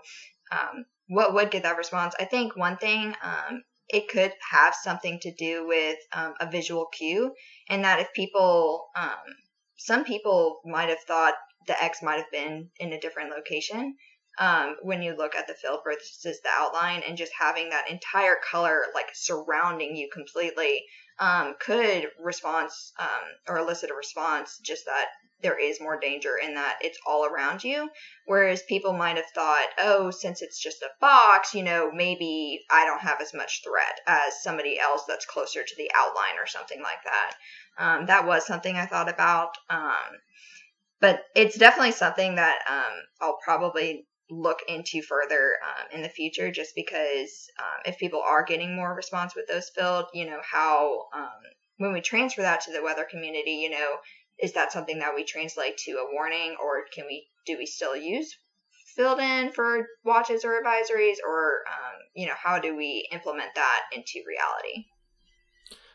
um, 0.51 0.85
what 1.07 1.33
would 1.33 1.51
get 1.51 1.63
that 1.63 1.77
response. 1.77 2.15
I 2.19 2.25
think 2.25 2.55
one 2.55 2.77
thing 2.77 3.15
um, 3.23 3.63
it 3.89 4.07
could 4.07 4.33
have 4.51 4.73
something 4.75 5.19
to 5.21 5.33
do 5.33 5.67
with 5.67 5.97
um, 6.13 6.33
a 6.39 6.49
visual 6.49 6.85
cue, 6.87 7.33
and 7.69 7.83
that 7.83 7.99
if 7.99 8.13
people 8.13 8.87
um, 8.95 9.35
some 9.77 10.03
people 10.03 10.61
might 10.65 10.89
have 10.89 11.01
thought 11.07 11.35
the 11.67 11.81
X 11.83 12.01
might 12.01 12.17
have 12.17 12.31
been 12.31 12.69
in 12.79 12.93
a 12.93 12.99
different 12.99 13.31
location. 13.31 13.95
Um, 14.37 14.75
when 14.81 15.01
you 15.01 15.15
look 15.15 15.33
at 15.33 15.47
the 15.47 15.53
field 15.53 15.79
versus 15.85 16.41
the 16.43 16.49
outline 16.49 17.03
and 17.07 17.17
just 17.17 17.31
having 17.39 17.69
that 17.69 17.89
entire 17.89 18.35
color 18.51 18.87
like 18.93 19.07
surrounding 19.13 19.95
you 19.95 20.09
completely 20.13 20.83
um, 21.19 21.55
could 21.59 22.07
response 22.21 22.91
um, 22.99 23.07
or 23.47 23.57
elicit 23.57 23.89
a 23.89 23.93
response 23.93 24.59
just 24.63 24.85
that 24.85 25.07
there 25.41 25.59
is 25.59 25.81
more 25.81 25.99
danger 25.99 26.37
in 26.41 26.55
that 26.55 26.77
it's 26.81 26.97
all 27.05 27.25
around 27.25 27.63
you. 27.63 27.89
Whereas 28.25 28.63
people 28.63 28.93
might 28.93 29.17
have 29.17 29.29
thought, 29.33 29.67
oh, 29.77 30.09
since 30.11 30.41
it's 30.41 30.59
just 30.59 30.81
a 30.81 30.89
box, 30.99 31.53
you 31.53 31.63
know, 31.63 31.91
maybe 31.93 32.61
I 32.71 32.85
don't 32.85 33.01
have 33.01 33.21
as 33.21 33.33
much 33.33 33.61
threat 33.63 33.99
as 34.07 34.41
somebody 34.41 34.79
else 34.79 35.03
that's 35.07 35.25
closer 35.25 35.63
to 35.63 35.75
the 35.77 35.91
outline 35.95 36.39
or 36.39 36.47
something 36.47 36.81
like 36.81 37.03
that. 37.03 37.35
Um, 37.77 38.05
that 38.07 38.25
was 38.25 38.47
something 38.47 38.75
I 38.75 38.85
thought 38.85 39.09
about. 39.09 39.57
Um, 39.69 40.19
but 40.99 41.23
it's 41.35 41.57
definitely 41.57 41.91
something 41.91 42.35
that 42.35 42.59
um, 42.69 42.93
I'll 43.21 43.37
probably 43.43 44.07
look 44.29 44.59
into 44.67 45.01
further 45.01 45.53
um, 45.63 45.97
in 45.97 46.01
the 46.01 46.09
future 46.09 46.51
just 46.51 46.73
because 46.75 47.47
um, 47.59 47.81
if 47.85 47.97
people 47.97 48.21
are 48.21 48.43
getting 48.43 48.75
more 48.75 48.95
response 48.95 49.35
with 49.35 49.47
those 49.47 49.69
filled, 49.69 50.05
you 50.13 50.25
know, 50.25 50.39
how 50.43 51.05
um, 51.13 51.29
when 51.77 51.93
we 51.93 52.01
transfer 52.01 52.41
that 52.41 52.61
to 52.61 52.71
the 52.71 52.83
weather 52.83 53.07
community, 53.09 53.51
you 53.51 53.69
know, 53.69 53.97
is 54.39 54.53
that 54.53 54.71
something 54.71 54.99
that 54.99 55.15
we 55.15 55.23
translate 55.23 55.77
to 55.77 55.91
a 55.93 56.13
warning 56.13 56.55
or 56.61 56.83
can 56.93 57.05
we 57.07 57.27
do 57.45 57.57
we 57.57 57.65
still 57.65 57.95
use 57.95 58.35
filled 58.95 59.19
in 59.19 59.51
for 59.51 59.87
watches 60.03 60.43
or 60.45 60.61
advisories 60.61 61.15
or 61.25 61.59
um, 61.67 61.99
you 62.15 62.25
know 62.25 62.33
how 62.41 62.59
do 62.59 62.75
we 62.75 63.07
implement 63.11 63.49
that 63.55 63.81
into 63.93 64.21
reality 64.27 64.85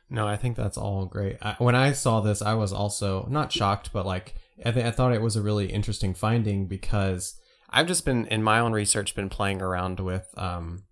No, 0.09 0.27
I 0.27 0.37
think 0.37 0.57
that's 0.57 0.77
all 0.77 1.07
great. 1.07 1.37
I, 1.41 1.55
when 1.59 1.75
I 1.75 1.93
saw 1.93 2.21
this, 2.21 2.43
I 2.43 2.55
was 2.55 2.73
also 2.73 3.27
not 3.31 3.53
shocked, 3.53 3.91
but 3.93 4.05
like 4.05 4.35
I, 4.65 4.73
th- 4.73 4.85
I 4.85 4.91
thought 4.91 5.15
it 5.15 5.23
was 5.23 5.37
a 5.37 5.43
really 5.43 5.67
interesting 5.73 6.15
finding 6.15 6.67
because 6.67 7.40
I've 7.71 7.87
just 7.87 8.05
been 8.05 8.27
in 8.27 8.43
my 8.43 8.59
own 8.59 8.73
research 8.73 9.15
been 9.15 9.29
playing 9.29 9.63
around 9.63 10.01
with 10.01 10.27
um, 10.37 10.85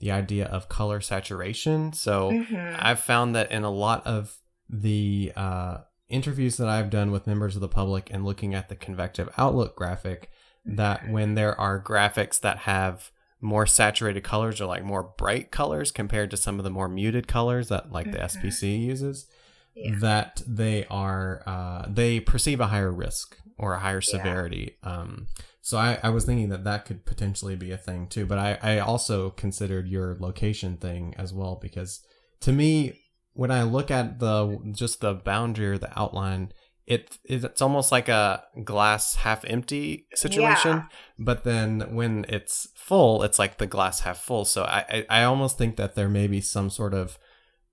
the 0.00 0.10
idea 0.10 0.46
of 0.46 0.68
color 0.68 1.00
saturation. 1.00 1.92
So 1.92 2.30
Mhm. 2.32 2.76
I've 2.78 3.00
found 3.00 3.34
that 3.34 3.50
in 3.52 3.62
a 3.64 3.70
lot 3.70 4.06
of 4.06 4.36
the 4.68 5.32
uh, 5.36 5.78
interviews 6.08 6.56
that 6.56 6.68
I've 6.68 6.90
done 6.90 7.10
with 7.12 7.26
members 7.26 7.54
of 7.54 7.60
the 7.60 7.68
public 7.68 8.08
and 8.10 8.24
looking 8.24 8.54
at 8.54 8.68
the 8.68 8.76
convective 8.76 9.28
outlook 9.38 9.76
graphic, 9.76 10.30
that 10.66 11.08
when 11.10 11.34
there 11.34 11.58
are 11.60 11.82
graphics 11.82 12.40
that 12.40 12.58
have 12.60 13.10
more 13.40 13.66
saturated 13.66 14.22
colors 14.24 14.60
or 14.60 14.64
like 14.66 14.82
more 14.82 15.02
bright 15.18 15.50
colors 15.50 15.90
compared 15.90 16.30
to 16.30 16.36
some 16.36 16.58
of 16.58 16.64
the 16.64 16.70
more 16.70 16.88
muted 16.88 17.28
colors 17.28 17.68
that 17.68 17.92
like 17.92 18.10
the 18.10 18.18
Mhm. 18.18 18.24
SPC 18.24 18.76
uses, 18.78 19.26
Yeah. 19.74 19.96
that 20.00 20.42
they 20.46 20.86
are 20.86 21.42
uh, 21.46 21.84
they 21.88 22.20
perceive 22.20 22.60
a 22.60 22.68
higher 22.68 22.90
risk 22.92 23.36
or 23.58 23.74
a 23.74 23.80
higher 23.80 23.96
Yeah. 24.02 24.16
severity. 24.16 24.76
Um, 24.82 25.26
so 25.64 25.78
I, 25.78 25.98
I 26.02 26.10
was 26.10 26.26
thinking 26.26 26.50
that 26.50 26.64
that 26.64 26.84
could 26.84 27.06
potentially 27.06 27.56
be 27.56 27.70
a 27.70 27.78
thing 27.78 28.06
too. 28.06 28.26
But 28.26 28.38
I, 28.38 28.58
I 28.62 28.78
also 28.80 29.30
considered 29.30 29.88
your 29.88 30.14
location 30.20 30.76
thing 30.76 31.14
as 31.16 31.32
well 31.32 31.58
because 31.60 32.02
to 32.40 32.52
me, 32.52 33.00
when 33.32 33.50
I 33.50 33.62
look 33.62 33.90
at 33.90 34.18
the 34.18 34.58
just 34.76 35.00
the 35.00 35.14
boundary 35.14 35.68
or 35.68 35.78
the 35.78 35.98
outline, 35.98 36.52
it 36.86 37.16
it's 37.24 37.62
almost 37.62 37.90
like 37.90 38.10
a 38.10 38.44
glass 38.62 39.14
half 39.14 39.42
empty 39.46 40.06
situation. 40.14 40.76
Yeah. 40.76 40.86
But 41.18 41.44
then 41.44 41.94
when 41.94 42.26
it's 42.28 42.68
full, 42.76 43.22
it's 43.22 43.38
like 43.38 43.56
the 43.56 43.66
glass 43.66 44.00
half 44.00 44.18
full. 44.18 44.44
So 44.44 44.64
I, 44.64 44.84
I, 44.90 45.06
I 45.20 45.24
almost 45.24 45.56
think 45.56 45.76
that 45.76 45.94
there 45.94 46.10
may 46.10 46.26
be 46.26 46.42
some 46.42 46.68
sort 46.68 46.92
of 46.92 47.18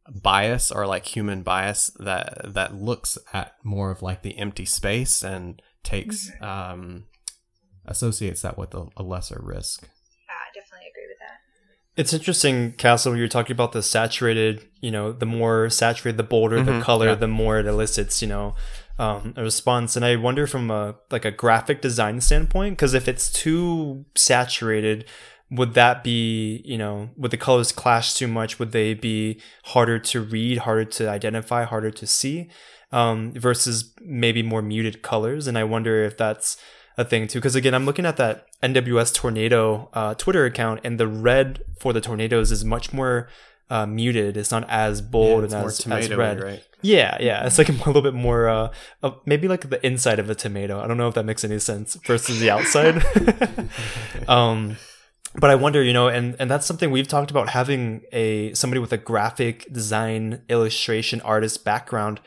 bias 0.10 0.71
or 0.71 0.88
like 0.88 1.08
human 1.08 1.43
bias 1.43 1.91
that 1.99 2.54
that 2.54 2.73
looks 2.73 3.17
at 3.34 3.56
more 3.65 3.91
of 3.91 4.01
like 4.01 4.21
the 4.21 4.38
empty 4.38 4.65
space 4.65 5.25
and 5.25 5.62
takes 5.84 6.32
um 6.39 7.04
associates 7.91 8.41
that 8.41 8.58
with 8.58 8.73
a, 8.73 8.88
a 8.97 9.04
lesser 9.04 9.39
risk. 9.43 9.84
Yeah, 9.84 10.34
I 10.34 10.49
definitely 10.54 10.88
agree 10.89 11.08
with 11.08 11.19
that. 11.19 11.39
It's 11.97 12.13
interesting, 12.13 12.71
Castle, 12.73 13.12
when 13.12 13.19
you're 13.19 13.27
talking 13.27 13.54
about 13.54 13.73
the 13.73 13.84
saturated, 13.84 14.65
you 14.80 14.91
know, 14.91 15.12
the 15.12 15.25
more 15.25 15.69
saturated, 15.69 16.17
the 16.17 16.23
bolder 16.23 16.62
the 16.62 16.71
Mhm, 16.71 16.82
color, 16.82 17.08
yeah. 17.10 17.15
the 17.15 17.27
more 17.27 17.60
it 17.60 17.65
elicits, 17.65 18.21
you 18.21 18.27
know, 18.27 18.56
um, 18.97 19.34
a 19.36 19.43
response. 19.43 19.95
And 19.95 20.06
I 20.06 20.15
wonder 20.15 20.47
from 20.47 20.71
a 20.71 20.95
like 21.12 21.25
a 21.25 21.32
graphic 21.32 21.82
design 21.82 22.21
standpoint, 22.21 22.77
because 22.77 22.93
if 22.93 23.08
it's 23.08 23.32
too 23.32 24.06
saturated, 24.15 25.06
would 25.49 25.73
that 25.73 26.01
be, 26.01 26.62
you 26.63 26.77
know, 26.77 27.10
would 27.17 27.32
the 27.32 27.38
colors 27.38 27.73
clash 27.73 28.13
too 28.13 28.27
much? 28.27 28.58
Would 28.58 28.71
they 28.71 28.93
be 28.93 29.41
harder 29.65 29.99
to 29.99 30.21
read, 30.21 30.60
harder 30.60 30.86
to 30.86 31.10
identify, 31.10 31.65
harder 31.65 31.91
to 31.91 32.08
see, 32.08 32.49
um, 32.93 33.34
versus 33.34 33.93
maybe 33.99 34.41
more 34.43 34.62
muted 34.62 35.01
colors? 35.01 35.47
And 35.47 35.58
I 35.58 35.65
wonder 35.65 36.06
if 36.06 36.15
that's 36.15 36.56
a 36.97 37.06
thing 37.06 37.27
too. 37.27 37.39
Because 37.39 37.56
again 37.56 37.73
i'm 37.73 37.86
looking 37.86 38.06
at 38.06 38.17
that 38.17 38.47
nws 38.62 39.13
tornado 39.13 39.89
uh, 39.93 40.13
twitter 40.15 40.45
account 40.45 40.82
and 40.84 40.99
the 40.99 41.08
red 41.08 41.63
for 41.80 41.93
the 41.93 42.01
tornadoes 42.01 42.51
is 42.51 42.63
much 42.63 42.93
more 42.93 43.27
uh, 43.69 43.86
muted. 43.86 44.36
It's 44.36 44.51
not 44.51 44.69
as 44.69 45.01
bold 45.01 45.45
it's 45.45 45.54
and 45.54 45.62
more 45.62 45.69
as, 45.69 46.10
as 46.10 46.13
red. 46.13 46.43
right? 46.43 46.63
yeah 46.82 47.17
yeah. 47.21 47.45
It's 47.45 47.58
like 47.58 47.69
a 47.69 47.71
little 47.71 48.01
bit 48.01 48.13
more 48.13 48.49
uh, 48.49 48.73
uh, 49.01 49.12
maybe 49.25 49.47
like 49.47 49.69
the 49.69 49.84
inside 49.86 50.19
of 50.19 50.30
a 50.30 50.36
tomato. 50.36 50.82
I 50.82 50.88
don't 50.88 50.97
know 50.97 51.08
if 51.08 51.15
that 51.15 51.23
makes 51.23 51.43
any 51.43 51.58
sense 51.58 51.95
versus 52.06 52.39
the 52.39 52.49
outside. 52.51 53.01
Um 54.27 54.77
but 55.36 55.49
i 55.49 55.56
wonder 55.56 55.82
you 55.82 55.93
know 55.93 56.10
and 56.10 56.36
and 56.39 56.51
that's 56.51 56.65
something 56.65 56.91
we've 56.91 57.08
talked 57.08 57.32
about 57.32 57.49
having 57.49 58.01
a 58.12 58.54
somebody 58.54 58.80
with 58.80 58.91
a 58.91 58.97
graphic 58.97 59.65
design 59.71 60.41
illustration 60.49 61.21
artist 61.21 61.63
background 61.63 62.19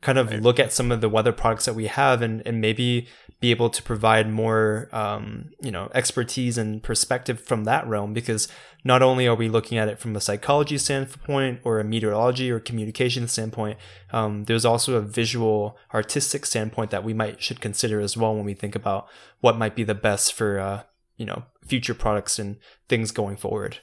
kind 0.00 0.16
of 0.18 0.32
look 0.32 0.60
at 0.60 0.72
some 0.72 0.92
of 0.92 1.00
the 1.00 1.08
weather 1.08 1.32
products 1.32 1.64
that 1.64 1.74
we 1.74 1.86
have 1.86 2.22
and 2.22 2.40
and 2.46 2.60
maybe 2.60 3.08
be 3.42 3.50
able 3.50 3.68
to 3.68 3.82
provide 3.82 4.30
more 4.30 4.88
um, 4.92 5.50
you 5.60 5.72
know 5.72 5.90
expertise 5.94 6.56
and 6.56 6.80
perspective 6.80 7.40
from 7.40 7.64
that 7.64 7.84
realm 7.88 8.14
because 8.14 8.46
not 8.84 9.02
only 9.02 9.26
are 9.26 9.34
we 9.34 9.48
looking 9.48 9.76
at 9.76 9.88
it 9.88 9.98
from 9.98 10.14
a 10.14 10.20
psychology 10.20 10.78
standpoint 10.78 11.60
or 11.64 11.80
a 11.80 11.84
meteorology 11.84 12.52
or 12.52 12.60
communication 12.60 13.26
standpoint 13.26 13.76
um, 14.12 14.44
there's 14.44 14.64
also 14.64 14.94
a 14.94 15.02
visual 15.02 15.76
artistic 15.92 16.46
standpoint 16.46 16.92
that 16.92 17.02
we 17.02 17.12
might 17.12 17.42
should 17.42 17.60
consider 17.60 18.00
as 18.00 18.16
well 18.16 18.32
when 18.34 18.44
we 18.44 18.54
think 18.54 18.76
about 18.76 19.08
what 19.40 19.58
might 19.58 19.74
be 19.74 19.82
the 19.82 19.94
best 19.94 20.32
for 20.32 20.60
uh, 20.60 20.82
you 21.16 21.26
know 21.26 21.42
future 21.66 21.94
products 21.94 22.38
and 22.38 22.56
things 22.88 23.10
going 23.10 23.36
forward 23.36 23.78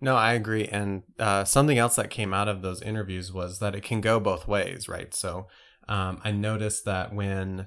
No, 0.00 0.16
I 0.16 0.34
agree. 0.34 0.66
And 0.66 1.02
uh, 1.18 1.44
something 1.44 1.78
else 1.78 1.96
that 1.96 2.10
came 2.10 2.34
out 2.34 2.46
of 2.46 2.60
those 2.60 2.82
interviews 2.82 3.32
was 3.32 3.58
that 3.60 3.74
it 3.74 3.82
can 3.82 4.02
go 4.02 4.20
both 4.20 4.46
ways, 4.46 4.86
right? 4.86 5.14
So 5.14 5.46
um, 5.88 6.20
I 6.24 6.30
noticed 6.30 6.84
that 6.84 7.14
when 7.14 7.66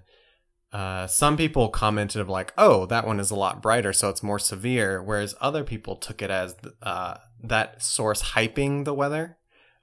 uh, 0.71 1.07
some 1.07 1.37
people 1.37 1.69
commented 1.69 2.21
of 2.21 2.29
like, 2.29 2.53
"Oh, 2.57 2.85
that 2.87 3.07
one 3.07 3.19
is 3.19 3.31
a 3.31 3.35
lot 3.35 3.61
brighter, 3.61 3.93
so 3.93 4.09
it's 4.09 4.23
more 4.23 4.39
severe," 4.39 5.01
whereas 5.01 5.35
other 5.39 5.63
people 5.63 5.95
took 5.95 6.21
it 6.21 6.29
as 6.29 6.55
uh, 6.81 7.17
that 7.43 7.81
source 7.81 8.21
hyping 8.21 8.85
the 8.85 8.93
weather. 8.93 9.37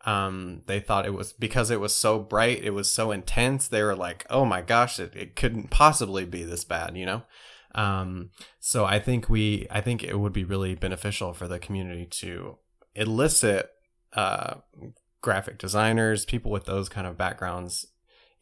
Um, 0.04 0.62
they 0.66 0.80
thought 0.80 1.06
it 1.06 1.14
was 1.14 1.32
because 1.32 1.70
it 1.70 1.80
was 1.80 1.96
so 1.96 2.18
bright, 2.18 2.62
it 2.62 2.70
was 2.70 2.90
so 2.90 3.10
intense. 3.10 3.66
They 3.68 3.82
were 3.82 3.96
like, 3.96 4.26
"Oh 4.28 4.44
my 4.44 4.60
gosh, 4.60 5.00
it, 5.00 5.14
it 5.16 5.36
couldn't 5.36 5.70
possibly 5.70 6.26
be 6.26 6.44
this 6.44 6.64
bad," 6.64 6.96
you 6.96 7.06
know. 7.06 7.22
Um, 7.74 8.30
so 8.60 8.84
I 8.84 9.00
think 9.00 9.28
we, 9.28 9.66
I 9.70 9.80
think 9.80 10.04
it 10.04 10.18
would 10.18 10.32
be 10.32 10.44
really 10.44 10.74
beneficial 10.74 11.32
for 11.32 11.48
the 11.48 11.58
community 11.58 12.06
to 12.20 12.58
elicit 12.94 13.70
uh, 14.12 14.56
graphic 15.22 15.58
designers, 15.58 16.24
people 16.24 16.50
with 16.50 16.66
those 16.66 16.88
kind 16.88 17.06
of 17.06 17.18
backgrounds, 17.18 17.86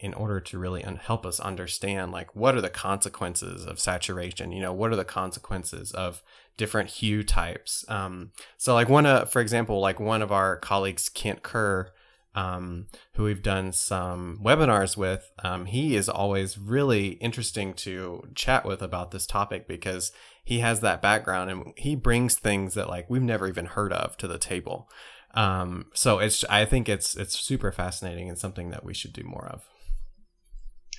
in 0.03 0.13
order 0.13 0.41
to 0.41 0.59
really 0.59 0.85
un- 0.85 0.97
help 0.97 1.25
us 1.25 1.41
understand 1.41 2.13
like 2.13 2.37
what 2.37 2.55
are 2.55 2.61
the 2.61 2.69
consequences 2.69 3.65
of 3.65 3.81
saturation. 3.81 4.53
You 4.53 4.61
know, 4.61 4.73
what 4.73 4.93
are 4.93 4.97
the 4.97 5.05
consequences 5.05 5.93
of 5.93 6.23
different 6.57 6.91
hue 6.91 7.23
types. 7.23 7.85
Um, 7.89 8.33
so 8.59 8.75
like 8.75 8.89
one, 8.89 9.07
uh, 9.07 9.25
for 9.25 9.41
example, 9.41 9.81
like 9.81 9.99
one 9.99 10.21
of 10.21 10.31
our 10.31 10.57
colleagues, 10.57 11.09
Kent 11.09 11.43
Kerr 11.43 11.93
um, 12.35 12.87
who 13.15 13.25
we've 13.25 13.43
done 13.43 13.73
some 13.73 14.39
webinars 14.43 14.97
with, 14.97 15.31
um, 15.45 15.67
he 15.67 15.97
is 15.97 16.09
always 16.09 16.57
really 16.57 17.11
interesting 17.15 17.75
to 17.75 18.29
chat 18.35 18.65
with 18.65 18.81
about 18.81 19.11
this 19.11 19.27
topic 19.27 19.69
because 19.69 20.13
he 20.43 20.61
has 20.61 20.81
that 20.81 21.03
background 21.03 21.51
and 21.51 21.73
he 21.77 21.95
brings 21.95 22.37
things 22.37 22.75
that 22.75 22.89
like 22.89 23.09
we've 23.11 23.23
never 23.23 23.49
even 23.49 23.67
heard 23.67 23.93
of 23.93 24.17
to 24.17 24.27
the 24.27 24.39
table. 24.39 24.89
Um, 25.35 25.87
so 25.95 26.19
it's 26.19 26.45
I 26.45 26.65
think 26.65 26.89
it's 26.89 27.17
it's 27.17 27.39
super 27.39 27.73
fascinating 27.73 28.29
and 28.29 28.39
something 28.39 28.71
that 28.71 28.85
we 28.85 28.95
should 28.95 29.13
do 29.13 29.25
more 29.25 29.47
of. 29.47 29.63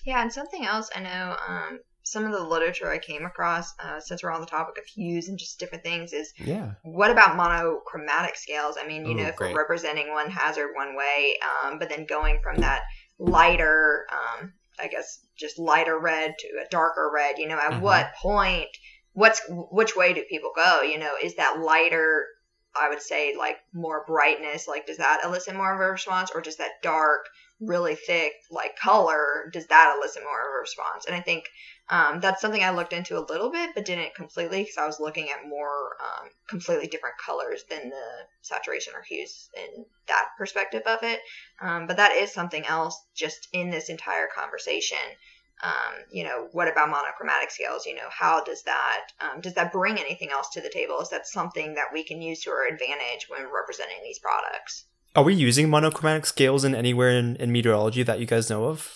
Yeah, 0.04 0.22
and 0.22 0.32
something 0.32 0.66
else 0.66 0.90
I 0.96 1.00
know, 1.00 1.38
um, 1.48 1.80
some 2.04 2.26
of 2.26 2.34
the 2.34 2.44
literature 2.44 2.92
I 2.92 2.98
came 2.98 3.26
across, 3.26 3.74
uh, 3.80 4.00
since 4.00 4.22
we're 4.22 4.32
on 4.32 4.42
the 4.42 4.48
topic 4.48 4.78
of 4.78 4.86
hues 4.86 5.30
and 5.30 5.38
just 5.40 5.60
different 5.60 5.84
things, 5.84 6.12
is 6.12 6.34
Yeah. 6.38 6.72
what 6.84 7.12
about 7.12 7.38
monochromatic 7.38 8.36
scales? 8.36 8.78
I 8.80 8.86
mean, 8.86 9.06
you 9.06 9.14
Ooh, 9.14 9.18
know, 9.18 9.28
if 9.28 9.38
great. 9.38 9.54
we're 9.54 9.62
representing 9.62 10.12
one 10.12 10.30
hazard 10.30 10.72
one 10.76 10.96
way, 10.96 11.38
um, 11.42 11.80
but 11.80 11.90
then 11.90 12.06
going 12.06 12.40
from 12.44 12.60
that 12.60 12.82
lighter, 13.18 14.06
um, 14.12 14.54
I 14.78 14.88
guess, 14.88 15.26
just 15.38 15.58
lighter 15.58 15.98
red 15.98 16.36
to 16.40 16.48
a 16.66 16.70
darker 16.70 17.10
red, 17.14 17.38
you 17.38 17.48
know, 17.48 17.58
at 17.58 17.72
Mhm. 17.72 17.82
what 17.82 18.14
point, 18.16 18.68
what's, 19.14 19.42
which 19.48 19.96
way 19.96 20.14
do 20.14 20.24
people 20.30 20.52
go? 20.54 20.82
You 20.82 20.98
know, 20.98 21.16
is 21.22 21.36
that 21.36 21.60
lighter, 21.60 22.26
I 22.76 22.90
would 22.90 23.02
say, 23.02 23.36
like 23.38 23.58
more 23.74 24.04
brightness, 24.06 24.68
like 24.68 24.86
does 24.86 24.98
that 24.98 25.22
elicit 25.24 25.56
more 25.56 25.74
of 25.74 25.80
a 25.80 25.92
response, 25.92 26.32
or 26.34 26.42
does 26.42 26.58
that 26.58 26.82
dark, 26.82 27.28
really 27.66 27.96
thick, 27.96 28.34
like 28.52 28.76
color, 28.78 29.50
does 29.54 29.68
that 29.68 29.96
elicit 29.98 30.24
more 30.24 30.42
of 30.42 30.54
a 30.54 30.60
response? 30.60 31.06
And 31.06 31.16
I 31.16 31.22
think 31.22 31.46
um, 31.90 32.20
that's 32.20 32.42
something 32.42 32.64
I 32.64 32.70
looked 32.70 32.94
into 32.94 33.18
a 33.18 33.28
little 33.30 33.52
bit, 33.52 33.72
but 33.76 33.86
didn't 33.86 34.16
completely 34.16 34.62
because 34.62 34.78
I 34.78 34.86
was 34.86 35.00
looking 35.00 35.30
at 35.30 35.48
more 35.48 35.98
um, 36.02 36.30
completely 36.48 36.88
different 36.88 37.16
colors 37.24 37.64
than 37.70 37.90
the 37.90 38.08
saturation 38.42 38.94
or 38.96 39.02
hues 39.02 39.50
in 39.56 39.86
that 40.08 40.30
perspective 40.38 40.84
of 40.86 41.04
it. 41.04 41.20
Um, 41.62 41.88
but 41.88 41.98
that 41.98 42.14
is 42.14 42.34
something 42.34 42.66
else 42.66 43.00
just 43.16 43.50
in 43.52 43.70
this 43.70 43.90
entire 43.90 44.28
conversation. 44.34 44.98
Um, 45.62 45.94
you 46.12 46.24
know, 46.24 46.50
what 46.52 46.68
about 46.68 46.90
monochromatic 46.90 47.52
scales? 47.52 47.86
You 47.86 47.96
know, 47.96 48.10
how 48.10 48.44
does 48.44 48.64
that 48.64 49.08
um, 49.20 49.42
does 49.42 49.54
that 49.54 49.72
bring 49.72 49.98
anything 49.98 50.30
else 50.30 50.50
to 50.52 50.62
the 50.62 50.70
table? 50.70 51.00
Is 51.02 51.10
that 51.10 51.28
something 51.28 51.76
that 51.76 51.94
we 51.94 52.04
can 52.04 52.22
use 52.22 52.42
to 52.44 52.52
our 52.52 52.68
advantage 52.68 53.30
when 53.30 53.44
representing 53.44 54.02
these 54.04 54.20
products? 54.20 54.86
Are 55.16 55.24
we 55.24 55.34
using 55.36 55.70
monochromatic 55.70 56.26
scales 56.26 56.64
in 56.64 56.74
anywhere 56.74 57.10
in, 57.12 57.36
in 57.36 57.52
meteorology 57.52 58.02
that 58.04 58.20
you 58.20 58.26
guys 58.26 58.50
know 58.50 58.66
of? 58.66 58.92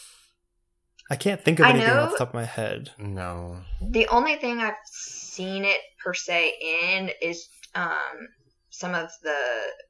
I 1.10 1.16
can't 1.16 1.44
think 1.44 1.60
of 1.60 1.66
I 1.68 1.70
anything 1.70 1.88
know- 1.90 2.02
off 2.04 2.12
the 2.12 2.18
top 2.18 2.30
of 2.30 2.34
my 2.34 2.44
head. 2.46 2.92
No. 2.98 3.62
The 3.82 4.08
only 4.08 4.36
thing 4.36 4.60
I've 4.60 4.74
seen 4.86 5.64
it 5.64 5.80
per 6.04 6.14
se 6.14 6.54
in 6.60 7.12
is 7.22 7.48
um, 7.76 8.28
some 8.72 8.94
of 8.96 9.10
the 9.24 9.38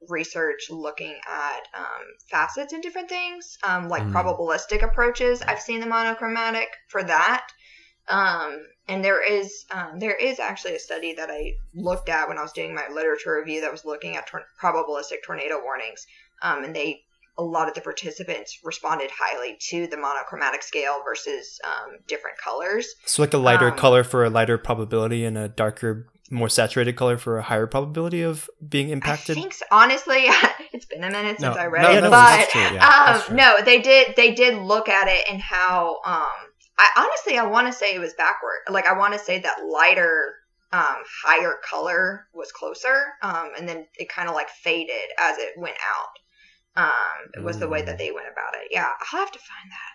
research 0.09 0.67
looking 0.69 1.15
at 1.27 1.61
um, 1.77 2.03
facets 2.29 2.73
and 2.73 2.83
different 2.83 3.09
things, 3.09 3.57
um, 3.63 3.87
like 3.87 4.03
Mm. 4.03 4.11
probabilistic 4.11 4.83
approaches. 4.83 5.41
I've 5.41 5.61
seen 5.61 5.79
the 5.79 5.85
monochromatic 5.87 6.67
for 6.89 7.03
that. 7.03 7.47
Um, 8.09 8.65
and 8.87 9.03
there 9.03 9.21
is 9.21 9.65
um, 9.71 9.99
there 9.99 10.15
is 10.15 10.39
actually 10.39 10.75
a 10.75 10.79
study 10.79 11.13
that 11.15 11.29
I 11.29 11.53
looked 11.73 12.07
at 12.09 12.27
when 12.29 12.37
I 12.37 12.41
was 12.41 12.53
doing 12.53 12.73
my 12.73 12.87
literature 12.89 13.35
review 13.37 13.61
that 13.61 13.71
was 13.71 13.83
looking 13.85 14.15
at 14.15 14.27
tor- 14.27 14.45
probabilistic 14.61 15.23
tornado 15.25 15.61
warnings. 15.63 16.05
um, 16.41 16.63
and 16.63 16.75
they 16.75 17.01
a 17.39 17.43
lot 17.43 17.67
of 17.67 17.75
the 17.75 17.81
participants 17.81 18.57
responded 18.63 19.11
highly 19.15 19.57
to 19.69 19.85
the 19.87 19.97
monochromatic 19.97 20.63
scale 20.63 21.01
versus 21.05 21.59
um, 21.63 21.97
different 22.07 22.35
colors. 22.39 22.87
So 23.05 23.21
like 23.21 23.33
a 23.35 23.37
lighter 23.37 23.69
Um, 23.69 23.77
color 23.77 24.03
for 24.03 24.25
a 24.25 24.29
lighter 24.29 24.57
probability 24.57 25.23
and 25.23 25.37
a 25.37 25.47
darker, 25.47 26.07
more 26.31 26.49
saturated 26.49 26.93
color 26.95 27.17
for 27.19 27.37
a 27.37 27.43
higher 27.43 27.67
probability 27.67 28.23
of 28.23 28.49
being 28.67 28.89
impacted. 28.89 29.37
I 29.37 29.41
think 29.41 29.53
so. 29.53 29.65
honestly, 29.71 30.23
it's 30.73 30.85
been 30.87 31.03
a 31.03 31.11
minute 31.11 31.39
since 31.39 31.55
No, 31.55 31.61
I 31.61 31.67
read 31.67 31.83
no, 31.83 31.91
it, 31.91 32.01
no, 32.01 32.09
but 32.09 32.25
that's 32.37 32.51
true, 32.51 32.61
yeah, 32.61 32.71
that's 32.79 33.19
um, 33.21 33.27
true. 33.27 33.35
no, 33.35 33.57
they 33.63 33.81
did 33.83 34.15
they 34.15 34.33
did 34.33 34.57
look 34.57 34.89
at 34.89 35.07
it 35.07 35.25
and 35.29 35.39
how 35.39 35.99
um, 36.05 36.31
I 36.79 36.87
honestly 36.97 37.37
I 37.37 37.45
want 37.45 37.67
to 37.67 37.73
say 37.73 37.95
it 37.95 37.99
was 37.99 38.13
backward. 38.13 38.59
Like 38.69 38.85
I 38.85 38.97
want 38.97 39.13
to 39.13 39.19
say 39.19 39.39
that 39.39 39.65
lighter 39.65 40.35
um, 40.71 40.97
higher 41.23 41.55
color 41.63 42.27
was 42.33 42.51
closer, 42.51 43.13
um, 43.21 43.51
and 43.57 43.67
then 43.67 43.87
it 43.95 44.09
kind 44.09 44.27
of 44.27 44.35
like 44.35 44.49
faded 44.49 45.09
as 45.17 45.37
it 45.37 45.53
went 45.57 45.77
out. 45.85 46.83
Um, 46.83 47.31
it 47.35 47.43
was 47.43 47.57
the 47.57 47.67
way 47.67 47.81
Mm. 47.81 47.85
that 47.87 47.97
they 47.97 48.11
went 48.11 48.27
about 48.31 48.53
it. 48.55 48.67
Yeah, 48.69 48.87
I'll 48.99 49.19
have 49.19 49.31
to 49.31 49.39
find 49.39 49.71
that. 49.71 49.93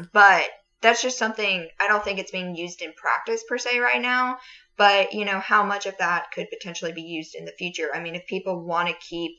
Um, 0.00 0.10
but 0.12 0.48
that's 0.80 1.02
just 1.02 1.18
something 1.18 1.68
I 1.80 1.88
don't 1.88 2.04
think 2.04 2.18
it's 2.18 2.30
being 2.30 2.54
used 2.54 2.80
in 2.82 2.92
practice 2.92 3.42
per 3.48 3.58
se 3.58 3.78
right 3.80 4.00
now. 4.00 4.38
But 4.76 5.12
you 5.12 5.24
know 5.24 5.40
how 5.40 5.62
much 5.64 5.86
of 5.86 5.96
that 5.98 6.30
could 6.32 6.48
potentially 6.50 6.92
be 6.92 7.02
used 7.02 7.34
in 7.34 7.44
the 7.44 7.52
future. 7.52 7.90
I 7.92 8.00
mean, 8.00 8.14
if 8.14 8.26
people 8.26 8.64
want 8.64 8.88
to 8.88 8.94
keep 8.94 9.32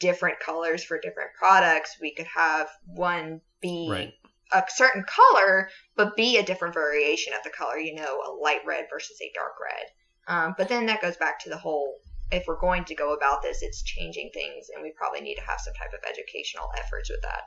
different 0.00 0.40
colors 0.40 0.82
for 0.82 0.98
different 0.98 1.30
products, 1.38 1.98
we 2.00 2.14
could 2.14 2.26
have 2.26 2.68
one 2.86 3.40
be 3.60 3.88
Right. 3.90 4.14
A 4.54 4.62
certain 4.68 5.04
color, 5.04 5.68
but 5.96 6.16
be 6.16 6.36
a 6.38 6.42
different 6.42 6.74
variation 6.74 7.32
of 7.34 7.42
the 7.44 7.50
color. 7.50 7.78
You 7.78 7.94
know, 7.94 8.20
a 8.26 8.30
light 8.42 8.60
red 8.66 8.86
versus 8.90 9.16
a 9.22 9.30
dark 9.34 9.52
red. 9.62 9.86
Um, 10.28 10.54
but 10.56 10.68
then 10.68 10.86
that 10.86 11.02
goes 11.02 11.16
back 11.16 11.38
to 11.40 11.50
the 11.50 11.58
whole 11.58 11.96
if 12.30 12.44
we're 12.46 12.58
going 12.58 12.84
to 12.86 12.94
go 12.94 13.12
about 13.12 13.42
this, 13.42 13.58
it's 13.60 13.82
changing 13.82 14.30
things, 14.32 14.66
and 14.74 14.82
we 14.82 14.90
probably 14.96 15.20
need 15.20 15.34
to 15.34 15.42
have 15.42 15.60
some 15.60 15.74
type 15.74 15.92
of 15.92 16.00
educational 16.08 16.70
efforts 16.78 17.10
with 17.10 17.20
that. 17.22 17.42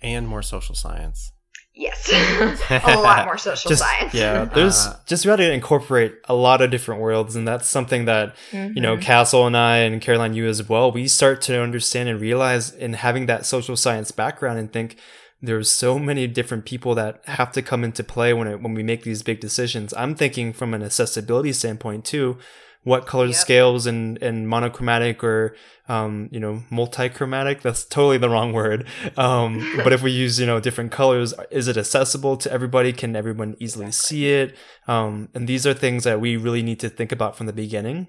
and 0.00 0.28
more 0.28 0.42
social 0.42 0.74
science. 0.76 1.32
Yes, 1.74 2.08
a 2.70 2.96
lot 3.00 3.24
more 3.24 3.38
social 3.38 3.68
just 3.70 3.82
science. 3.82 4.12
yeah, 4.14 4.44
there's 4.46 4.86
Uh, 4.86 4.96
just 5.06 5.24
got 5.24 5.36
to 5.36 5.52
incorporate 5.52 6.14
a 6.28 6.34
lot 6.34 6.60
of 6.62 6.70
different 6.70 7.00
worlds, 7.00 7.34
and 7.36 7.46
that's 7.46 7.68
something 7.68 8.04
that 8.04 8.34
you 8.52 8.80
know 8.80 8.96
Mhm. 8.96 9.02
Castle 9.02 9.46
and 9.46 9.56
I 9.56 9.78
and 9.78 10.00
Caroline 10.00 10.34
you 10.34 10.46
as 10.46 10.68
well. 10.68 10.90
We 10.92 11.08
start 11.08 11.40
to 11.42 11.60
understand 11.60 12.08
and 12.08 12.20
realize 12.20 12.70
in 12.72 12.92
having 12.94 13.26
that 13.26 13.46
social 13.46 13.76
science 13.76 14.10
background 14.12 14.58
and 14.60 14.72
think 14.72 14.96
there's 15.40 15.70
so 15.70 15.98
many 15.98 16.26
different 16.26 16.64
people 16.64 16.94
that 16.96 17.20
have 17.26 17.52
to 17.52 17.62
come 17.62 17.84
into 17.84 18.02
play 18.02 18.32
when 18.32 18.48
it, 18.48 18.60
when 18.62 18.74
we 18.74 18.82
make 18.82 19.04
these 19.04 19.22
big 19.22 19.40
decisions. 19.40 19.94
I'm 19.96 20.14
thinking 20.14 20.52
from 20.52 20.74
an 20.74 20.82
accessibility 20.82 21.52
standpoint 21.52 22.04
too. 22.04 22.38
What 22.84 23.06
color 23.06 23.26
Yep. 23.26 23.34
scales 23.34 23.86
and, 23.86 24.22
and 24.22 24.48
monochromatic 24.48 25.22
or 25.22 25.54
um, 25.88 26.28
you 26.32 26.40
know 26.40 26.62
multichromatic? 26.70 27.60
That's 27.60 27.84
totally 27.84 28.18
the 28.18 28.30
wrong 28.30 28.52
word. 28.52 28.86
Um, 29.16 29.78
but 29.84 29.92
if 29.92 30.02
we 30.02 30.10
use 30.10 30.40
you 30.40 30.46
know 30.46 30.58
different 30.60 30.90
colors, 30.92 31.34
is 31.50 31.68
it 31.68 31.76
accessible 31.76 32.36
to 32.38 32.52
everybody? 32.52 32.92
Can 32.92 33.14
everyone 33.14 33.56
easily 33.58 33.90
see 33.92 34.30
it? 34.30 34.56
Um, 34.86 35.28
and 35.34 35.48
these 35.48 35.66
are 35.66 35.74
things 35.74 36.04
that 36.04 36.20
we 36.20 36.36
really 36.36 36.62
need 36.62 36.80
to 36.80 36.88
think 36.88 37.12
about 37.12 37.36
from 37.36 37.46
the 37.46 37.52
beginning 37.52 38.08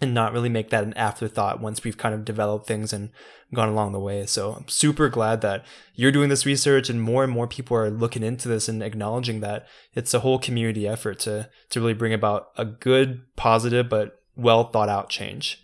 and 0.00 0.12
not 0.12 0.32
really 0.32 0.48
make 0.48 0.70
that 0.70 0.84
an 0.84 0.94
afterthought 0.94 1.60
once 1.60 1.84
we've 1.84 1.96
kind 1.96 2.14
of 2.14 2.24
developed 2.24 2.66
things 2.66 2.92
and 2.92 3.10
gone 3.52 3.68
along 3.68 3.92
the 3.92 4.00
way. 4.00 4.26
So 4.26 4.52
I'm 4.52 4.68
super 4.68 5.08
glad 5.08 5.40
that 5.42 5.64
you're 5.94 6.12
doing 6.12 6.28
this 6.28 6.44
research 6.44 6.90
and 6.90 7.00
more 7.00 7.22
and 7.22 7.32
more 7.32 7.46
people 7.46 7.76
are 7.76 7.90
looking 7.90 8.22
into 8.22 8.48
this 8.48 8.68
and 8.68 8.82
acknowledging 8.82 9.40
that 9.40 9.66
it's 9.94 10.12
a 10.12 10.20
whole 10.20 10.38
community 10.38 10.86
effort 10.88 11.20
to 11.20 11.48
to 11.70 11.80
really 11.80 11.94
bring 11.94 12.12
about 12.12 12.48
a 12.56 12.64
good, 12.64 13.22
positive, 13.36 13.88
but 13.88 14.20
well 14.36 14.64
thought 14.64 14.88
out 14.88 15.08
change. 15.08 15.60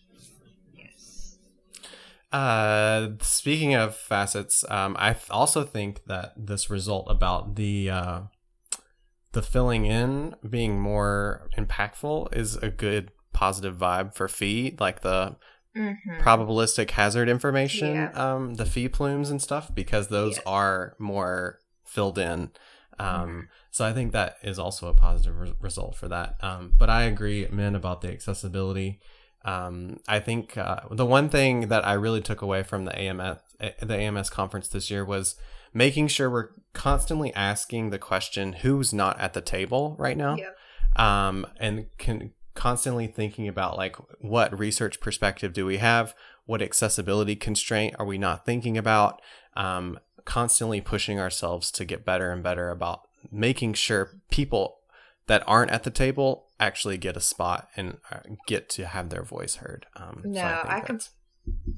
Uh, 2.32 3.08
speaking 3.20 3.74
of 3.74 3.96
facets, 3.96 4.64
um, 4.70 4.96
I 5.00 5.16
also 5.30 5.64
think 5.64 6.04
that 6.04 6.32
this 6.36 6.70
result 6.70 7.06
about 7.10 7.56
the 7.56 7.90
uh, 7.90 8.20
the 9.32 9.42
filling 9.42 9.86
in 9.86 10.36
being 10.48 10.78
more 10.78 11.48
impactful 11.58 12.32
is 12.36 12.54
a 12.56 12.70
good 12.70 13.10
positive 13.32 13.76
vibe 13.76 14.14
for 14.14 14.28
PHI, 14.28 14.74
like 14.78 15.00
the 15.02 15.36
Mhm. 15.76 15.96
probabilistic 16.20 16.90
hazard 16.90 17.28
information, 17.28 17.94
Yeah. 17.94 18.10
um, 18.14 18.54
the 18.54 18.64
PHI 18.66 18.88
plumes 18.88 19.30
and 19.30 19.40
stuff, 19.40 19.72
because 19.74 20.08
those 20.08 20.36
Yes. 20.36 20.42
are 20.46 20.96
more 20.98 21.60
filled 21.84 22.18
in. 22.18 22.50
Um, 22.98 23.48
So 23.72 23.84
I 23.86 23.92
think 23.92 24.10
that 24.10 24.36
is 24.42 24.58
also 24.58 24.88
a 24.88 24.94
positive 24.94 25.38
re- 25.38 25.54
result 25.60 25.94
for 25.94 26.08
that. 26.08 26.34
Um, 26.42 26.72
but 26.76 26.90
I 26.90 27.02
agree, 27.04 27.46
Min, 27.52 27.76
about 27.76 28.00
the 28.00 28.10
accessibility. 28.10 28.98
Um, 29.44 30.00
I 30.08 30.18
think 30.18 30.58
uh, 30.58 30.80
the 30.90 31.06
one 31.06 31.28
thing 31.28 31.68
that 31.68 31.86
I 31.86 31.92
really 31.92 32.20
took 32.20 32.42
away 32.42 32.64
from 32.64 32.84
the 32.84 32.98
AMS 32.98 33.38
eh, 33.60 33.70
the 33.80 33.94
AMS 33.96 34.28
conference 34.28 34.66
this 34.66 34.90
year 34.90 35.04
was 35.04 35.36
making 35.72 36.08
sure 36.08 36.28
we're 36.28 36.48
constantly 36.72 37.32
asking 37.34 37.90
the 37.90 37.98
question, 37.98 38.54
"Who's 38.54 38.92
not 38.92 39.18
at 39.20 39.34
the 39.34 39.40
table 39.40 39.94
right 40.00 40.16
now?" 40.16 40.34
Yep. 40.34 40.56
um, 40.96 41.46
and 41.60 41.86
can 41.96 42.32
constantly 42.54 43.06
thinking 43.06 43.46
about 43.48 43.76
like 43.76 43.96
what 44.20 44.58
research 44.58 45.00
perspective 45.00 45.52
do 45.52 45.64
we 45.64 45.78
have 45.78 46.14
what 46.46 46.60
accessibility 46.60 47.36
constraint 47.36 47.94
are 47.98 48.04
we 48.06 48.18
not 48.18 48.44
thinking 48.44 48.76
about 48.76 49.22
um, 49.56 49.98
constantly 50.24 50.80
pushing 50.80 51.20
ourselves 51.20 51.70
to 51.70 51.84
get 51.84 52.04
better 52.04 52.30
and 52.32 52.42
better 52.42 52.70
about 52.70 53.02
making 53.30 53.72
sure 53.72 54.18
people 54.30 54.78
that 55.26 55.44
aren't 55.46 55.70
at 55.70 55.84
the 55.84 55.90
table 55.90 56.46
actually 56.58 56.98
get 56.98 57.16
a 57.16 57.20
spot 57.20 57.68
and 57.76 57.98
uh, 58.10 58.18
get 58.46 58.68
to 58.68 58.84
have 58.86 59.10
their 59.10 59.22
voice 59.22 59.56
heard 59.56 59.86
um, 59.96 60.22
No, 60.24 60.40
think 60.40 60.44
I 60.66 60.80
com- 60.80 60.96
that's- 60.96 61.10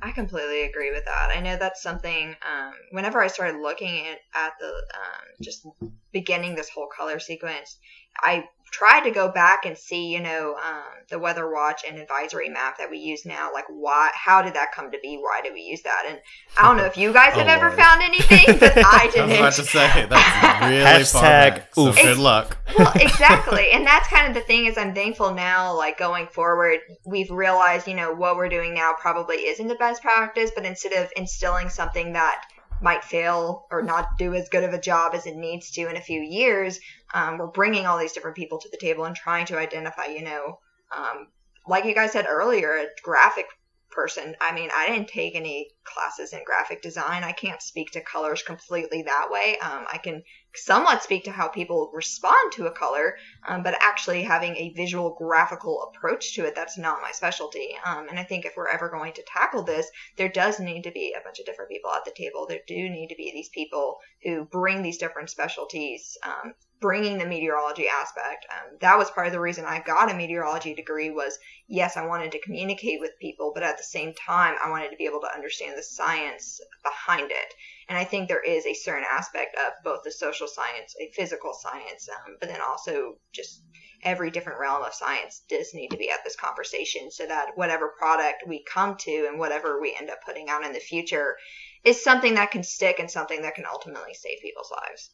I 0.03 0.11
completely 0.11 0.63
agree 0.65 0.91
with 0.91 1.05
that. 1.05 1.31
I 1.35 1.41
know 1.41 1.57
that's 1.57 1.83
something. 1.83 2.35
Um, 2.43 2.73
whenever 2.91 3.23
I 3.23 3.29
started 3.29 3.61
looking 3.61 4.07
at, 4.07 4.19
at 4.35 4.53
the 4.59 4.67
um, 4.67 5.25
just 5.41 5.67
beginning 6.13 6.57
this 6.57 6.69
whole 6.69 6.89
color 6.95 7.19
sequence, 7.21 7.79
I 8.21 8.49
tried 8.71 9.03
to 9.03 9.11
go 9.11 9.31
back 9.31 9.67
and 9.67 9.77
see, 9.77 10.07
you 10.07 10.19
know, 10.21 10.55
um, 10.55 10.83
the 11.11 11.19
weather 11.19 11.53
watch 11.53 11.83
and 11.87 11.99
advisory 11.99 12.49
map 12.49 12.79
that 12.79 12.91
we 12.91 12.97
use 12.97 13.27
now. 13.27 13.53
Like, 13.53 13.67
why? 13.69 14.11
How 14.15 14.41
did 14.41 14.55
that 14.55 14.73
come 14.75 14.91
to 14.91 14.99
be? 15.03 15.19
Why 15.19 15.43
did 15.43 15.53
we 15.53 15.61
use 15.61 15.83
that? 15.83 16.05
And 16.09 16.19
I 16.57 16.69
don't 16.69 16.79
know 16.79 16.87
if 16.87 16.97
you 16.97 17.13
guys 17.13 17.33
Oh, 17.37 17.41
have 17.41 17.49
ever 17.49 17.67
Lord. 17.67 17.79
found 17.79 18.03
anything, 18.03 18.59
but 18.59 18.73
I 18.79 18.83
I 19.03 19.11
didn't. 19.13 19.33
I 19.33 19.41
was 19.43 19.59
about 19.59 19.65
to 19.65 19.65
say 19.65 20.07
that's 20.09 20.71
really 20.71 21.05
far 21.05 21.23
Hashtag 21.23 21.23
back, 21.55 21.75
so 21.75 21.89
oof. 21.89 21.97
good 21.97 22.17
luck. 22.17 22.57
well 22.79 22.93
exactly 22.95 23.71
and 23.73 23.87
that's 23.87 24.09
kind 24.09 24.27
of 24.29 24.35
the 24.35 24.41
thing 24.41 24.65
is 24.65 24.79
i'm 24.79 24.95
thankful 24.95 25.35
now 25.35 25.77
like 25.77 25.99
going 25.99 26.27
forward 26.29 26.79
we've 27.05 27.31
realized 27.31 27.87
you 27.87 27.95
know 27.95 28.13
what 28.15 28.37
we're 28.37 28.49
doing 28.49 28.73
now 28.73 28.95
probably 28.99 29.37
isn't 29.37 29.67
the 29.69 29.75
best 29.75 30.01
practice 30.01 30.51
but 30.55 30.65
instead 30.65 30.93
of 30.95 31.11
instilling 31.17 31.69
something 31.69 32.13
that 32.15 32.43
might 32.81 33.05
fail 33.05 33.67
or 33.71 33.83
not 33.83 34.07
do 34.19 34.35
as 34.35 34.49
good 34.49 34.65
of 34.65 34.73
a 34.73 34.81
job 34.81 35.15
as 35.15 35.27
it 35.27 35.37
needs 35.37 35.71
to 35.73 35.83
in 35.91 35.97
a 35.97 36.01
few 36.01 36.21
years 36.21 36.81
um, 37.15 37.39
we're 37.39 37.47
bringing 37.47 37.87
all 37.87 37.99
these 37.99 38.13
different 38.13 38.37
people 38.37 38.59
to 38.59 38.69
the 38.71 38.79
table 38.79 39.05
and 39.05 39.17
trying 39.17 39.47
to 39.47 39.59
identify 39.59 40.07
you 40.07 40.23
know 40.23 40.59
um, 40.97 41.29
like 41.67 41.85
you 41.85 41.95
guys 41.95 42.13
said 42.13 42.27
earlier 42.29 42.77
a 42.77 42.87
graphic 43.03 43.47
person 43.91 44.35
i 44.41 44.55
mean 44.55 44.71
i 44.75 44.89
didn't 44.89 45.09
take 45.09 45.35
any 45.35 45.69
classes 45.85 46.33
in 46.33 46.41
graphic 46.47 46.81
design 46.81 47.23
i 47.25 47.33
can't 47.33 47.61
speak 47.61 47.91
to 47.91 48.01
colors 48.01 48.43
completely 48.43 49.03
that 49.03 49.29
way 49.31 49.59
um, 49.63 49.85
i 49.93 49.99
can 49.99 50.23
somewhat 50.55 51.03
speak 51.03 51.25
to 51.25 51.31
how 51.31 51.49
people 51.49 51.91
respond 51.95 52.53
to 52.53 52.67
a 52.67 52.71
color, 52.71 53.17
um, 53.47 53.63
but 53.63 53.77
actually 53.81 54.23
having 54.23 54.57
a 54.57 54.73
visual 54.75 55.15
graphical 55.19 55.83
approach 55.83 56.35
to 56.35 56.45
it, 56.45 56.55
that's 56.55 56.79
not 56.79 57.01
my 57.01 57.11
specialty. 57.13 57.71
Um, 57.85 58.09
and 58.09 58.19
I 58.19 58.25
think 58.25 58.45
if 58.45 58.53
we're 58.57 58.69
ever 58.69 58.91
going 58.91 59.15
to 59.15 59.25
tackle 59.27 59.63
this, 59.63 59.91
there 60.17 60.29
does 60.29 60.61
need 60.61 60.83
to 60.83 60.91
be 60.91 61.15
a 61.17 61.25
bunch 61.25 61.39
of 61.39 61.47
different 61.47 61.71
people 61.71 61.91
at 61.91 62.05
the 62.05 62.13
table. 62.15 62.47
There 62.47 62.61
do 62.67 62.75
need 62.75 63.09
to 63.09 63.17
be 63.17 63.31
these 63.33 63.49
people 63.49 63.99
who 64.23 64.45
bring 64.45 64.83
these 64.83 64.99
different 64.99 65.31
specialties, 65.31 66.17
um, 66.23 66.55
bringing 66.83 67.17
the 67.17 67.25
meteorology 67.25 67.89
aspect. 67.89 68.45
Um, 68.51 68.77
that 68.81 68.99
was 68.99 69.11
part 69.11 69.29
of 69.29 69.33
the 69.33 69.41
reason 69.41 69.65
I 69.65 69.81
got 69.81 70.11
a 70.11 70.15
meteorology 70.15 70.75
degree 70.75 71.11
was, 71.11 71.39
yes, 71.69 71.97
I 71.97 72.05
wanted 72.05 72.33
to 72.33 72.41
communicate 72.41 73.01
with 73.01 73.19
people, 73.21 73.53
but 73.55 73.63
at 73.63 73.79
the 73.79 73.85
same 73.85 74.13
time, 74.13 74.57
I 74.63 74.69
wanted 74.69 74.91
to 74.91 74.97
be 74.97 75.07
able 75.07 75.21
to 75.21 75.35
understand 75.35 75.79
the 75.79 75.83
science 75.83 76.61
behind 76.83 77.31
it. 77.31 77.55
And 77.89 77.97
I 77.97 78.05
think 78.05 78.29
there 78.29 78.43
is 78.43 78.67
a 78.67 78.75
certain 78.75 79.07
aspect 79.11 79.57
of 79.57 79.73
both 79.85 80.03
the 80.05 80.13
social 80.13 80.49
science, 80.49 80.95
a 81.01 81.11
physical 81.15 81.55
science, 81.55 82.09
um, 82.11 82.37
but 82.41 82.51
then 82.51 82.61
also 82.61 83.15
just 83.33 83.63
every 84.03 84.31
different 84.31 84.59
realm 84.59 84.83
of 84.83 84.93
science 84.93 85.43
does 85.49 85.73
need 85.75 85.89
to 85.89 85.97
be 85.97 86.11
at 86.11 86.25
this 86.25 86.37
conversation 86.37 87.11
so 87.11 87.25
that 87.27 87.53
whatever 87.55 87.95
product 87.97 88.45
we 88.47 88.65
come 88.65 88.97
to 88.97 89.27
and 89.29 89.39
whatever 89.39 89.81
we 89.81 89.97
end 89.99 90.11
up 90.11 90.19
putting 90.27 90.49
out 90.49 90.65
in 90.65 90.73
the 90.73 90.81
future 90.81 91.37
is 91.85 92.03
something 92.03 92.35
that 92.35 92.51
can 92.51 92.63
stick 92.63 92.99
and 92.99 93.11
something 93.11 93.43
that 93.43 93.55
can 93.55 93.65
ultimately 93.67 94.15
save 94.15 94.39
people's 94.43 94.71
lives. 94.71 95.11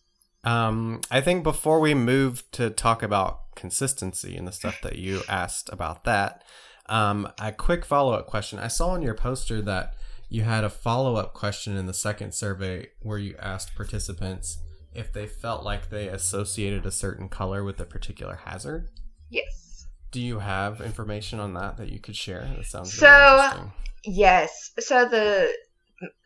Um, 0.49 1.01
I 1.11 1.21
think 1.21 1.43
before 1.43 1.79
we 1.81 1.95
move 1.95 2.43
to 2.53 2.71
talk 2.71 3.03
about 3.03 3.55
consistency 3.55 4.37
and 4.37 4.47
the 4.47 4.53
stuff 4.53 4.81
that 4.83 4.97
you 4.97 5.23
asked 5.29 5.69
about 5.73 6.05
that, 6.05 6.43
um, 6.87 7.31
a 7.39 7.53
quick 7.53 7.85
follow 7.85 8.13
up 8.15 8.27
question. 8.27 8.59
I 8.59 8.69
saw 8.69 8.91
on 8.91 9.03
your 9.03 9.15
poster 9.15 9.61
that 9.63 9.95
you 10.31 10.43
had 10.43 10.65
a 10.65 10.71
follow 10.71 11.17
up 11.17 11.35
question 11.35 11.77
in 11.77 11.87
the 11.87 11.93
second 11.95 12.33
survey 12.33 12.87
where 13.03 13.19
you 13.19 13.35
asked 13.39 13.75
participants 13.75 14.59
if 14.95 15.13
they 15.13 15.27
felt 15.27 15.65
like 15.65 15.91
they 15.91 16.09
associated 16.09 16.87
a 16.87 16.91
certain 16.91 17.29
color 17.29 17.63
with 17.63 17.79
a 17.81 17.85
particular 17.85 18.41
hazard. 18.45 18.89
Yes. 19.29 19.87
Do 20.11 20.21
you 20.21 20.39
have 20.39 20.81
information 20.81 21.41
on 21.41 21.53
that 21.55 21.77
that 21.77 21.91
you 21.91 21.99
could 21.99 22.17
share? 22.17 22.49
That 22.57 22.65
sounds 22.65 22.95
So- 22.95 23.07
really 23.07 23.45
interesting. 23.45 23.73
Yes. 24.05 24.71
So 24.81 25.07
the 25.09 25.53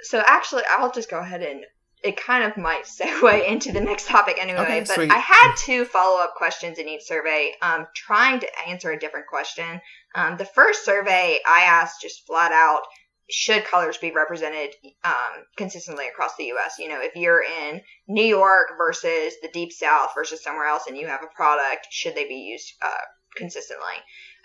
so 0.03 0.23
actually, 0.27 0.63
I'll 0.71 0.93
just 0.93 1.11
go 1.11 1.19
ahead 1.19 1.43
and 1.43 1.65
it 2.03 2.17
kind 2.17 2.45
of 2.45 2.57
might 2.57 2.85
segue 2.85 3.49
into 3.49 3.73
the 3.73 3.81
next 3.81 4.07
topic 4.07 4.37
anyway. 4.41 4.61
Okay, 4.61 4.81
but 4.81 4.95
sweet. 4.95 5.11
I 5.11 5.19
had 5.19 5.55
two 5.57 5.85
follow 5.85 6.21
up 6.21 6.35
questions 6.35 6.79
in 6.79 6.89
each 6.89 7.03
survey, 7.03 7.55
um, 7.63 7.87
trying 7.95 8.41
to 8.41 8.49
answer 8.69 8.91
a 8.91 8.99
different 8.99 9.27
question. 9.27 9.81
Um, 10.15 10.37
the 10.37 10.45
first 10.45 10.85
survey 10.85 11.39
I 11.47 11.63
asked 11.63 12.03
just 12.03 12.27
flat 12.27 12.53
out, 12.53 12.83
should 13.31 13.65
colors 13.65 13.97
be 13.97 14.11
represented 14.11 14.75
um, 15.05 15.45
consistently 15.57 16.07
across 16.09 16.37
the 16.37 16.45
U.S.? 16.47 16.75
You 16.79 16.89
know, 16.89 17.01
if 17.01 17.15
you're 17.15 17.43
in 17.43 17.81
New 18.09 18.25
York 18.25 18.73
versus 18.77 19.35
the 19.41 19.49
Deep 19.53 19.73
South 19.73 20.11
versus 20.15 20.43
somewhere 20.43 20.67
else, 20.67 20.87
and 20.87 20.99
you 20.99 21.07
have 21.07 21.23
a 21.23 21.35
product, 21.35 21.87
should 21.91 22.15
they 22.15 22.27
be 22.27 22.35
used 22.35 22.75
uh, 22.83 22.91
consistently? 23.37 23.95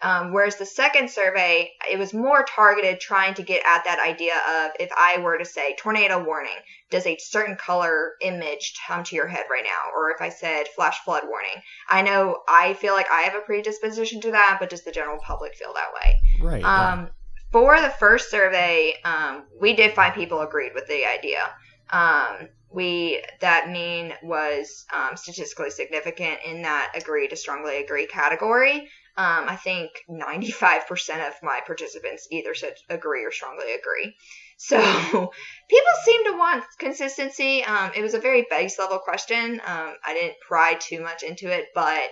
Um, 0.02 0.32
whereas 0.32 0.58
the 0.58 0.66
second 0.66 1.10
survey, 1.10 1.72
it 1.92 1.98
was 1.98 2.14
more 2.14 2.44
targeted, 2.44 3.00
trying 3.00 3.34
to 3.34 3.44
get 3.44 3.64
at 3.66 3.84
that 3.86 4.00
idea 4.00 4.36
of 4.36 4.72
if 4.80 4.92
I 4.96 5.18
were 5.20 5.38
to 5.38 5.46
say 5.46 5.76
tornado 5.76 6.24
warning, 6.24 6.58
does 6.92 7.08
a 7.08 7.18
certain 7.18 7.56
color 7.56 8.14
image 8.22 8.76
come 8.88 9.04
to 9.06 9.16
your 9.16 9.28
head 9.28 9.46
right 9.50 9.64
now? 9.64 9.92
Or 9.96 10.12
if 10.12 10.22
I 10.22 10.30
said 10.30 10.68
flash 10.76 11.00
flood 11.04 11.24
warning, 11.26 11.62
I 11.90 12.04
know 12.04 12.44
I 12.48 12.76
feel 12.76 12.94
like 12.94 13.10
I 13.12 13.22
have 13.22 13.36
a 13.36 13.42
predisposition 13.42 14.22
to 14.22 14.32
that, 14.32 14.58
but 14.60 14.70
does 14.70 14.84
the 14.84 14.92
general 14.92 15.20
public 15.20 15.56
feel 15.56 15.74
that 15.74 15.94
way? 15.94 16.20
Right. 16.42 16.64
right. 16.64 16.92
Um, 16.94 17.10
for 17.52 17.80
the 17.82 17.90
first 17.90 18.30
survey, 18.30 18.96
um, 19.04 19.46
we 19.60 19.74
did 19.74 19.94
find 19.94 20.14
people 20.14 20.42
agreed 20.42 20.74
with 20.76 20.88
the 20.88 21.06
idea. 21.08 21.50
Um, 21.90 22.50
we 22.70 23.24
that 23.40 23.70
mean 23.70 24.14
was 24.22 24.86
um, 24.94 25.16
statistically 25.16 25.70
significant 25.70 26.40
in 26.46 26.62
that 26.64 26.92
agree 26.96 27.28
to 27.30 27.36
strongly 27.36 27.78
agree 27.78 28.06
category. 28.08 28.90
Um, 29.18 29.50
I 29.50 29.56
think 29.56 29.92
95% 30.08 31.28
of 31.28 31.34
my 31.42 31.62
participants 31.66 32.28
either 32.30 32.54
said 32.54 32.76
agree 32.88 33.26
or 33.26 33.32
strongly 33.32 33.74
agree. 33.74 34.16
So 34.58 34.78
people 35.70 35.94
seem 36.06 36.26
to 36.26 36.38
want 36.38 36.64
consistency. 36.78 37.64
Um, 37.64 37.92
it 37.96 38.04
was 38.04 38.14
a 38.14 38.20
very 38.20 38.46
base 38.48 38.78
level 38.78 39.00
question. 39.00 39.60
Um, 39.66 39.96
I 40.06 40.14
didn't 40.14 40.36
pry 40.48 40.76
too 40.76 41.02
much 41.02 41.24
into 41.24 41.52
it, 41.52 41.66
but 41.74 42.10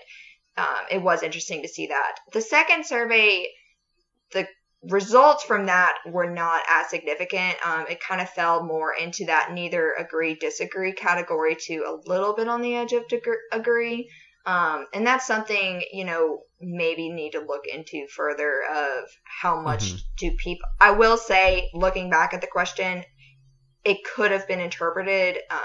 um, 0.58 0.86
it 0.90 1.02
was 1.02 1.22
interesting 1.22 1.62
to 1.62 1.68
see 1.68 1.88
that. 1.88 2.16
The 2.34 2.42
second 2.42 2.86
survey, 2.86 3.50
the 4.32 4.48
results 4.90 5.44
from 5.44 5.66
that 5.66 5.98
were 6.08 6.30
not 6.30 6.64
as 6.70 6.90
significant. 6.90 7.56
Um, 7.66 7.86
it 7.90 8.00
kind 8.00 8.22
of 8.22 8.30
fell 8.30 8.64
more 8.64 8.94
into 8.94 9.26
that 9.26 9.52
neither 9.52 9.94
agree 9.94 10.36
disagree 10.36 10.94
category 10.94 11.56
to 11.68 11.78
a 11.80 12.10
little 12.10 12.34
bit 12.34 12.48
on 12.48 12.62
the 12.62 12.76
edge 12.76 12.94
of 12.94 13.04
agree. 13.52 14.10
Um, 14.46 14.86
and 14.94 15.06
that's 15.06 15.26
something 15.26 15.82
you 15.92 16.06
know 16.06 16.42
maybe 16.62 17.10
need 17.10 17.32
to 17.32 17.40
look 17.40 17.64
into 17.68 18.08
further 18.16 18.62
of 18.72 19.06
how 19.42 19.60
much 19.62 19.94
Mhm. 19.94 20.02
do 20.18 20.32
people. 20.38 20.68
I 20.80 20.92
will 20.92 21.18
say, 21.18 21.70
looking 21.74 22.10
back 22.10 22.34
at 22.34 22.42
the 22.42 22.48
question, 22.48 23.04
it 23.84 23.98
could 24.04 24.32
have 24.32 24.48
been 24.48 24.60
interpreted. 24.60 25.40
Um, 25.50 25.60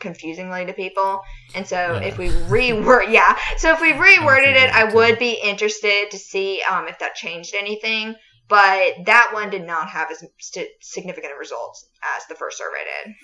confusingly 0.00 0.64
to 0.64 0.72
people 0.72 1.20
and 1.56 1.66
so 1.66 1.76
Yeah. 2.00 2.06
if 2.06 2.18
we 2.18 2.28
reword 2.28 3.10
yeah 3.18 3.36
so 3.56 3.72
if 3.72 3.80
we 3.80 3.90
reworded 3.90 4.54
it 4.54 4.70
i 4.72 4.84
would 4.84 5.18
be 5.18 5.32
interested 5.32 6.12
to 6.12 6.16
see 6.16 6.62
um, 6.70 6.86
if 6.86 7.00
that 7.00 7.16
changed 7.16 7.52
anything 7.52 8.14
but 8.48 8.94
that 9.06 9.30
one 9.32 9.50
did 9.50 9.66
not 9.66 9.88
have 9.90 10.08
as 10.12 10.24
st- 10.38 10.68
significant 10.80 11.32
results 11.36 11.84
as 12.16 12.24
the 12.28 12.34
first 12.34 12.58
survey 12.58 12.78
did. 13.04 13.14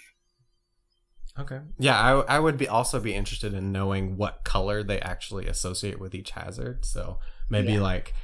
Okay. 1.39 1.61
Yeah, 1.79 1.99
I, 1.99 2.37
I 2.37 2.39
would 2.39 2.57
be 2.57 2.69
also 2.69 3.01
be 3.01 3.15
interested 3.15 3.55
in 3.55 3.73
knowing 3.73 4.17
what 4.17 4.45
color 4.45 4.83
they 4.85 5.01
actually 5.01 5.47
associate 5.47 5.99
with 5.99 6.15
each 6.15 6.31
hazard. 6.31 6.85
So 6.85 7.19
maybe 7.49 7.73
Yeah. 7.73 7.81
like 7.83 8.15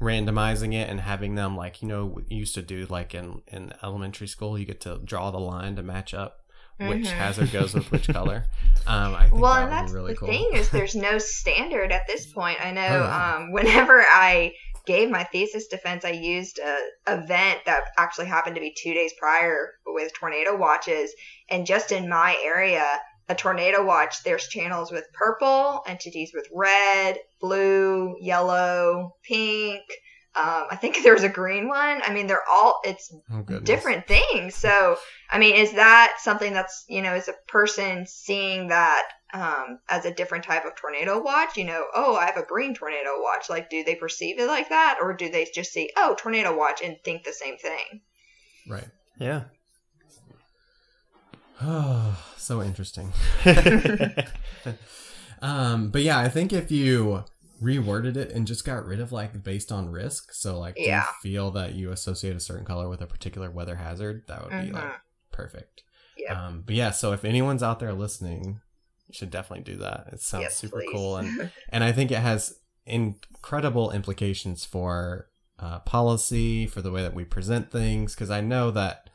randomizing 0.00 0.74
it 0.74 0.88
and 0.88 1.00
having 1.00 1.34
them 1.36 1.56
like 1.56 1.80
you 1.80 1.88
know 1.88 2.18
you 2.28 2.38
used 2.38 2.54
to 2.54 2.62
do 2.62 2.84
like 2.86 3.14
in 3.14 3.40
in 3.46 3.72
elementary 3.82 4.26
school 4.26 4.58
you 4.58 4.64
get 4.64 4.80
to 4.80 4.98
draw 5.04 5.30
the 5.30 5.38
line 5.38 5.76
to 5.76 5.82
match 5.84 6.12
up 6.12 6.40
which 6.78 7.06
Mhm. 7.06 7.16
hazard 7.16 7.52
goes 7.52 7.72
with 7.72 7.90
which 7.92 8.08
color. 8.12 8.44
Um, 8.86 9.14
I 9.14 9.28
think 9.28 9.40
Well, 9.40 9.54
that 9.54 9.62
and 9.64 9.72
that's 9.72 9.92
really 9.92 10.12
the 10.14 10.18
cool. 10.18 10.28
thing 10.28 10.50
is 10.54 10.68
there's 10.70 10.96
no 10.96 11.18
standard 11.18 11.92
at 11.92 12.08
this 12.08 12.26
point. 12.32 12.58
I 12.60 12.72
know 12.72 12.80
Oh, 12.82 12.98
yeah. 13.04 13.36
um, 13.36 13.52
whenever 13.52 14.00
I 14.00 14.52
gave 14.86 15.10
my 15.10 15.24
thesis 15.24 15.66
defense, 15.66 16.04
I 16.04 16.10
used 16.10 16.58
a 16.58 16.78
event 17.08 17.60
that 17.66 17.84
actually 17.96 18.26
happened 18.26 18.54
to 18.56 18.60
be 18.60 18.74
two 18.76 18.94
days 18.94 19.12
prior 19.18 19.72
with 19.86 20.12
tornado 20.14 20.56
watches, 20.56 21.12
and 21.48 21.66
just 21.66 21.92
in 21.92 22.08
my 22.08 22.36
area, 22.42 23.00
a 23.28 23.34
tornado 23.34 23.84
watch. 23.84 24.22
There's 24.22 24.48
channels 24.48 24.92
with 24.92 25.04
purple, 25.12 25.82
entities 25.86 26.32
with 26.34 26.46
red, 26.52 27.18
blue, 27.40 28.16
yellow, 28.20 29.16
pink. 29.22 29.82
Um, 30.36 30.66
I 30.70 30.76
think 30.76 30.98
there's 31.02 31.22
a 31.22 31.28
green 31.28 31.68
one. 31.68 32.02
I 32.04 32.12
mean, 32.12 32.26
they're 32.26 32.48
all. 32.50 32.80
It's 32.84 33.14
Oh, 33.32 33.42
different 33.60 34.06
things. 34.06 34.54
So, 34.54 34.96
I 35.30 35.38
mean, 35.38 35.54
is 35.54 35.72
that 35.72 36.16
something 36.18 36.52
that's, 36.52 36.84
you 36.88 37.02
know, 37.02 37.14
is 37.14 37.28
a 37.28 37.34
person 37.48 38.06
seeing 38.06 38.68
that 38.68 39.04
um, 39.34 39.80
as 39.90 40.06
a 40.06 40.14
different 40.14 40.44
type 40.44 40.64
of 40.64 40.74
tornado 40.76 41.20
watch? 41.20 41.58
You 41.58 41.64
know, 41.64 41.84
oh, 41.94 42.16
I 42.16 42.24
have 42.26 42.38
a 42.38 42.46
green 42.46 42.74
tornado 42.74 43.20
watch. 43.20 43.50
Like, 43.50 43.68
do 43.68 43.84
they 43.84 43.96
perceive 43.96 44.38
it 44.38 44.46
like 44.46 44.70
that? 44.70 44.98
Or 45.02 45.12
do 45.12 45.30
they 45.30 45.46
just 45.54 45.72
see, 45.72 45.90
oh, 45.96 46.14
tornado 46.18 46.56
watch 46.56 46.80
and 46.82 46.96
think 47.04 47.24
the 47.24 47.32
same 47.32 47.58
thing? 47.58 48.00
Right. 48.66 48.88
Yeah. 49.18 49.42
Oh, 51.60 52.18
so 52.36 52.62
interesting. 52.62 53.12
um, 55.42 55.90
but 55.90 56.02
yeah, 56.02 56.18
I 56.18 56.28
think 56.28 56.52
if 56.52 56.70
you 56.70 57.24
reworded 57.62 58.16
it 58.16 58.30
and 58.32 58.46
just 58.46 58.64
got 58.64 58.84
rid 58.84 59.00
of 59.00 59.12
like 59.12 59.42
based 59.42 59.72
on 59.72 59.90
risk, 59.90 60.32
so 60.32 60.58
like 60.58 60.74
do 60.76 60.82
you 60.82 60.88
Yeah. 60.88 61.06
feel 61.22 61.50
that 61.52 61.74
you 61.74 61.92
associate 61.92 62.36
a 62.36 62.40
certain 62.40 62.64
color 62.64 62.88
with 62.88 63.00
a 63.00 63.06
particular 63.06 63.50
weather 63.50 63.76
hazard, 63.76 64.24
that 64.28 64.42
would 64.44 64.50
be 64.66 64.72
like 64.72 64.82
Mhm. 64.82 65.00
perfect. 65.32 65.82
Yeah. 66.16 66.46
Um, 66.46 66.62
but 66.66 66.74
yeah, 66.74 66.90
so 66.90 67.12
if 67.12 67.24
anyone's 67.24 67.62
out 67.62 67.80
there 67.80 67.92
listening, 67.92 68.44
you 68.44 68.60
should 69.10 69.30
definitely 69.30 69.64
do 69.64 69.78
that. 69.78 70.08
It 70.12 70.20
sounds 70.20 70.42
Yes, 70.42 70.56
super 70.56 70.78
please. 70.80 70.90
cool 70.92 71.16
and 71.16 71.50
and 71.68 71.84
I 71.84 71.92
think 71.92 72.10
it 72.10 72.18
has 72.18 72.58
incredible 72.86 73.90
implications 73.90 74.64
for 74.64 75.28
uh, 75.58 75.78
policy, 75.80 76.66
for 76.66 76.82
the 76.82 76.90
way 76.90 77.02
that 77.02 77.14
we 77.14 77.24
present 77.24 77.70
things, 77.70 78.14
because 78.14 78.30
I 78.30 78.40
know 78.40 78.70
that 78.72 79.08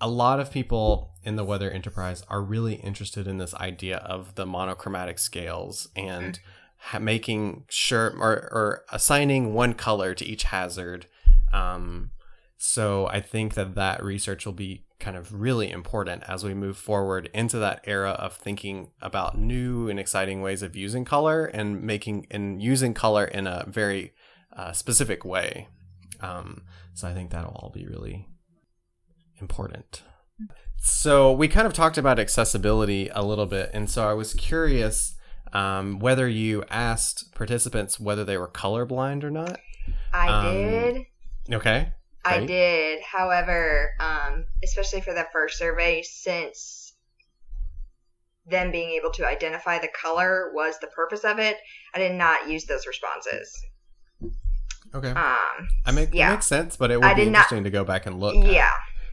a 0.00 0.08
lot 0.08 0.40
of 0.40 0.50
people 0.50 1.12
in 1.22 1.36
the 1.36 1.44
weather 1.44 1.70
enterprise 1.70 2.24
are 2.28 2.42
really 2.42 2.74
interested 2.74 3.26
in 3.26 3.38
this 3.38 3.54
idea 3.54 3.98
of 3.98 4.34
the 4.34 4.46
monochromatic 4.46 5.18
scales 5.18 5.88
and 5.94 6.40
ha- 6.78 6.98
making 6.98 7.64
sure 7.68 8.12
or, 8.18 8.32
or 8.32 8.84
assigning 8.90 9.54
one 9.54 9.74
color 9.74 10.14
to 10.14 10.24
each 10.24 10.44
hazard. 10.44 11.06
Um, 11.52 12.10
so 12.56 13.06
I 13.08 13.20
think 13.20 13.54
that 13.54 13.74
that 13.76 14.02
research 14.02 14.44
will 14.46 14.52
be 14.54 14.86
kind 15.02 15.16
of 15.16 15.40
really 15.40 15.70
important 15.70 16.22
as 16.28 16.44
we 16.44 16.54
move 16.54 16.78
forward 16.78 17.28
into 17.34 17.58
that 17.58 17.80
era 17.84 18.12
of 18.12 18.32
thinking 18.34 18.90
about 19.02 19.36
new 19.36 19.90
and 19.90 19.98
exciting 20.00 20.40
ways 20.40 20.62
of 20.62 20.74
using 20.76 21.04
color 21.04 21.44
and 21.44 21.82
making 21.82 22.26
and 22.30 22.62
using 22.62 22.94
color 22.94 23.24
in 23.24 23.46
a 23.46 23.64
very 23.68 24.12
uh, 24.56 24.72
specific 24.72 25.24
way. 25.24 25.68
Um, 26.20 26.62
so 26.94 27.08
I 27.08 27.14
think 27.14 27.30
that'll 27.30 27.50
all 27.50 27.72
be 27.74 27.86
really 27.86 28.28
important. 29.40 30.02
So 30.78 31.32
we 31.32 31.48
kind 31.48 31.66
of 31.66 31.72
talked 31.72 31.98
about 31.98 32.18
accessibility 32.18 33.08
a 33.12 33.22
little 33.22 33.46
bit, 33.46 33.70
and 33.74 33.90
so 33.90 34.08
I 34.08 34.14
was 34.14 34.34
curious 34.34 35.14
um, 35.52 35.98
whether 35.98 36.28
you 36.28 36.64
asked 36.70 37.34
participants 37.34 38.00
whether 38.00 38.24
they 38.24 38.36
were 38.38 38.48
colorblind 38.48 39.24
or 39.24 39.30
not. 39.30 39.58
I 40.12 40.28
Um, 40.28 40.54
did. 40.54 41.06
Okay. 41.52 41.92
I 42.24 42.44
did. 42.46 43.00
However, 43.02 43.90
um, 44.00 44.46
especially 44.62 45.00
for 45.00 45.12
the 45.14 45.26
first 45.32 45.58
survey, 45.58 46.02
since 46.02 46.92
them 48.46 48.70
being 48.72 48.90
able 48.90 49.10
to 49.12 49.26
identify 49.26 49.78
the 49.78 49.88
color 49.88 50.50
was 50.54 50.78
the 50.80 50.86
purpose 50.88 51.24
of 51.24 51.38
it, 51.38 51.56
I 51.94 51.98
did 51.98 52.12
not 52.14 52.48
use 52.48 52.64
those 52.64 52.86
responses. 52.86 53.64
Okay. 54.94 55.10
Um, 55.10 55.68
I 55.86 55.90
make 55.92 56.12
yeah. 56.12 56.28
that 56.28 56.34
makes 56.36 56.46
sense, 56.46 56.76
but 56.76 56.90
it 56.90 56.94
I 57.02 57.08
would 57.08 57.16
be 57.16 57.24
did 57.24 57.32
not- 57.32 57.38
interesting 57.44 57.64
to 57.64 57.70
go 57.70 57.84
back 57.84 58.06
and 58.06 58.20
look. 58.20 58.34
yeah. 58.44 58.70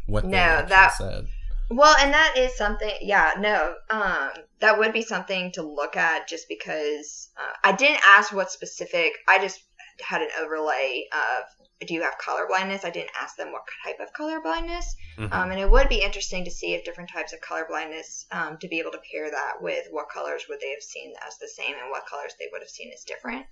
What 0.07 0.25
No, 0.25 0.65
that- 0.67 0.93
said. 0.97 1.27
Well, 1.71 1.95
and 1.99 2.11
that 2.11 2.33
is 2.35 2.57
something. 2.57 2.91
Yeah, 2.99 3.33
no, 3.37 3.75
um, 3.91 4.31
that 4.59 4.79
would 4.79 4.91
be 4.91 5.03
something 5.03 5.51
to 5.51 5.61
look 5.61 5.95
at 5.95 6.27
just 6.27 6.47
because 6.49 7.29
uh, 7.37 7.53
I 7.63 7.73
didn't 7.73 8.01
ask 8.03 8.33
what 8.33 8.51
specific. 8.51 9.13
I 9.27 9.37
just 9.37 9.61
had 10.01 10.23
an 10.23 10.29
overlay 10.41 11.05
of 11.13 11.43
do 11.85 11.93
you 11.93 12.01
have 12.01 12.17
color 12.17 12.45
blindness? 12.47 12.83
I 12.83 12.89
didn't 12.89 13.11
ask 13.19 13.37
them 13.37 13.51
what 13.51 13.63
type 13.83 13.99
of 13.99 14.11
color 14.13 14.41
blindness. 14.41 14.95
Mhm. 15.17 15.31
Um, 15.31 15.51
and 15.51 15.59
it 15.59 15.69
would 15.69 15.87
be 15.87 16.01
interesting 16.01 16.43
to 16.45 16.51
see 16.51 16.73
if 16.73 16.83
different 16.83 17.09
types 17.09 17.31
of 17.33 17.41
color 17.41 17.65
blindness 17.67 18.25
um, 18.31 18.57
to 18.57 18.67
be 18.67 18.79
able 18.79 18.91
to 18.91 19.01
pair 19.11 19.31
that 19.31 19.61
with 19.61 19.87
what 19.91 20.09
colors 20.09 20.45
would 20.49 20.59
they 20.59 20.71
have 20.71 20.83
seen 20.83 21.13
as 21.25 21.37
the 21.37 21.47
same 21.47 21.75
and 21.75 21.89
what 21.89 22.05
colors 22.05 22.33
they 22.37 22.47
would 22.51 22.61
have 22.61 22.69
seen 22.69 22.91
as 22.93 23.03
different. 23.03 23.45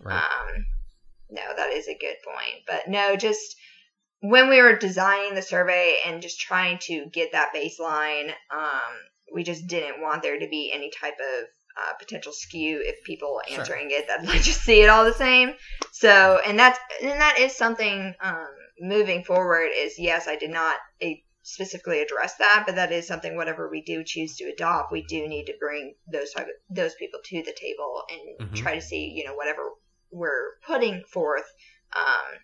right. 0.00 0.22
Um, 0.22 0.66
no, 1.30 1.42
that 1.56 1.72
is 1.72 1.88
a 1.88 1.96
good 1.96 2.16
point. 2.24 2.64
But 2.66 2.88
no, 2.88 3.16
just 3.16 3.56
when 4.20 4.48
we 4.50 4.60
were 4.60 4.76
designing 4.76 5.34
the 5.34 5.42
survey 5.42 5.98
and 6.04 6.20
just 6.20 6.40
trying 6.40 6.78
to 6.82 7.06
get 7.06 7.32
that 7.32 7.54
baseline, 7.54 8.34
um, 8.50 8.92
we 9.32 9.42
just 9.42 9.66
didn't 9.66 10.02
want 10.02 10.22
there 10.22 10.38
to 10.38 10.48
be 10.48 10.72
any 10.74 10.90
type 10.90 11.14
of 11.18 11.46
uh, 11.76 11.94
potential 11.98 12.32
skew 12.32 12.80
if 12.84 13.02
people 13.04 13.40
Sure. 13.48 13.60
answering 13.60 13.88
it 13.90 14.06
that 14.08 14.24
like 14.24 14.42
just 14.42 14.62
see 14.62 14.82
it 14.82 14.88
all 14.88 15.04
the 15.04 15.14
same. 15.14 15.54
So, 15.92 16.40
and 16.46 16.58
that's 16.58 16.78
and 17.02 17.20
that 17.20 17.38
is 17.38 17.56
something 17.56 18.14
um, 18.20 18.48
moving 18.80 19.24
forward. 19.24 19.70
Is 19.76 19.94
yes, 19.98 20.28
I 20.28 20.36
did 20.36 20.50
not 20.50 20.76
a 21.02 21.22
specifically 21.42 22.00
address 22.02 22.36
that, 22.36 22.64
but 22.66 22.76
that 22.76 22.92
is 22.92 23.06
something 23.06 23.34
whatever 23.34 23.68
we 23.70 23.82
do 23.82 24.04
choose 24.04 24.36
to 24.36 24.44
adopt, 24.44 24.92
we 24.92 25.02
do 25.02 25.26
need 25.26 25.46
to 25.46 25.54
bring 25.58 25.94
those 26.12 26.32
type 26.32 26.46
of, 26.46 26.76
those 26.76 26.94
people 26.96 27.18
to 27.24 27.42
the 27.42 27.54
table 27.58 28.02
and 28.10 28.50
Mhm. 28.50 28.56
try 28.56 28.74
to 28.74 28.80
see, 28.80 29.06
you 29.16 29.24
know, 29.24 29.34
whatever 29.34 29.70
we're 30.10 30.58
putting 30.66 31.02
forth, 31.04 31.46
um, 31.94 32.38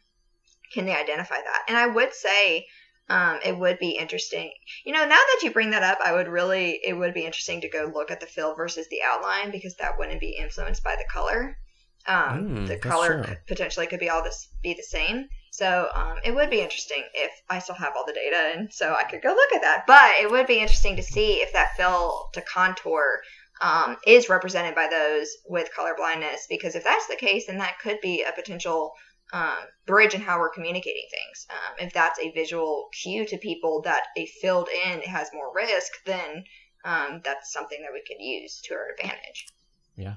can 0.72 0.86
they 0.86 0.94
identify 0.94 1.36
that? 1.36 1.64
And 1.68 1.76
I 1.76 1.86
would 1.86 2.14
say 2.14 2.66
um, 3.08 3.38
it 3.44 3.56
would 3.56 3.78
be 3.78 3.90
interesting. 3.90 4.52
You 4.84 4.92
know, 4.92 5.04
now 5.04 5.16
that 5.16 5.40
you 5.42 5.50
bring 5.50 5.70
that 5.70 5.82
up, 5.82 5.98
I 6.04 6.12
would 6.12 6.28
really, 6.28 6.80
it 6.84 6.94
would 6.94 7.14
be 7.14 7.24
interesting 7.24 7.60
to 7.60 7.68
go 7.68 7.90
look 7.94 8.10
at 8.10 8.20
the 8.20 8.26
fill 8.26 8.54
versus 8.54 8.86
the 8.88 9.00
outline 9.04 9.50
because 9.50 9.74
that 9.76 9.98
wouldn't 9.98 10.20
be 10.20 10.36
influenced 10.38 10.82
by 10.82 10.96
the 10.96 11.04
color. 11.10 11.56
Um, 12.08 12.48
Mm, 12.48 12.68
the 12.68 12.78
color 12.78 13.24
true. 13.24 13.36
potentially 13.48 13.86
could 13.86 14.00
be 14.00 14.10
all 14.10 14.22
this 14.22 14.48
be 14.62 14.74
the 14.74 14.82
same. 14.82 15.28
So 15.50 15.88
um, 15.94 16.18
it 16.24 16.34
would 16.34 16.50
be 16.50 16.60
interesting 16.60 17.02
if 17.14 17.32
I 17.48 17.58
still 17.60 17.74
have 17.76 17.94
all 17.96 18.04
the 18.06 18.12
data, 18.12 18.52
and 18.54 18.72
so 18.72 18.94
I 18.94 19.04
could 19.04 19.22
go 19.22 19.30
look 19.30 19.52
at 19.54 19.62
that. 19.62 19.84
But 19.86 20.12
it 20.20 20.30
would 20.30 20.46
be 20.46 20.60
interesting 20.60 20.96
to 20.96 21.02
see 21.02 21.36
if 21.36 21.52
that 21.52 21.76
fill 21.76 22.28
to 22.34 22.42
contour 22.42 23.22
um, 23.60 23.96
is 24.06 24.28
represented 24.28 24.74
by 24.74 24.86
those 24.88 25.28
with 25.48 25.74
color 25.74 25.94
blindness, 25.96 26.46
because 26.48 26.74
if 26.74 26.84
that's 26.84 27.06
the 27.06 27.16
case, 27.16 27.46
then 27.46 27.58
that 27.58 27.78
could 27.82 27.98
be 28.02 28.22
a 28.22 28.32
potential 28.32 28.92
um, 29.32 29.56
bridge 29.86 30.14
in 30.14 30.20
how 30.20 30.38
we're 30.38 30.50
communicating 30.50 31.06
things. 31.10 31.46
Um, 31.50 31.86
if 31.86 31.92
that's 31.92 32.18
a 32.20 32.30
visual 32.32 32.88
cue 33.02 33.26
to 33.26 33.38
people 33.38 33.82
that 33.82 34.04
a 34.16 34.26
filled 34.40 34.68
in 34.68 35.00
has 35.00 35.28
more 35.32 35.52
risk, 35.54 35.92
then 36.04 36.44
um, 36.84 37.20
that's 37.24 37.52
something 37.52 37.78
that 37.82 37.92
we 37.92 38.02
could 38.06 38.22
use 38.22 38.60
to 38.64 38.74
our 38.74 38.90
advantage. 38.98 39.46
Yeah, 39.96 40.16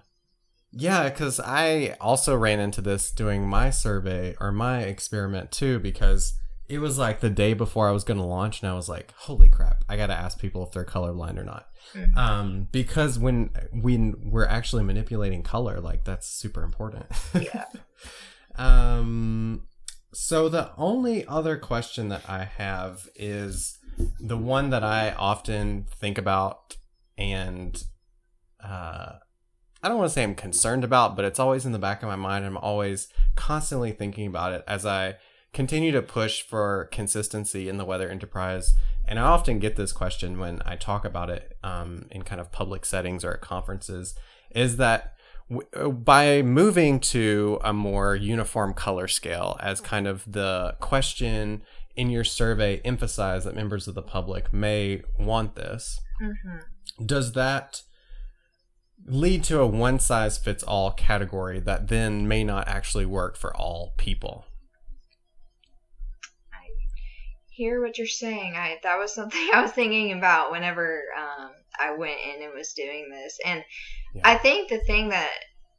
Yeah, 0.72 1.10
because 1.10 1.39
I 1.39 1.95
also 1.99 2.36
ran 2.36 2.60
into 2.60 2.82
this 2.82 3.12
doing 3.12 3.47
my 3.47 3.70
survey 3.72 4.36
or 4.39 4.51
my 4.51 4.82
experiment 4.82 5.51
too, 5.51 5.80
because 5.80 6.34
it 6.68 6.78
was 6.78 6.99
like 6.99 7.20
the 7.20 7.32
day 7.32 7.53
before 7.55 7.89
I 7.89 7.91
was 7.91 8.03
going 8.03 8.20
to 8.20 8.24
launch, 8.24 8.62
and 8.62 8.70
I 8.70 8.76
was 8.76 8.88
like, 8.88 9.12
"Holy 9.18 9.49
crap! 9.49 9.84
I 9.89 9.97
got 9.97 10.07
to 10.07 10.14
ask 10.14 10.38
people 10.38 10.64
if 10.64 10.72
they're 10.72 10.86
colorblind 10.86 11.38
or 11.38 11.43
not." 11.43 11.68
Mhm. 11.95 12.16
Um, 12.16 12.68
because 12.72 13.18
when 13.18 13.49
when 13.74 14.30
we're 14.30 14.45
actually 14.45 14.84
manipulating 14.84 15.41
color, 15.41 15.80
like 15.80 16.03
that's 16.03 16.28
super 16.28 16.62
important. 16.64 17.07
Yeah. 17.34 17.66
um. 18.60 19.64
So 20.12 20.49
the 20.49 20.72
only 20.76 21.26
other 21.28 21.55
question 21.57 22.10
that 22.10 22.28
I 22.28 22.43
have 22.43 23.07
is 23.16 23.78
the 24.20 24.38
one 24.38 24.72
that 24.72 24.84
I 24.84 25.12
often 25.12 25.86
think 25.99 26.18
about 26.18 26.78
and 27.18 27.84
uh 28.64 29.14
I 29.82 29.88
don't 29.88 29.97
want 29.97 30.10
to 30.10 30.14
say 30.14 30.24
I'm 30.24 30.36
concerned 30.36 30.84
about, 30.84 31.16
but 31.16 31.24
it's 31.24 31.39
always 31.39 31.66
in 31.66 31.72
the 31.72 31.80
back 31.80 32.03
of 32.03 32.10
my 32.10 32.18
mind. 32.18 32.45
I'm 32.45 32.57
always 32.57 33.07
constantly 33.36 33.91
thinking 33.91 34.28
about 34.28 34.51
it 34.51 34.64
as 34.68 34.86
I 34.86 35.16
continue 35.53 35.91
to 35.93 36.01
push 36.01 36.41
for 36.41 36.89
consistency 36.91 37.70
in 37.70 37.78
the 37.78 37.86
weather 37.86 38.10
enterprise. 38.10 38.74
And 39.07 39.18
I 39.18 39.24
often 39.24 39.60
get 39.60 39.78
this 39.78 39.93
question 39.93 40.38
when 40.38 40.62
I 40.66 40.76
talk 40.76 41.05
about 41.05 41.30
it 41.30 41.57
um, 41.64 42.07
in 42.12 42.24
kind 42.24 42.41
of 42.41 42.51
public 42.51 42.86
settings 42.86 43.24
or 43.24 43.32
at 43.32 43.41
conferences 43.41 44.16
is 44.51 44.76
that 44.78 45.14
by 45.91 46.41
moving 46.43 47.00
to 47.00 47.60
a 47.64 47.74
more 47.74 48.16
uniform 48.16 48.74
color 48.74 49.08
scale 49.08 49.58
as 49.62 49.82
kind 49.82 50.08
of 50.08 50.32
the 50.32 50.76
question 50.80 51.64
in 51.95 52.10
your 52.10 52.24
survey 52.24 52.80
emphasize 52.86 53.43
that 53.45 53.56
members 53.56 53.88
of 53.88 53.95
the 53.95 54.02
public 54.02 54.54
may 54.54 55.02
want 55.18 55.56
this 55.56 56.00
Mm-hmm. 56.22 57.06
does 57.06 57.32
that 57.32 57.82
lead 59.06 59.41
to 59.45 59.62
a 59.62 59.66
one 59.66 60.00
size 60.00 60.38
fits 60.38 60.64
all 60.64 60.91
category 60.91 61.62
that 61.62 61.88
then 61.88 62.28
may 62.28 62.43
not 62.43 62.68
actually 62.68 63.06
work 63.06 63.38
for 63.38 63.56
all 63.56 63.93
people 63.97 64.45
I 66.52 66.68
hear 67.50 67.82
what 67.82 67.97
you're 67.97 68.06
saying. 68.08 68.56
I 68.56 68.80
that 68.84 68.97
was 68.97 69.14
something 69.14 69.50
I 69.54 69.62
was 69.62 69.72
thinking 69.72 70.12
about 70.12 70.52
whenever 70.52 71.04
um, 71.18 71.52
I 71.80 71.91
went 71.95 72.19
in 72.19 72.43
and 72.43 72.53
was 72.53 72.73
doing 72.73 73.09
this, 73.09 73.39
and 73.45 73.63
Yeah. 74.13 74.21
I 74.25 74.38
think 74.38 74.69
the 74.69 74.80
thing 74.80 75.09
that 75.09 75.32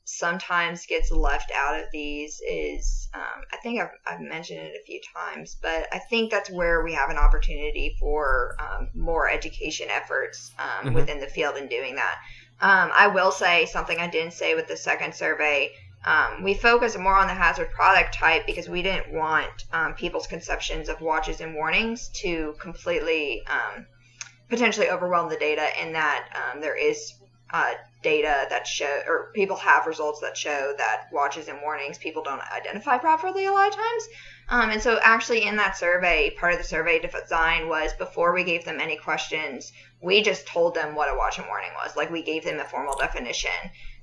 sometimes 0.05 0.87
gets 0.87 1.11
left 1.11 1.53
out 1.55 1.79
of 1.79 1.87
these 1.93 2.41
is 2.49 3.09
um, 3.15 3.43
I 3.53 3.57
think 3.59 3.81
I've, 3.81 3.91
I've 4.07 4.21
mentioned 4.21 4.61
it 4.61 4.75
a 4.81 4.85
few 4.85 5.01
times, 5.15 5.57
but 5.63 5.87
I 5.93 5.99
think 5.99 6.31
that's 6.31 6.51
where 6.51 6.83
we 6.83 6.93
have 6.95 7.11
an 7.11 7.17
opportunity 7.17 7.97
for 8.01 8.57
um, 8.61 8.89
more 8.95 9.29
education 9.31 9.89
efforts 9.91 10.53
um, 10.59 10.91
Mhm. 10.91 10.95
within 10.95 11.21
the 11.21 11.27
field 11.27 11.57
in 11.57 11.69
doing 11.69 11.97
that. 11.97 12.19
Um, 12.61 12.91
I 12.95 13.07
will 13.09 13.31
say 13.33 13.67
something 13.67 13.99
I 13.99 14.09
didn't 14.09 14.33
say 14.33 14.55
with 14.55 14.69
the 14.69 14.77
second 14.77 15.15
survey. 15.15 15.71
Um, 16.05 16.43
we 16.43 16.55
focus 16.55 16.97
more 16.97 17.17
on 17.17 17.27
the 17.27 17.35
hazard 17.35 17.71
product 17.73 18.15
type 18.15 18.47
because 18.47 18.69
we 18.69 18.83
didn't 18.83 19.13
want 19.13 19.65
um, 19.73 19.95
people's 19.95 20.27
conceptions 20.27 20.89
of 20.89 21.01
watches 21.01 21.41
and 21.41 21.55
warnings 21.55 22.09
to 22.23 22.55
completely 22.61 23.43
um, 23.47 23.87
potentially 24.51 24.91
overwhelm 24.91 25.31
the 25.31 25.37
data 25.37 25.67
in 25.81 25.93
that 25.93 26.29
um, 26.35 26.61
there 26.61 26.77
is 26.77 27.15
uh, 27.53 27.73
data 28.03 28.47
that 28.49 28.67
show 28.67 29.03
or 29.07 29.31
people 29.35 29.57
have 29.57 29.87
results 29.87 30.21
that 30.21 30.37
show 30.37 30.73
that 30.79 31.09
watches 31.13 31.49
and 31.49 31.59
warnings 31.63 31.99
people 31.99 32.23
don't 32.23 32.41
identify 32.53 32.97
properly 32.97 33.47
a 33.47 33.53
lot 33.53 33.69
of 33.69 33.75
times. 33.75 34.09
Um, 34.49 34.71
and 34.71 34.83
so 34.83 34.99
actually 35.03 35.47
in 35.47 35.57
that 35.57 35.77
survey 35.77 36.31
part 36.39 36.53
of 36.53 36.59
the 36.59 36.65
survey 36.65 37.01
design 37.01 37.69
was 37.69 37.93
before 37.95 38.33
we 38.33 38.45
gave 38.45 38.65
them 38.65 38.81
any 38.81 38.97
questions 38.97 39.73
we 40.03 40.23
just 40.23 40.47
told 40.47 40.75
them 40.75 40.95
what 40.95 41.13
a 41.13 41.17
watch 41.17 41.39
and 41.39 41.47
warning 41.47 41.71
was. 41.83 41.97
Like 41.97 42.11
we 42.11 42.23
gave 42.23 42.45
them 42.45 42.59
a 42.59 42.65
formal 42.65 42.97
definition. 42.97 43.51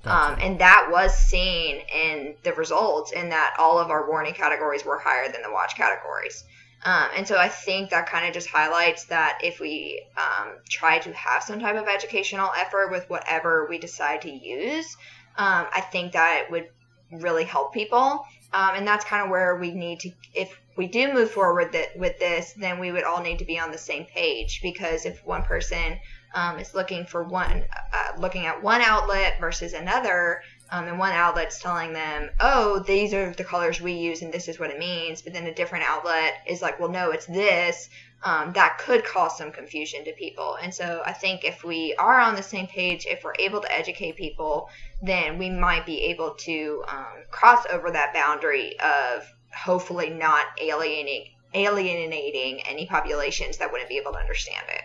Um, 0.04 0.36
and 0.40 0.60
that 0.60 0.88
was 0.90 1.16
seen 1.16 1.82
in 1.92 2.36
the 2.44 2.52
results 2.52 3.12
in 3.12 3.30
that 3.30 3.56
all 3.58 3.78
of 3.78 3.90
our 3.90 4.08
warning 4.08 4.34
categories 4.34 4.84
were 4.84 4.98
higher 4.98 5.30
than 5.30 5.42
the 5.42 5.50
watch 5.50 5.74
categories 5.74 6.44
um, 6.84 7.08
and 7.16 7.26
so 7.26 7.36
I 7.36 7.48
think 7.48 7.90
that 7.90 8.08
kind 8.08 8.26
of 8.26 8.32
just 8.32 8.48
highlights 8.48 9.06
that 9.06 9.40
if 9.42 9.58
we 9.58 10.02
um, 10.16 10.54
try 10.68 10.98
to 11.00 11.12
have 11.12 11.42
some 11.42 11.58
type 11.58 11.76
of 11.76 11.88
educational 11.88 12.50
effort 12.56 12.90
with 12.90 13.08
whatever 13.10 13.66
we 13.68 13.78
decide 13.78 14.22
to 14.22 14.30
use, 14.30 14.96
um, 15.36 15.66
I 15.72 15.80
think 15.80 16.12
that 16.12 16.44
it 16.44 16.50
would 16.50 16.68
really 17.10 17.44
help 17.44 17.72
people. 17.72 18.24
Um, 18.52 18.70
and 18.76 18.86
that's 18.86 19.04
kind 19.04 19.24
of 19.24 19.30
where 19.30 19.56
we 19.56 19.72
need 19.72 20.00
to, 20.00 20.10
if 20.34 20.58
we 20.76 20.86
do 20.86 21.12
move 21.12 21.30
forward 21.30 21.72
th- 21.72 21.90
with 21.96 22.18
this, 22.18 22.54
then 22.54 22.78
we 22.78 22.92
would 22.92 23.04
all 23.04 23.22
need 23.22 23.40
to 23.40 23.44
be 23.44 23.58
on 23.58 23.72
the 23.72 23.78
same 23.78 24.06
page 24.06 24.60
because 24.62 25.04
if 25.04 25.24
one 25.26 25.42
person 25.42 25.98
um, 26.34 26.58
is 26.58 26.74
looking 26.74 27.04
for 27.04 27.24
one, 27.24 27.64
uh, 27.92 28.20
looking 28.20 28.46
at 28.46 28.62
one 28.62 28.80
outlet 28.80 29.38
versus 29.40 29.72
another, 29.72 30.42
um, 30.70 30.86
and 30.86 30.98
one 30.98 31.12
outlet's 31.12 31.60
telling 31.60 31.92
them, 31.92 32.30
oh, 32.40 32.80
these 32.80 33.14
are 33.14 33.32
the 33.32 33.44
colors 33.44 33.80
we 33.80 33.92
use 33.92 34.22
and 34.22 34.32
this 34.32 34.48
is 34.48 34.58
what 34.58 34.70
it 34.70 34.78
means, 34.78 35.22
but 35.22 35.32
then 35.32 35.46
a 35.46 35.54
different 35.54 35.84
outlet 35.84 36.42
is 36.46 36.60
like, 36.60 36.78
well, 36.78 36.90
no, 36.90 37.10
it's 37.10 37.26
this, 37.26 37.88
um, 38.22 38.52
that 38.52 38.78
could 38.78 39.04
cause 39.04 39.38
some 39.38 39.50
confusion 39.50 40.04
to 40.04 40.12
people. 40.12 40.56
And 40.60 40.74
so 40.74 41.02
I 41.06 41.12
think 41.12 41.44
if 41.44 41.64
we 41.64 41.94
are 41.98 42.20
on 42.20 42.34
the 42.34 42.42
same 42.42 42.66
page, 42.66 43.06
if 43.06 43.24
we're 43.24 43.34
able 43.38 43.60
to 43.60 43.72
educate 43.72 44.16
people, 44.16 44.68
then 45.02 45.38
we 45.38 45.48
might 45.48 45.86
be 45.86 46.02
able 46.04 46.34
to 46.40 46.84
um, 46.88 47.24
cross 47.30 47.64
over 47.72 47.90
that 47.90 48.12
boundary 48.12 48.78
of 48.80 49.24
hopefully 49.54 50.10
not 50.10 50.46
alienating 50.60 51.26
alienating 51.54 52.60
any 52.68 52.84
populations 52.84 53.56
that 53.56 53.72
wouldn't 53.72 53.88
be 53.88 53.96
able 53.96 54.12
to 54.12 54.18
understand 54.18 54.66
it. 54.68 54.82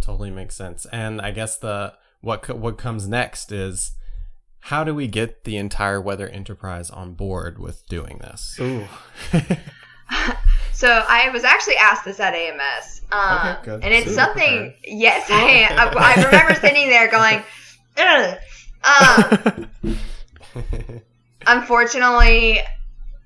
Totally 0.00 0.30
makes 0.30 0.54
sense. 0.56 0.86
And 0.90 1.20
I 1.20 1.30
guess 1.30 1.58
the 1.58 1.92
what 2.20 2.42
co- 2.42 2.54
what 2.54 2.78
comes 2.78 3.08
next 3.08 3.52
is 3.52 3.92
how 4.64 4.84
do 4.84 4.94
we 4.94 5.06
get 5.06 5.44
the 5.44 5.56
entire 5.56 6.00
weather 6.00 6.28
enterprise 6.28 6.90
on 6.90 7.14
board 7.14 7.58
with 7.58 7.86
doing 7.86 8.18
this? 8.18 8.56
Ooh. 8.60 8.86
So 10.72 10.88
I 10.88 11.28
was 11.28 11.44
actually 11.44 11.76
asked 11.76 12.06
this 12.06 12.18
at 12.20 12.34
AMS, 12.34 13.02
um, 13.12 13.48
Okay, 13.48 13.58
good. 13.64 13.84
and 13.84 13.92
it's 13.92 14.06
Super 14.06 14.14
something. 14.22 14.74
Yes, 14.82 15.26
I, 15.30 15.64
I, 15.70 15.92
I 15.94 16.24
remember 16.24 16.54
sitting 16.54 16.88
there 16.88 17.10
going, 17.10 17.42
Ugh. 17.98 18.38
Um, 18.82 19.68
unfortunately, 21.46 22.60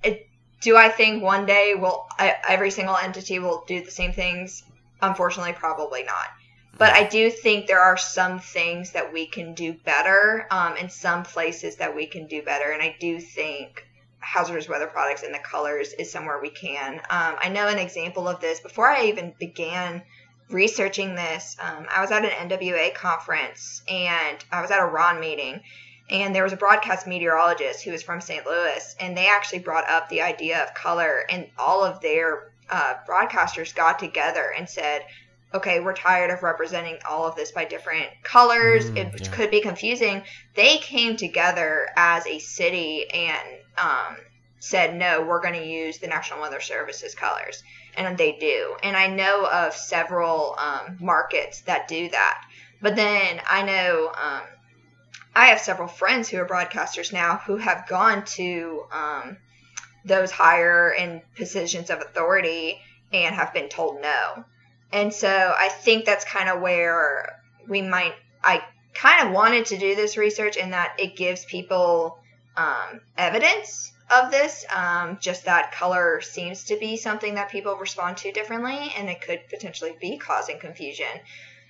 it, 0.03 0.27
do 0.63 0.77
I 0.77 0.89
think 0.89 1.23
one 1.23 1.47
day 1.47 1.75
will 1.77 2.09
every 2.19 2.73
single 2.73 2.97
entity 2.97 3.39
will 3.39 3.63
do 3.69 3.85
the 3.85 3.91
same 3.93 4.13
things? 4.13 4.65
Unfortunately, 5.01 5.53
probably 5.53 6.03
not. 6.03 6.27
But 6.77 6.93
I 6.93 7.05
do 7.05 7.31
think 7.31 7.67
there 7.67 7.81
are 7.81 7.97
some 7.97 8.41
things 8.41 8.93
that 8.93 9.13
we 9.13 9.27
can 9.27 9.55
do 9.55 9.75
better, 9.75 10.47
um, 10.51 10.75
and 10.79 10.91
some 10.91 11.23
places 11.23 11.77
that 11.77 11.95
we 11.95 12.07
can 12.07 12.27
do 12.27 12.43
better. 12.43 12.71
And 12.71 12.83
I 12.83 12.97
do 12.99 13.21
think 13.21 13.87
hazardous 14.19 14.69
weather 14.69 14.87
products 14.87 15.23
and 15.23 15.35
the 15.35 15.39
colors 15.39 15.93
is 15.93 16.11
somewhere 16.11 16.41
we 16.41 16.51
can. 16.51 16.95
Um, 17.11 17.37
I 17.39 17.49
know 17.51 17.69
an 17.69 17.79
example 17.79 18.27
of 18.27 18.41
this 18.41 18.61
before 18.61 18.89
I 18.89 19.05
even 19.07 19.35
began 19.39 20.03
researching 20.51 21.15
this. 21.15 21.57
Um, 21.61 21.87
I 21.91 22.01
was 22.01 22.11
at 22.11 22.25
an 22.25 22.49
NWA 22.49 22.95
conference 22.95 23.83
and 23.89 24.45
I 24.51 24.61
was 24.61 24.71
at 24.71 24.81
a 24.81 24.87
RON 24.87 25.21
meeting, 25.21 25.61
and 26.11 26.35
there 26.35 26.43
was 26.43 26.53
a 26.53 26.57
broadcast 26.57 27.07
meteorologist 27.07 27.83
who 27.85 27.93
was 27.93 28.03
from 28.03 28.21
St. 28.21 28.45
Louis, 28.47 28.97
and 29.01 29.17
they 29.17 29.29
actually 29.29 29.61
brought 29.61 29.89
up 29.89 30.09
the 30.09 30.23
idea 30.23 30.63
of 30.63 30.75
color, 30.75 31.25
and 31.31 31.49
all 31.57 31.83
of 31.83 32.01
their 32.01 32.53
uh, 32.71 32.95
broadcasters 33.09 33.75
got 33.75 33.99
together 33.99 34.53
and 34.57 34.69
said, 34.69 35.05
okay, 35.55 35.81
we're 35.81 35.95
tired 35.95 36.31
of 36.31 36.43
representing 36.43 36.99
all 37.09 37.27
of 37.27 37.37
this 37.37 37.53
by 37.53 37.65
different 37.65 38.09
colors. 38.25 38.91
Mm, 38.91 38.97
it 38.97 39.21
yeah. 39.21 39.31
could 39.31 39.51
be 39.51 39.61
confusing. 39.61 40.23
They 40.55 40.79
came 40.79 41.17
together 41.17 41.89
as 41.97 42.27
a 42.27 42.41
city 42.41 43.09
and 43.11 43.49
um, 43.79 44.17
said, 44.59 44.97
no, 44.97 45.23
we're 45.23 45.41
going 45.41 45.55
to 45.55 45.67
use 45.67 45.99
the 45.99 46.09
National 46.09 46.41
Weather 46.41 46.61
Service's 46.61 47.15
colors. 47.15 47.63
and 47.97 48.19
they 48.19 48.33
do. 48.33 48.77
And 48.83 48.97
I 48.97 49.07
know 49.07 49.47
of 49.47 49.75
several 49.75 50.57
um, 50.59 50.99
markets 51.01 51.61
that 51.63 51.87
do 51.87 52.09
that. 52.09 52.45
But 52.83 52.97
then 52.97 53.41
I 53.49 53.63
know 53.63 54.09
um, 54.09 54.43
I 55.37 55.47
have 55.47 55.61
several 55.61 55.89
friends 55.89 56.29
who 56.29 56.39
are 56.39 56.47
broadcasters 56.47 57.13
now 57.13 57.41
who 57.47 57.57
have 57.57 57.87
gone 57.89 58.25
to 58.25 58.85
um, 58.91 59.37
those 60.05 60.31
higher 60.31 60.91
in 60.91 61.23
positions 61.37 61.91
of 61.91 62.01
authority 62.01 62.81
and 63.13 63.35
have 63.35 63.55
been 63.55 63.69
told 63.69 64.01
no. 64.01 64.45
And 64.93 65.13
so 65.13 65.55
I 65.59 65.69
think 65.69 66.05
that's 66.05 66.25
kind 66.25 66.49
of 66.49 66.61
where 66.61 67.41
we 67.69 67.83
might, 67.83 68.15
I 68.43 68.63
kind 68.95 69.27
of 69.27 69.35
wanted 69.35 69.67
to 69.67 69.79
do 69.79 69.95
this 69.95 70.17
research 70.17 70.57
in 70.57 70.71
that 70.71 70.97
it 70.99 71.17
gives 71.17 71.45
people 71.45 72.19
um, 72.57 73.01
evidence 73.19 73.93
of 74.15 74.31
this. 74.31 74.65
Um, 74.75 75.19
just 75.21 75.45
that 75.47 75.73
color 75.73 76.21
seems 76.21 76.65
to 76.65 76.79
be 76.79 76.97
something 76.97 77.35
that 77.35 77.51
people 77.51 77.77
respond 77.77 78.17
to 78.19 78.33
differently, 78.33 78.93
and 78.97 79.09
it 79.09 79.21
could 79.21 79.41
potentially 79.49 79.97
be 80.01 80.19
causing 80.19 80.59
confusion. 80.59 81.07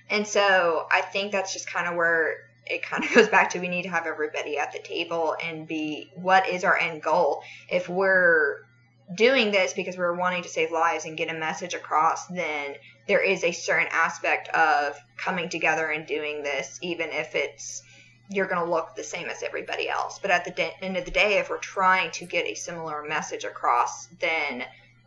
And 0.09 0.27
so 0.27 0.87
I 0.91 1.01
think 1.01 1.31
that's 1.31 1.53
just 1.53 1.67
kind 1.67 1.87
of 1.87 1.95
where 1.95 2.49
it 2.67 2.83
kind 2.83 3.03
of 3.03 3.11
goes 3.15 3.27
back 3.27 3.51
to 3.51 3.59
we 3.59 3.67
need 3.67 3.83
to 3.83 3.89
have 3.89 4.05
everybody 4.05 4.57
at 4.57 4.71
the 4.71 4.79
table 4.79 5.35
and 5.43 5.67
be 5.67 6.11
what 6.15 6.47
is 6.47 6.63
our 6.63 6.77
end 6.77 7.01
goal. 7.01 7.43
If 7.69 7.89
we're 7.89 8.65
doing 9.13 9.51
this 9.51 9.73
because 9.73 9.97
we're 9.97 10.15
wanting 10.15 10.43
to 10.43 10.49
save 10.49 10.71
lives 10.71 11.05
and 11.05 11.17
get 11.17 11.33
a 11.33 11.37
message 11.37 11.73
across, 11.73 12.27
then 12.27 12.75
there 13.07 13.23
is 13.23 13.43
a 13.43 13.51
certain 13.51 13.87
aspect 13.91 14.47
of 14.49 14.97
coming 15.17 15.49
together 15.49 15.87
and 15.87 16.07
doing 16.07 16.43
this, 16.43 16.79
even 16.81 17.09
if 17.11 17.35
it's 17.35 17.83
you're 18.29 18.47
going 18.47 18.63
to 18.63 18.69
look 18.69 18.95
the 18.95 19.03
same 19.03 19.27
as 19.27 19.43
everybody 19.43 19.87
else. 19.87 20.19
But 20.19 20.31
at 20.31 20.45
the 20.45 20.51
de- 20.51 20.83
end 20.83 20.97
of 20.97 21.05
the 21.05 21.11
day, 21.11 21.37
if 21.37 21.49
we're 21.49 21.59
trying 21.59 22.11
to 22.11 22.25
get 22.25 22.45
a 22.45 22.55
similar 22.55 23.03
message 23.07 23.43
across, 23.43 24.07
then 24.19 24.63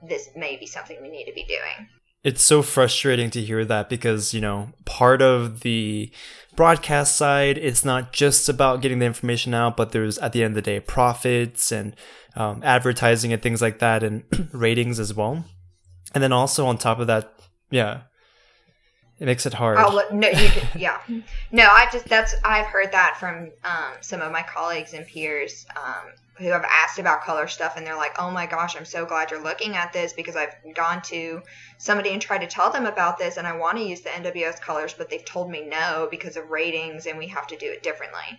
this 0.07 0.31
may 0.37 0.57
be 0.57 0.67
something 0.67 0.97
we 1.03 1.11
need 1.11 1.25
to 1.25 1.33
be 1.33 1.45
doing. 1.45 1.89
It's 2.25 2.43
so 2.43 2.63
frustrating 2.63 3.31
to 3.31 3.41
hear 3.41 3.65
that 3.65 3.89
because, 3.89 4.35
you 4.35 4.41
know, 4.41 4.71
part 4.85 5.23
of 5.23 5.61
the 5.61 6.11
broadcast 6.57 7.17
side, 7.17 7.59
it's 7.59 7.85
not 7.85 8.13
just 8.13 8.49
about 8.49 8.83
getting 8.83 8.99
the 8.99 9.07
information 9.07 9.55
out, 9.55 9.77
but 9.77 9.93
there's 9.93 10.19
at 10.19 10.33
the 10.33 10.43
end 10.43 10.53
of 10.53 10.57
the 10.57 10.63
day 10.63 10.81
profits 10.81 11.73
and 11.73 11.95
um, 12.37 12.61
advertising 12.65 13.33
and 13.33 13.41
things 13.41 13.63
like 13.63 13.79
that 13.79 14.03
and 14.03 14.25
ratings 14.53 14.99
as 15.01 15.15
well. 15.15 15.45
And 16.15 16.23
then 16.23 16.33
also 16.33 16.67
on 16.67 16.79
top 16.79 16.99
of 16.99 17.07
that, 17.07 17.38
yeah, 17.71 18.03
it 19.21 19.27
makes 19.27 19.47
it 19.47 19.55
hard. 19.55 19.79
Oh 19.81 20.03
no, 20.13 20.29
you 20.29 20.49
yeah, 20.77 21.01
no. 21.51 21.65
I 21.65 21.89
just 21.93 22.07
that's 22.07 22.35
I've 22.45 22.67
heard 22.67 22.93
that 22.93 23.17
from 23.19 23.51
um, 23.65 23.95
some 24.01 24.21
of 24.21 24.31
my 24.31 24.43
colleagues 24.43 24.95
and 24.95 25.05
peers 25.07 25.67
um, 25.77 26.13
who 26.37 26.47
have 26.47 26.65
asked 26.65 27.01
about 27.01 27.23
color 27.23 27.49
stuff, 27.49 27.75
and 27.77 27.85
they're 27.85 27.97
like, 27.97 28.15
"Oh 28.19 28.31
my 28.31 28.47
gosh, 28.47 28.77
I'm 28.77 28.85
so 28.85 29.05
glad 29.05 29.31
you're 29.31 29.43
looking 29.43 29.75
at 29.75 29.93
this 29.93 30.13
because 30.13 30.37
I've 30.37 30.55
gone 30.75 31.03
to 31.03 31.43
somebody 31.79 32.11
and 32.11 32.23
tried 32.23 32.43
to 32.43 32.47
tell 32.47 32.71
them 32.71 32.87
about 32.87 33.19
this, 33.19 33.39
and 33.39 33.47
I 33.47 33.57
want 33.57 33.77
to 33.79 33.85
use 33.85 34.03
the 34.03 34.11
NWS 34.11 34.61
colors, 34.61 34.95
but 34.97 35.11
they've 35.11 35.25
told 35.25 35.51
me 35.51 35.67
no 35.67 36.07
because 36.11 36.37
of 36.37 36.51
ratings, 36.51 37.07
and 37.07 37.19
we 37.19 37.27
have 37.29 37.49
to 37.49 37.57
do 37.57 37.67
it 37.71 37.83
differently." 37.83 38.39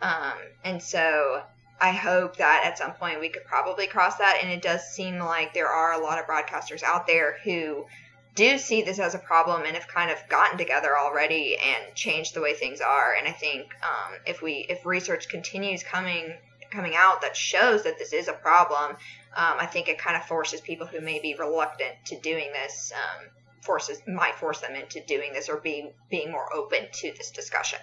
Um, 0.00 0.38
and 0.64 0.80
so 0.80 1.42
I 1.80 1.90
hope 1.90 2.36
that 2.36 2.62
at 2.64 2.78
some 2.78 2.92
point 2.92 3.18
we 3.18 3.30
could 3.30 3.44
probably 3.44 3.88
cross 3.88 4.16
that, 4.16 4.38
and 4.40 4.50
it 4.50 4.62
does 4.62 4.86
seem 4.88 5.18
like 5.18 5.54
there 5.54 5.68
are 5.68 5.94
a 5.94 5.98
lot 5.98 6.20
of 6.20 6.26
broadcasters 6.26 6.84
out 6.84 7.08
there 7.08 7.38
who 7.42 7.86
do 8.34 8.58
see 8.58 8.82
this 8.82 8.98
as 8.98 9.14
a 9.14 9.18
problem 9.18 9.62
and 9.64 9.74
have 9.74 9.88
kind 9.88 10.10
of 10.10 10.18
gotten 10.28 10.58
together 10.58 10.96
already 10.96 11.56
and 11.56 11.94
changed 11.94 12.34
the 12.34 12.40
way 12.40 12.54
things 12.54 12.80
are. 12.80 13.14
And 13.14 13.26
I 13.26 13.32
think 13.32 13.66
um, 13.82 14.14
if 14.26 14.42
we 14.42 14.66
if 14.68 14.86
research 14.86 15.28
continues 15.28 15.82
coming 15.82 16.34
coming 16.70 16.94
out 16.94 17.20
that 17.22 17.36
shows 17.36 17.82
that 17.82 17.98
this 17.98 18.12
is 18.12 18.28
a 18.28 18.32
problem, 18.32 18.92
um, 19.36 19.56
I 19.58 19.66
think 19.66 19.88
it 19.88 19.98
kind 19.98 20.16
of 20.16 20.24
forces 20.24 20.60
people 20.60 20.86
who 20.86 21.00
may 21.00 21.20
be 21.20 21.34
reluctant 21.34 21.94
to 22.06 22.20
doing 22.20 22.52
this 22.52 22.92
um, 22.94 23.26
forces 23.62 24.00
might 24.06 24.34
force 24.36 24.60
them 24.60 24.74
into 24.74 25.00
doing 25.04 25.32
this 25.32 25.48
or 25.48 25.56
being 25.56 25.92
being 26.08 26.30
more 26.30 26.52
open 26.54 26.86
to 26.92 27.12
this 27.16 27.30
discussion. 27.30 27.80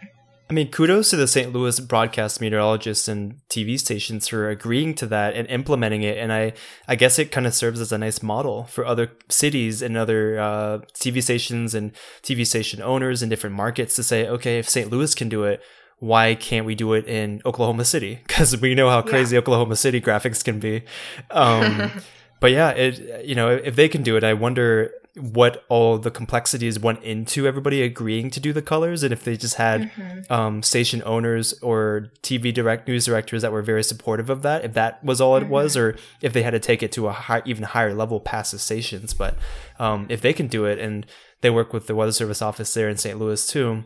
I 0.49 0.53
mean, 0.53 0.71
kudos 0.71 1.09
to 1.09 1.17
the 1.17 1.27
St. 1.27 1.51
Louis 1.51 1.77
broadcast 1.81 2.39
meteorologists 2.39 3.09
and 3.09 3.41
TV 3.49 3.77
stations 3.77 4.29
for 4.29 4.49
agreeing 4.49 4.93
to 4.95 5.05
that 5.07 5.35
and 5.35 5.45
implementing 5.49 6.03
it. 6.03 6.17
And 6.17 6.31
I, 6.31 6.53
I 6.87 6.95
guess 6.95 7.19
it 7.19 7.33
kind 7.33 7.45
of 7.45 7.53
serves 7.53 7.81
as 7.81 7.91
a 7.91 7.97
nice 7.97 8.23
model 8.23 8.63
for 8.63 8.85
other 8.85 9.11
cities 9.27 9.81
and 9.81 9.97
other 9.97 10.39
uh, 10.39 10.79
TV 10.93 11.21
stations 11.21 11.75
and 11.75 11.91
TV 12.23 12.47
station 12.47 12.81
owners 12.81 13.21
in 13.21 13.27
different 13.27 13.57
markets 13.57 13.95
to 13.97 14.03
say, 14.03 14.25
okay, 14.27 14.57
if 14.57 14.69
St. 14.69 14.89
Louis 14.89 15.13
can 15.13 15.27
do 15.27 15.43
it, 15.43 15.61
why 15.99 16.33
can't 16.35 16.65
we 16.65 16.75
do 16.75 16.93
it 16.93 17.05
in 17.07 17.41
Oklahoma 17.45 17.83
City? 17.83 18.21
Because 18.27 18.55
we 18.55 18.73
know 18.73 18.89
how 18.89 19.01
crazy 19.01 19.35
yeah. 19.35 19.39
Oklahoma 19.39 19.75
City 19.75 19.99
graphics 19.99 20.43
can 20.43 20.59
be. 20.59 20.83
Um, 21.31 21.91
but 22.39 22.51
yeah, 22.51 22.69
it 22.69 23.25
you 23.25 23.35
know 23.35 23.49
if 23.49 23.75
they 23.75 23.89
can 23.89 24.03
do 24.03 24.15
it, 24.15 24.23
I 24.23 24.33
wonder 24.33 24.91
what 25.17 25.65
all 25.67 25.97
the 25.97 26.11
complexities 26.11 26.79
went 26.79 27.01
into 27.03 27.47
everybody 27.47 27.81
agreeing 27.81 28.29
to 28.29 28.39
do 28.39 28.53
the 28.53 28.61
colors 28.61 29.03
and 29.03 29.11
if 29.11 29.23
they 29.23 29.35
just 29.35 29.55
had 29.55 29.91
mm-hmm. 29.91 30.31
um, 30.31 30.61
station 30.61 31.01
owners 31.05 31.53
or 31.61 32.11
tv 32.21 32.53
direct 32.53 32.87
news 32.87 33.05
directors 33.05 33.41
that 33.41 33.51
were 33.51 33.61
very 33.61 33.83
supportive 33.83 34.29
of 34.29 34.43
that 34.43 34.63
if 34.63 34.73
that 34.73 35.03
was 35.03 35.19
all 35.19 35.35
mm-hmm. 35.35 35.45
it 35.45 35.49
was 35.49 35.75
or 35.75 35.95
if 36.21 36.33
they 36.33 36.43
had 36.43 36.51
to 36.51 36.59
take 36.59 36.83
it 36.83 36.91
to 36.91 37.07
a 37.07 37.11
high, 37.11 37.41
even 37.45 37.63
higher 37.63 37.93
level 37.93 38.19
past 38.19 38.51
the 38.51 38.59
stations 38.59 39.13
but 39.13 39.35
um, 39.79 40.05
if 40.09 40.21
they 40.21 40.33
can 40.33 40.47
do 40.47 40.65
it 40.65 40.77
and 40.79 41.05
they 41.41 41.49
work 41.49 41.73
with 41.73 41.87
the 41.87 41.95
weather 41.95 42.11
service 42.11 42.41
office 42.41 42.73
there 42.73 42.89
in 42.89 42.97
st 42.97 43.17
louis 43.17 43.47
too 43.47 43.83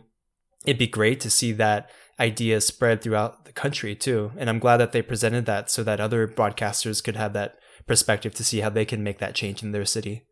it'd 0.66 0.78
be 0.78 0.86
great 0.86 1.18
to 1.20 1.30
see 1.30 1.52
that 1.52 1.90
idea 2.20 2.60
spread 2.60 3.00
throughout 3.00 3.46
the 3.46 3.52
country 3.52 3.94
too 3.94 4.32
and 4.36 4.50
i'm 4.50 4.58
glad 4.58 4.76
that 4.76 4.92
they 4.92 5.02
presented 5.02 5.46
that 5.46 5.70
so 5.70 5.82
that 5.82 6.00
other 6.00 6.28
broadcasters 6.28 7.02
could 7.02 7.16
have 7.16 7.32
that 7.32 7.56
perspective 7.86 8.34
to 8.34 8.44
see 8.44 8.60
how 8.60 8.68
they 8.68 8.84
can 8.84 9.02
make 9.02 9.18
that 9.18 9.34
change 9.34 9.62
in 9.62 9.72
their 9.72 9.84
city 9.84 10.26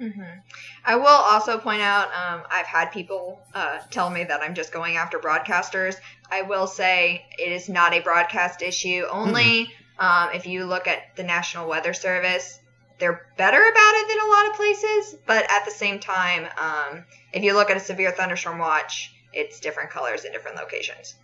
Mm-hmm. 0.00 0.40
I 0.84 0.96
will 0.96 1.06
also 1.06 1.58
point 1.58 1.80
out 1.80 2.08
um, 2.08 2.42
I've 2.50 2.66
had 2.66 2.92
people 2.92 3.40
uh, 3.54 3.78
tell 3.90 4.10
me 4.10 4.24
that 4.24 4.42
I'm 4.42 4.54
just 4.54 4.72
going 4.72 4.96
after 4.96 5.18
broadcasters. 5.18 5.96
I 6.30 6.42
will 6.42 6.66
say 6.66 7.24
it 7.38 7.50
is 7.50 7.68
not 7.68 7.94
a 7.94 8.00
broadcast 8.00 8.62
issue. 8.62 9.06
Only 9.10 9.68
mm-hmm. 9.98 10.04
um, 10.04 10.34
if 10.34 10.46
you 10.46 10.66
look 10.66 10.86
at 10.86 11.16
the 11.16 11.22
National 11.22 11.68
Weather 11.68 11.94
Service, 11.94 12.60
they're 12.98 13.26
better 13.36 13.58
about 13.58 13.94
it 13.94 14.08
than 14.08 14.18
a 14.20 14.30
lot 14.30 14.50
of 14.50 14.54
places. 14.54 15.16
But 15.26 15.50
at 15.50 15.64
the 15.64 15.70
same 15.70 15.98
time, 15.98 16.46
um, 16.58 17.04
if 17.32 17.42
you 17.42 17.54
look 17.54 17.70
at 17.70 17.76
a 17.76 17.80
severe 17.80 18.10
thunderstorm 18.10 18.58
watch, 18.58 19.12
it's 19.32 19.60
different 19.60 19.90
colors 19.90 20.24
in 20.24 20.32
different 20.32 20.56
locations. 20.56 21.14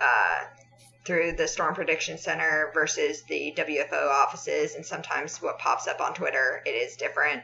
Uh, 0.00 0.44
through 1.04 1.32
the 1.32 1.48
Storm 1.48 1.74
Prediction 1.74 2.18
Center 2.18 2.70
versus 2.74 3.22
the 3.22 3.54
WFO 3.56 4.10
offices, 4.10 4.74
and 4.74 4.84
sometimes 4.84 5.40
what 5.40 5.58
pops 5.58 5.86
up 5.86 6.02
on 6.02 6.12
Twitter, 6.12 6.62
it 6.66 6.70
is 6.70 6.96
different. 6.96 7.42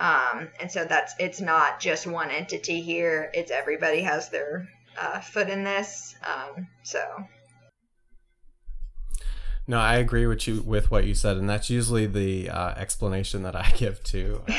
Um, 0.00 0.48
and 0.60 0.70
so 0.70 0.84
that's 0.84 1.14
it's 1.18 1.40
not 1.40 1.80
just 1.80 2.06
one 2.06 2.30
entity 2.30 2.80
here; 2.80 3.30
it's 3.34 3.50
everybody 3.50 4.00
has 4.00 4.30
their 4.30 4.68
uh, 5.00 5.20
foot 5.20 5.48
in 5.48 5.64
this. 5.64 6.14
Um, 6.24 6.68
so. 6.82 7.00
No, 9.66 9.78
I 9.78 9.96
agree 9.96 10.26
with 10.26 10.48
you 10.48 10.60
with 10.62 10.90
what 10.90 11.04
you 11.04 11.14
said, 11.14 11.36
and 11.36 11.48
that's 11.48 11.70
usually 11.70 12.06
the 12.06 12.50
uh, 12.50 12.70
explanation 12.70 13.42
that 13.44 13.54
I 13.54 13.70
give 13.76 14.02
to. 14.04 14.42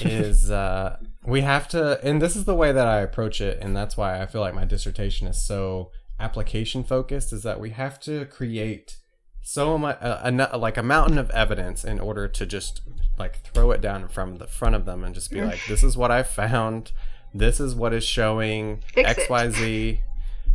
Is 0.00 0.50
uh, 0.50 0.96
we 1.24 1.42
have 1.42 1.68
to, 1.68 2.02
and 2.02 2.20
this 2.20 2.34
is 2.34 2.44
the 2.44 2.56
way 2.56 2.72
that 2.72 2.88
I 2.88 3.02
approach 3.02 3.40
it, 3.40 3.60
and 3.60 3.76
that's 3.76 3.96
why 3.96 4.20
I 4.20 4.26
feel 4.26 4.40
like 4.40 4.54
my 4.54 4.64
dissertation 4.64 5.28
is 5.28 5.40
so 5.40 5.92
application 6.18 6.82
focused. 6.82 7.32
Is 7.32 7.44
that 7.44 7.60
we 7.60 7.70
have 7.70 8.00
to 8.00 8.24
create 8.24 8.96
so 9.42 9.78
much, 9.78 9.96
uh, 10.00 10.48
a, 10.50 10.58
like 10.58 10.76
a 10.76 10.82
mountain 10.82 11.18
of 11.18 11.30
evidence 11.30 11.84
in 11.84 12.00
order 12.00 12.26
to 12.26 12.44
just 12.44 12.80
like 13.18 13.40
throw 13.40 13.70
it 13.70 13.80
down 13.80 14.08
from 14.08 14.38
the 14.38 14.46
front 14.46 14.74
of 14.74 14.84
them 14.84 15.04
and 15.04 15.14
just 15.14 15.30
be 15.30 15.42
like, 15.42 15.60
"This 15.68 15.82
is 15.82 15.96
what 15.96 16.10
I 16.10 16.22
found. 16.22 16.92
This 17.34 17.60
is 17.60 17.74
what 17.74 17.92
is 17.92 18.04
showing 18.04 18.82
X 18.96 19.28
Y 19.28 19.50
Z." 19.50 20.00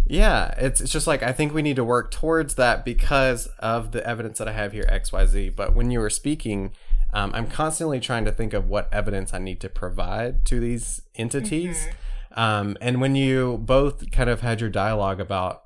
Yeah, 0.07 0.53
it's 0.57 0.81
it's 0.81 0.91
just 0.91 1.07
like 1.07 1.23
I 1.23 1.31
think 1.31 1.53
we 1.53 1.61
need 1.61 1.75
to 1.75 1.83
work 1.83 2.11
towards 2.11 2.55
that 2.55 2.83
because 2.83 3.47
of 3.59 3.91
the 3.91 4.05
evidence 4.05 4.39
that 4.39 4.47
I 4.47 4.53
have 4.53 4.73
here 4.73 4.85
X 4.87 5.11
Y 5.11 5.25
Z. 5.25 5.49
But 5.49 5.75
when 5.75 5.91
you 5.91 5.99
were 5.99 6.09
speaking, 6.09 6.71
um, 7.13 7.31
I'm 7.33 7.47
constantly 7.47 7.99
trying 7.99 8.25
to 8.25 8.31
think 8.31 8.53
of 8.53 8.67
what 8.67 8.91
evidence 8.91 9.33
I 9.33 9.39
need 9.39 9.59
to 9.61 9.69
provide 9.69 10.45
to 10.45 10.59
these 10.59 11.01
entities. 11.15 11.77
Mm-hmm. 11.77 12.39
Um, 12.39 12.77
and 12.79 13.01
when 13.01 13.15
you 13.15 13.57
both 13.57 14.09
kind 14.11 14.29
of 14.29 14.41
had 14.41 14.61
your 14.61 14.69
dialogue 14.69 15.19
about 15.19 15.63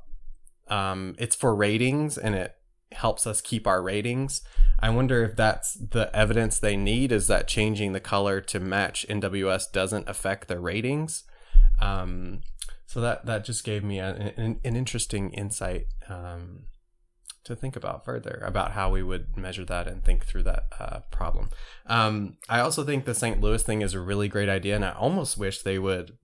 um, 0.67 1.15
it's 1.19 1.35
for 1.35 1.55
ratings 1.55 2.17
and 2.17 2.35
it 2.35 2.55
helps 2.95 3.27
us 3.27 3.41
keep 3.41 3.67
our 3.67 3.81
ratings. 3.81 4.41
I 4.79 4.89
wonder 4.89 5.23
if 5.23 5.35
that's 5.35 5.73
the 5.73 6.13
evidence 6.15 6.59
they 6.59 6.75
need 6.75 7.11
is 7.11 7.27
that 7.27 7.47
changing 7.47 7.93
the 7.93 7.99
color 7.99 8.41
to 8.41 8.59
match 8.59 9.05
NWS 9.09 9.71
doesn't 9.71 10.09
affect 10.09 10.47
their 10.47 10.59
ratings. 10.59 11.23
Um, 11.81 12.41
so 12.85 13.01
that 13.01 13.25
that 13.25 13.43
just 13.43 13.63
gave 13.63 13.83
me 13.83 13.99
a, 13.99 14.33
an, 14.37 14.59
an, 14.63 14.75
interesting 14.75 15.31
insight 15.31 15.87
um, 16.07 16.63
to 17.45 17.55
think 17.55 17.75
about 17.75 18.03
further 18.03 18.43
about 18.45 18.71
how 18.71 18.89
we 18.89 19.01
would 19.01 19.37
measure 19.37 19.63
that 19.63 19.87
and 19.87 20.03
think 20.03 20.25
through 20.25 20.43
that 20.43 20.65
uh, 20.79 20.99
problem. 21.11 21.49
Um, 21.85 22.37
I 22.49 22.59
also 22.59 22.83
think 22.83 23.05
the 23.05 23.15
St. 23.15 23.39
Louis 23.39 23.61
thing 23.61 23.81
is 23.81 23.93
a 23.93 23.99
really 23.99 24.27
great 24.27 24.49
idea, 24.49 24.75
and 24.75 24.83
I 24.83 24.91
almost 24.91 25.37
wish 25.37 25.61
they 25.61 25.79
would 25.79 26.17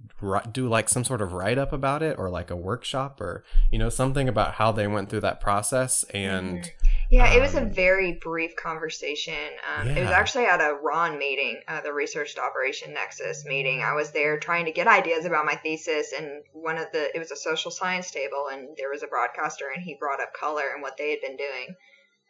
do 0.52 0.68
like 0.68 0.90
some 0.90 1.04
sort 1.04 1.22
of 1.22 1.34
write 1.34 1.58
up 1.58 1.72
about 1.72 2.04
it 2.04 2.18
or 2.18 2.30
like 2.30 2.50
a 2.50 2.56
workshop 2.56 3.22
or 3.22 3.44
you 3.72 3.78
know 3.78 3.90
something 3.90 4.28
about 4.28 4.56
how 4.56 4.72
they 4.72 4.88
went 4.88 5.10
through 5.10 5.22
that 5.22 5.40
process 5.40 6.04
and. 6.14 6.72
Yeah, 7.12 7.34
it 7.34 7.42
was 7.42 7.56
a 7.56 7.62
Um, 7.62 7.70
very 7.72 8.14
brief 8.14 8.56
conversation. 8.56 9.60
Um, 9.68 9.90
It 9.90 10.00
was 10.00 10.12
actually 10.12 10.46
at 10.46 10.62
a 10.62 10.76
RON 10.76 11.18
meeting, 11.18 11.62
uh, 11.68 11.82
the 11.82 11.92
Research 11.92 12.36
to 12.36 12.42
Operation 12.42 12.94
Nexus 12.94 13.44
meeting. 13.44 13.84
I 13.84 13.92
was 13.92 14.14
there 14.14 14.40
trying 14.40 14.64
to 14.66 14.72
get 14.72 14.88
ideas 14.88 15.26
about 15.26 15.46
my 15.46 15.56
thesis, 15.56 16.14
and 16.14 16.42
one 16.54 16.78
of 16.78 16.90
the 16.94 17.14
it 17.14 17.20
was 17.20 17.32
a 17.32 17.36
social 17.36 17.70
science 17.70 18.12
table, 18.12 18.48
and 18.48 18.78
there 18.78 18.90
was 18.90 19.04
a 19.04 19.08
broadcaster, 19.08 19.68
and 19.68 19.84
he 19.84 19.96
brought 19.96 20.22
up 20.22 20.34
color 20.34 20.70
and 20.74 20.82
what 20.82 20.96
they 20.96 21.10
had 21.10 21.20
been 21.20 21.36
doing. 21.36 21.76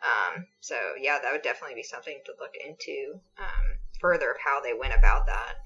Um, 0.01 0.47
so 0.61 0.75
yeah, 0.99 1.19
that 1.19 1.31
would 1.31 1.43
definitely 1.43 1.75
be 1.75 1.83
something 1.83 2.19
to 2.25 2.33
look 2.39 2.55
into 2.55 3.21
um, 3.37 3.77
further 3.99 4.31
of 4.31 4.37
how 4.43 4.61
they 4.61 4.73
went 4.73 4.95
about 4.95 5.27
that. 5.27 5.57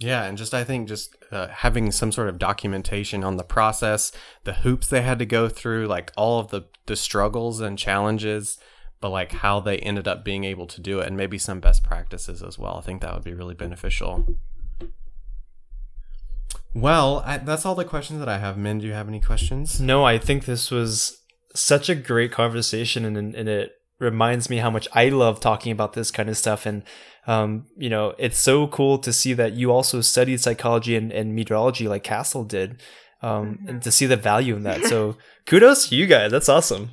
Yeah, 0.00 0.24
and 0.24 0.36
just 0.36 0.52
I 0.52 0.64
think 0.64 0.88
just 0.88 1.16
uh, 1.30 1.48
having 1.48 1.92
some 1.92 2.10
sort 2.10 2.28
of 2.28 2.38
documentation 2.38 3.22
on 3.22 3.36
the 3.36 3.44
process, 3.44 4.10
the 4.42 4.54
hoops 4.54 4.88
they 4.88 5.02
had 5.02 5.18
to 5.20 5.26
go 5.26 5.48
through, 5.48 5.86
like 5.86 6.12
all 6.16 6.40
of 6.40 6.48
the 6.48 6.62
the 6.86 6.96
struggles 6.96 7.60
and 7.60 7.78
challenges, 7.78 8.58
but 9.00 9.10
like 9.10 9.32
how 9.32 9.60
they 9.60 9.78
ended 9.78 10.08
up 10.08 10.24
being 10.24 10.44
able 10.44 10.66
to 10.66 10.80
do 10.80 11.00
it, 11.00 11.06
and 11.06 11.16
maybe 11.16 11.38
some 11.38 11.60
best 11.60 11.84
practices 11.84 12.42
as 12.42 12.58
well. 12.58 12.76
I 12.76 12.80
think 12.80 13.02
that 13.02 13.14
would 13.14 13.24
be 13.24 13.34
really 13.34 13.54
beneficial. 13.54 14.36
Well, 16.74 17.22
I, 17.24 17.38
that's 17.38 17.64
all 17.64 17.76
the 17.76 17.84
questions 17.84 18.18
that 18.18 18.28
I 18.28 18.38
have. 18.38 18.58
Min, 18.58 18.80
do 18.80 18.86
you 18.86 18.94
have 18.94 19.08
any 19.08 19.20
questions? 19.20 19.80
No, 19.80 20.04
I 20.04 20.18
think 20.18 20.44
this 20.44 20.72
was 20.72 21.22
such 21.54 21.88
a 21.88 21.94
great 21.94 22.32
conversation, 22.32 23.04
and 23.04 23.34
and 23.34 23.48
it 23.48 23.72
reminds 23.98 24.50
me 24.50 24.58
how 24.58 24.70
much 24.70 24.88
I 24.92 25.08
love 25.08 25.40
talking 25.40 25.72
about 25.72 25.92
this 25.92 26.10
kind 26.10 26.28
of 26.28 26.36
stuff. 26.36 26.66
And 26.66 26.82
um, 27.26 27.66
you 27.76 27.88
know, 27.88 28.14
it's 28.18 28.38
so 28.38 28.66
cool 28.66 28.98
to 28.98 29.12
see 29.12 29.32
that 29.34 29.54
you 29.54 29.72
also 29.72 30.00
studied 30.00 30.40
psychology 30.40 30.96
and, 30.96 31.10
and 31.12 31.34
meteorology 31.34 31.88
like 31.88 32.04
Castle 32.04 32.44
did, 32.44 32.82
um, 33.22 33.60
and 33.66 33.82
to 33.82 33.90
see 33.90 34.06
the 34.06 34.16
value 34.16 34.56
in 34.56 34.62
that. 34.64 34.84
So 34.88 35.16
kudos 35.46 35.88
to 35.88 35.96
you 35.96 36.06
guys. 36.06 36.30
That's 36.30 36.48
awesome. 36.48 36.90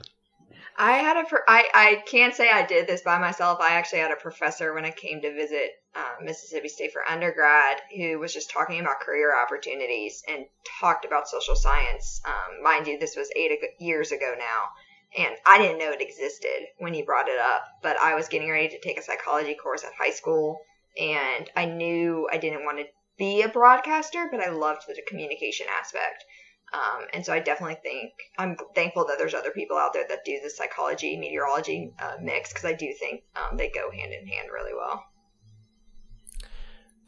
I 0.78 0.94
had 0.94 1.18
a, 1.18 1.28
pro- 1.28 1.40
I, 1.48 1.66
I 1.76 2.04
can't 2.08 2.34
say 2.34 2.50
I 2.50 2.66
did 2.66 2.88
this 2.88 3.02
by 3.02 3.20
myself. 3.20 3.60
I 3.62 3.74
actually 3.74 4.00
had 4.00 4.12
a 4.12 4.16
professor 4.16 4.74
when 4.74 4.84
I 4.84 4.90
came 4.90 5.22
to 5.22 5.32
visit 5.36 5.74
uh, 5.94 6.16
Mississippi 6.24 6.70
State 6.70 6.92
for 6.92 7.08
undergrad 7.08 7.78
who 7.96 8.18
was 8.18 8.34
just 8.34 8.50
talking 8.50 8.80
about 8.80 9.00
career 9.02 9.38
opportunities 9.38 10.24
and 10.28 10.46
talked 10.80 11.06
about 11.06 11.28
social 11.28 11.56
science. 11.56 12.22
Um, 12.26 12.64
mind 12.64 12.88
you, 12.88 12.98
this 12.98 13.16
was 13.16 13.30
eight 13.36 13.52
ag- 13.52 13.76
years 13.80 14.12
ago 14.12 14.34
now, 14.40 14.70
and 15.18 15.36
I 15.46 15.58
didn't 15.58 15.80
know 15.80 15.92
it 15.92 16.02
existed 16.02 16.68
when 16.78 16.94
he 16.94 17.02
brought 17.02 17.28
it 17.28 17.40
up. 17.40 17.64
But 17.82 17.98
I 17.98 18.16
was 18.16 18.28
getting 18.28 18.50
ready 18.50 18.70
to 18.70 18.80
take 18.80 18.98
a 18.98 19.04
psychology 19.04 19.56
course 19.56 19.84
at 19.84 19.92
high 19.98 20.12
school, 20.12 20.60
and 21.00 21.50
I 21.56 21.66
knew 21.66 22.28
I 22.32 22.38
didn't 22.38 22.66
want 22.66 22.80
to 22.80 22.86
be 23.18 23.42
a 23.42 23.50
broadcaster, 23.50 24.28
but 24.32 24.40
I 24.40 24.50
loved 24.50 24.84
the 24.88 25.02
communication 25.08 25.68
aspect. 25.80 26.26
Um, 26.74 27.06
and 27.14 27.26
so 27.26 27.34
I 27.34 27.40
definitely 27.40 27.78
think 27.84 28.14
I'm 28.38 28.56
thankful 28.76 29.06
that 29.08 29.18
there's 29.18 29.34
other 29.34 29.52
people 29.52 29.78
out 29.78 29.92
there 29.94 30.06
that 30.08 30.24
do 30.24 30.40
the 30.42 30.50
psychology 30.50 31.18
meteorology 31.18 31.94
uh, 32.00 32.16
mix 32.22 32.54
because 32.54 32.66
I 32.66 32.74
do 32.74 32.94
think 32.98 33.24
um, 33.36 33.58
they 33.58 33.70
go 33.70 33.92
hand 33.92 34.14
in 34.14 34.26
hand 34.26 34.48
really 34.54 34.74
well. 34.74 35.04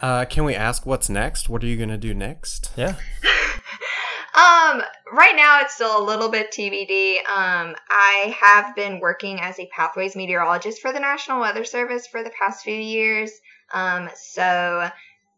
Uh, 0.02 0.26
can 0.26 0.44
we 0.44 0.54
ask 0.54 0.86
what's 0.86 1.10
next? 1.10 1.48
What 1.48 1.64
are 1.64 1.68
you 1.68 1.78
gonna 1.78 1.98
do 1.98 2.14
next? 2.14 2.72
Yeah. 2.76 2.96
Um, 4.36 4.82
right 5.12 5.36
now 5.36 5.62
it's 5.62 5.76
still 5.76 6.02
a 6.02 6.04
little 6.04 6.30
bit 6.30 6.52
TBD. 6.52 7.18
Um, 7.18 7.76
I 7.88 8.36
have 8.40 8.76
been 8.76 9.00
working 9.00 9.40
as 9.40 9.60
a 9.60 9.68
pathways 9.68 10.16
meteorologist 10.16 10.82
for 10.82 10.92
the 10.92 11.00
National 11.00 11.40
Weather 11.40 11.64
Service 11.64 12.08
for 12.08 12.24
the 12.24 12.32
past 12.32 12.64
few 12.64 12.74
years. 12.74 13.32
Um, 13.72 14.10
so 14.16 14.90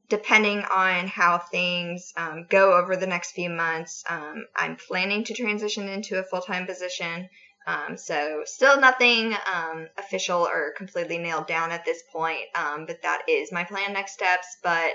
depending 0.07 0.59
on 0.59 1.07
how 1.07 1.39
things 1.39 2.13
um, 2.15 2.45
go 2.49 2.73
over 2.73 2.95
the 2.95 3.07
next 3.07 3.31
few 3.31 3.49
months, 3.49 4.03
um, 4.07 4.45
I'm 4.55 4.77
planning 4.77 5.25
to 5.25 5.33
transition 5.33 5.89
into 5.89 6.17
a 6.19 6.23
full 6.23 6.41
time 6.41 6.65
position. 6.65 7.27
Um, 7.67 7.97
so 7.97 8.43
still 8.45 8.79
nothing 8.79 9.35
um, 9.53 9.87
official 9.97 10.47
or 10.47 10.73
completely 10.77 11.17
nailed 11.17 11.47
down 11.47 11.71
at 11.71 11.83
this 11.83 12.03
point, 12.13 12.45
um, 12.53 12.85
but 12.85 13.01
that 13.01 13.23
is 13.27 13.51
my 13.51 13.63
plan 13.63 13.91
next 13.91 14.13
steps. 14.13 14.57
But 14.63 14.93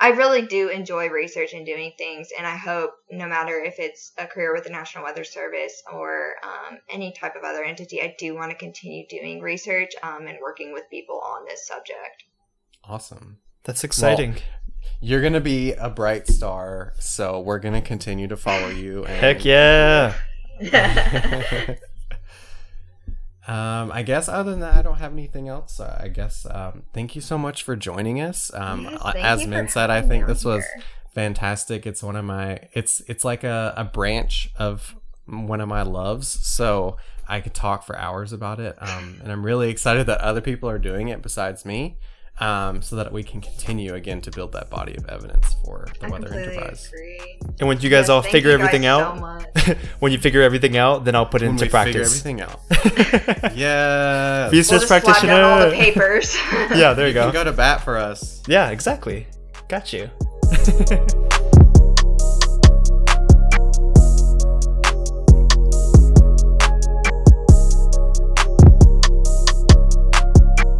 I 0.00 0.10
really 0.10 0.42
do 0.42 0.68
enjoy 0.68 1.08
research 1.08 1.54
and 1.54 1.66
doing 1.66 1.92
things, 1.98 2.28
and 2.36 2.46
I 2.46 2.56
hope 2.56 2.92
no 3.10 3.26
matter 3.26 3.58
if 3.58 3.78
it's 3.78 4.12
a 4.16 4.26
career 4.26 4.54
with 4.54 4.64
the 4.64 4.70
National 4.70 5.02
Weather 5.02 5.24
Service 5.24 5.82
or 5.92 6.34
um, 6.44 6.78
any 6.88 7.12
type 7.12 7.34
of 7.34 7.42
other 7.42 7.64
entity, 7.64 8.00
I 8.00 8.14
do 8.16 8.34
want 8.34 8.50
to 8.50 8.56
continue 8.56 9.06
doing 9.08 9.40
research 9.40 9.92
um, 10.02 10.28
and 10.28 10.38
working 10.40 10.72
with 10.72 10.84
people 10.88 11.20
on 11.20 11.44
this 11.46 11.66
subject. 11.66 12.24
Awesome. 12.84 13.38
That's 13.64 13.82
exciting. 13.82 14.36
You're 15.00 15.20
gonna 15.20 15.40
be 15.40 15.72
a 15.72 15.90
bright 15.90 16.28
star, 16.28 16.94
so 17.00 17.40
we're 17.40 17.58
gonna 17.58 17.82
continue 17.82 18.28
to 18.28 18.36
follow 18.36 18.68
you. 18.68 19.04
And, 19.04 19.16
Heck 19.16 19.44
yeah. 19.44 20.14
Um, 23.48 23.90
I 23.92 24.02
guess 24.02 24.28
other 24.28 24.50
than 24.50 24.60
that, 24.60 24.74
I 24.76 24.82
don't 24.82 24.98
have 24.98 25.12
anything 25.12 25.48
else. 25.48 25.80
Uh, 25.80 25.98
I 26.00 26.08
guess 26.08 26.46
um, 26.50 26.82
thank 26.92 27.14
you 27.16 27.22
so 27.22 27.38
much 27.38 27.62
for 27.62 27.74
joining 27.76 28.20
us. 28.20 28.52
Um, 28.54 28.84
Yes, 28.84 29.02
as 29.16 29.46
Min 29.46 29.68
said, 29.68 29.90
I 29.90 30.02
think 30.02 30.26
this 30.26 30.44
on 30.44 30.52
was 30.56 30.64
here. 30.64 30.82
fantastic. 31.14 31.86
It's 31.86 32.02
one 32.02 32.16
of 32.16 32.24
my 32.24 32.60
it's 32.74 33.00
it's 33.08 33.24
like 33.24 33.44
a, 33.44 33.72
a 33.76 33.84
branch 33.84 34.50
of 34.56 34.94
one 35.26 35.60
of 35.60 35.68
my 35.68 35.82
loves. 35.82 36.28
So 36.28 36.98
I 37.26 37.40
could 37.40 37.54
talk 37.54 37.84
for 37.84 37.96
hours 37.98 38.32
about 38.32 38.60
it, 38.60 38.76
um, 38.80 39.20
and 39.22 39.32
I'm 39.32 39.44
really 39.44 39.70
excited 39.70 40.06
that 40.06 40.20
other 40.20 40.40
people 40.42 40.68
are 40.68 40.78
doing 40.78 41.08
it 41.08 41.22
besides 41.22 41.64
me. 41.64 41.98
Um, 42.40 42.82
so 42.82 42.94
that 42.94 43.12
we 43.12 43.24
can 43.24 43.40
continue 43.40 43.94
again 43.94 44.20
to 44.20 44.30
build 44.30 44.52
that 44.52 44.70
body 44.70 44.94
of 44.96 45.04
evidence 45.08 45.56
for 45.64 45.88
the 45.98 46.06
I 46.06 46.08
Weather 46.10 46.32
Enterprise. 46.32 46.86
agree. 46.86 47.38
And 47.58 47.66
when 47.68 47.80
you 47.80 47.90
guys 47.90 48.02
Yes, 48.02 48.08
all 48.10 48.22
figure 48.22 48.56
guys 48.56 48.60
everything 48.66 48.82
so 48.84 48.88
out, 49.00 49.18
much. 49.20 49.76
when 49.98 50.12
you 50.12 50.18
figure 50.18 50.42
everything 50.42 50.76
out, 50.76 51.04
then 51.04 51.16
I'll 51.16 51.26
put 51.26 51.42
it 51.42 51.46
When 51.46 51.54
into 51.60 51.64
we 51.64 51.68
figure 51.68 52.04
practice. 52.04 52.24
everything 52.24 52.40
out. 52.40 52.60
yeah. 53.56 54.50
Research 54.50 54.70
We'll 54.70 54.78
just 54.80 54.86
practitioner. 54.88 55.32
down 55.32 55.62
all 55.64 55.68
the 55.70 55.74
papers. 55.76 56.36
yeah, 56.76 56.92
there 56.94 57.06
you, 57.06 57.08
You 57.08 57.14
go. 57.14 57.24
can 57.24 57.32
go 57.32 57.42
to 57.44 57.52
bat 57.52 57.82
for 57.82 57.96
us. 57.96 58.40
Yeah, 58.46 58.70
exactly. 58.70 59.26
Got 59.68 59.92
you. 59.92 60.08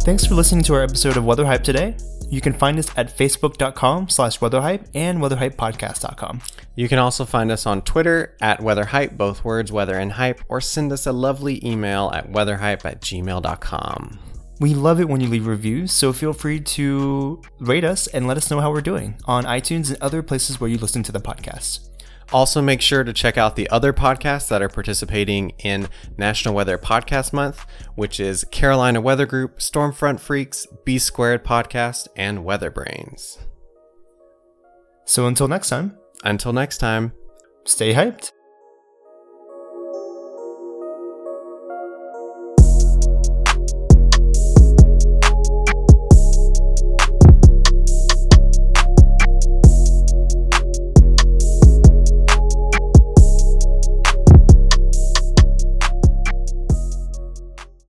Thanks 0.01 0.25
for 0.25 0.33
listening 0.33 0.63
to 0.63 0.73
our 0.73 0.81
episode 0.81 1.17
of 1.17 1.25
Weather 1.25 1.45
Hype 1.45 1.63
today. 1.63 1.95
You 2.29 2.41
can 2.41 2.53
find 2.53 2.79
us 2.79 2.89
at 2.95 3.15
facebook.com 3.15 4.09
slash 4.09 4.39
weatherhype 4.39 4.87
and 4.95 5.19
weatherhypepodcast.com. 5.19 6.41
You 6.75 6.87
can 6.87 6.99
also 6.99 7.25
find 7.25 7.51
us 7.51 7.65
on 7.65 7.81
Twitter 7.81 8.35
at 8.41 8.59
weatherhype, 8.59 9.17
both 9.17 9.43
words 9.43 9.71
weather 9.71 9.97
and 9.97 10.13
hype, 10.13 10.41
or 10.47 10.61
send 10.61 10.91
us 10.91 11.05
a 11.05 11.11
lovely 11.11 11.63
email 11.67 12.11
at 12.13 12.31
weatherhype 12.31 12.85
at 12.85 13.01
gmail.com. 13.01 14.19
We 14.59 14.73
love 14.73 14.99
it 14.99 15.07
when 15.09 15.21
you 15.21 15.27
leave 15.27 15.47
reviews, 15.47 15.91
so 15.91 16.11
feel 16.11 16.33
free 16.33 16.59
to 16.59 17.41
rate 17.59 17.83
us 17.83 18.07
and 18.07 18.27
let 18.27 18.37
us 18.37 18.49
know 18.49 18.61
how 18.61 18.71
we're 18.71 18.81
doing 18.81 19.15
on 19.25 19.45
iTunes 19.45 19.89
and 19.89 20.01
other 20.01 20.23
places 20.23 20.59
where 20.59 20.69
you 20.69 20.77
listen 20.77 21.03
to 21.03 21.11
the 21.11 21.21
podcast. 21.21 21.88
Also, 22.31 22.61
make 22.61 22.79
sure 22.79 23.03
to 23.03 23.11
check 23.11 23.37
out 23.39 23.55
the 23.55 23.67
other 23.71 23.91
podcasts 23.91 24.47
that 24.49 24.61
are 24.61 24.69
participating 24.69 25.49
in 25.59 25.87
National 26.15 26.53
Weather 26.53 26.77
Podcast 26.77 27.33
Month, 27.33 27.65
which 27.95 28.19
is 28.19 28.43
Carolina 28.51 29.01
Weather 29.01 29.25
Group, 29.25 29.57
Stormfront 29.57 30.19
Freaks, 30.19 30.67
B 30.85 30.99
Squared 30.99 31.43
Podcast, 31.43 32.07
and 32.15 32.45
Weather 32.45 32.69
Brains. 32.69 33.39
So 35.05 35.25
until 35.25 35.47
next 35.47 35.69
time, 35.69 35.97
Until 36.23 36.53
next 36.53 36.77
time. 36.77 37.13
stay 37.65 37.93
hyped. 37.95 38.31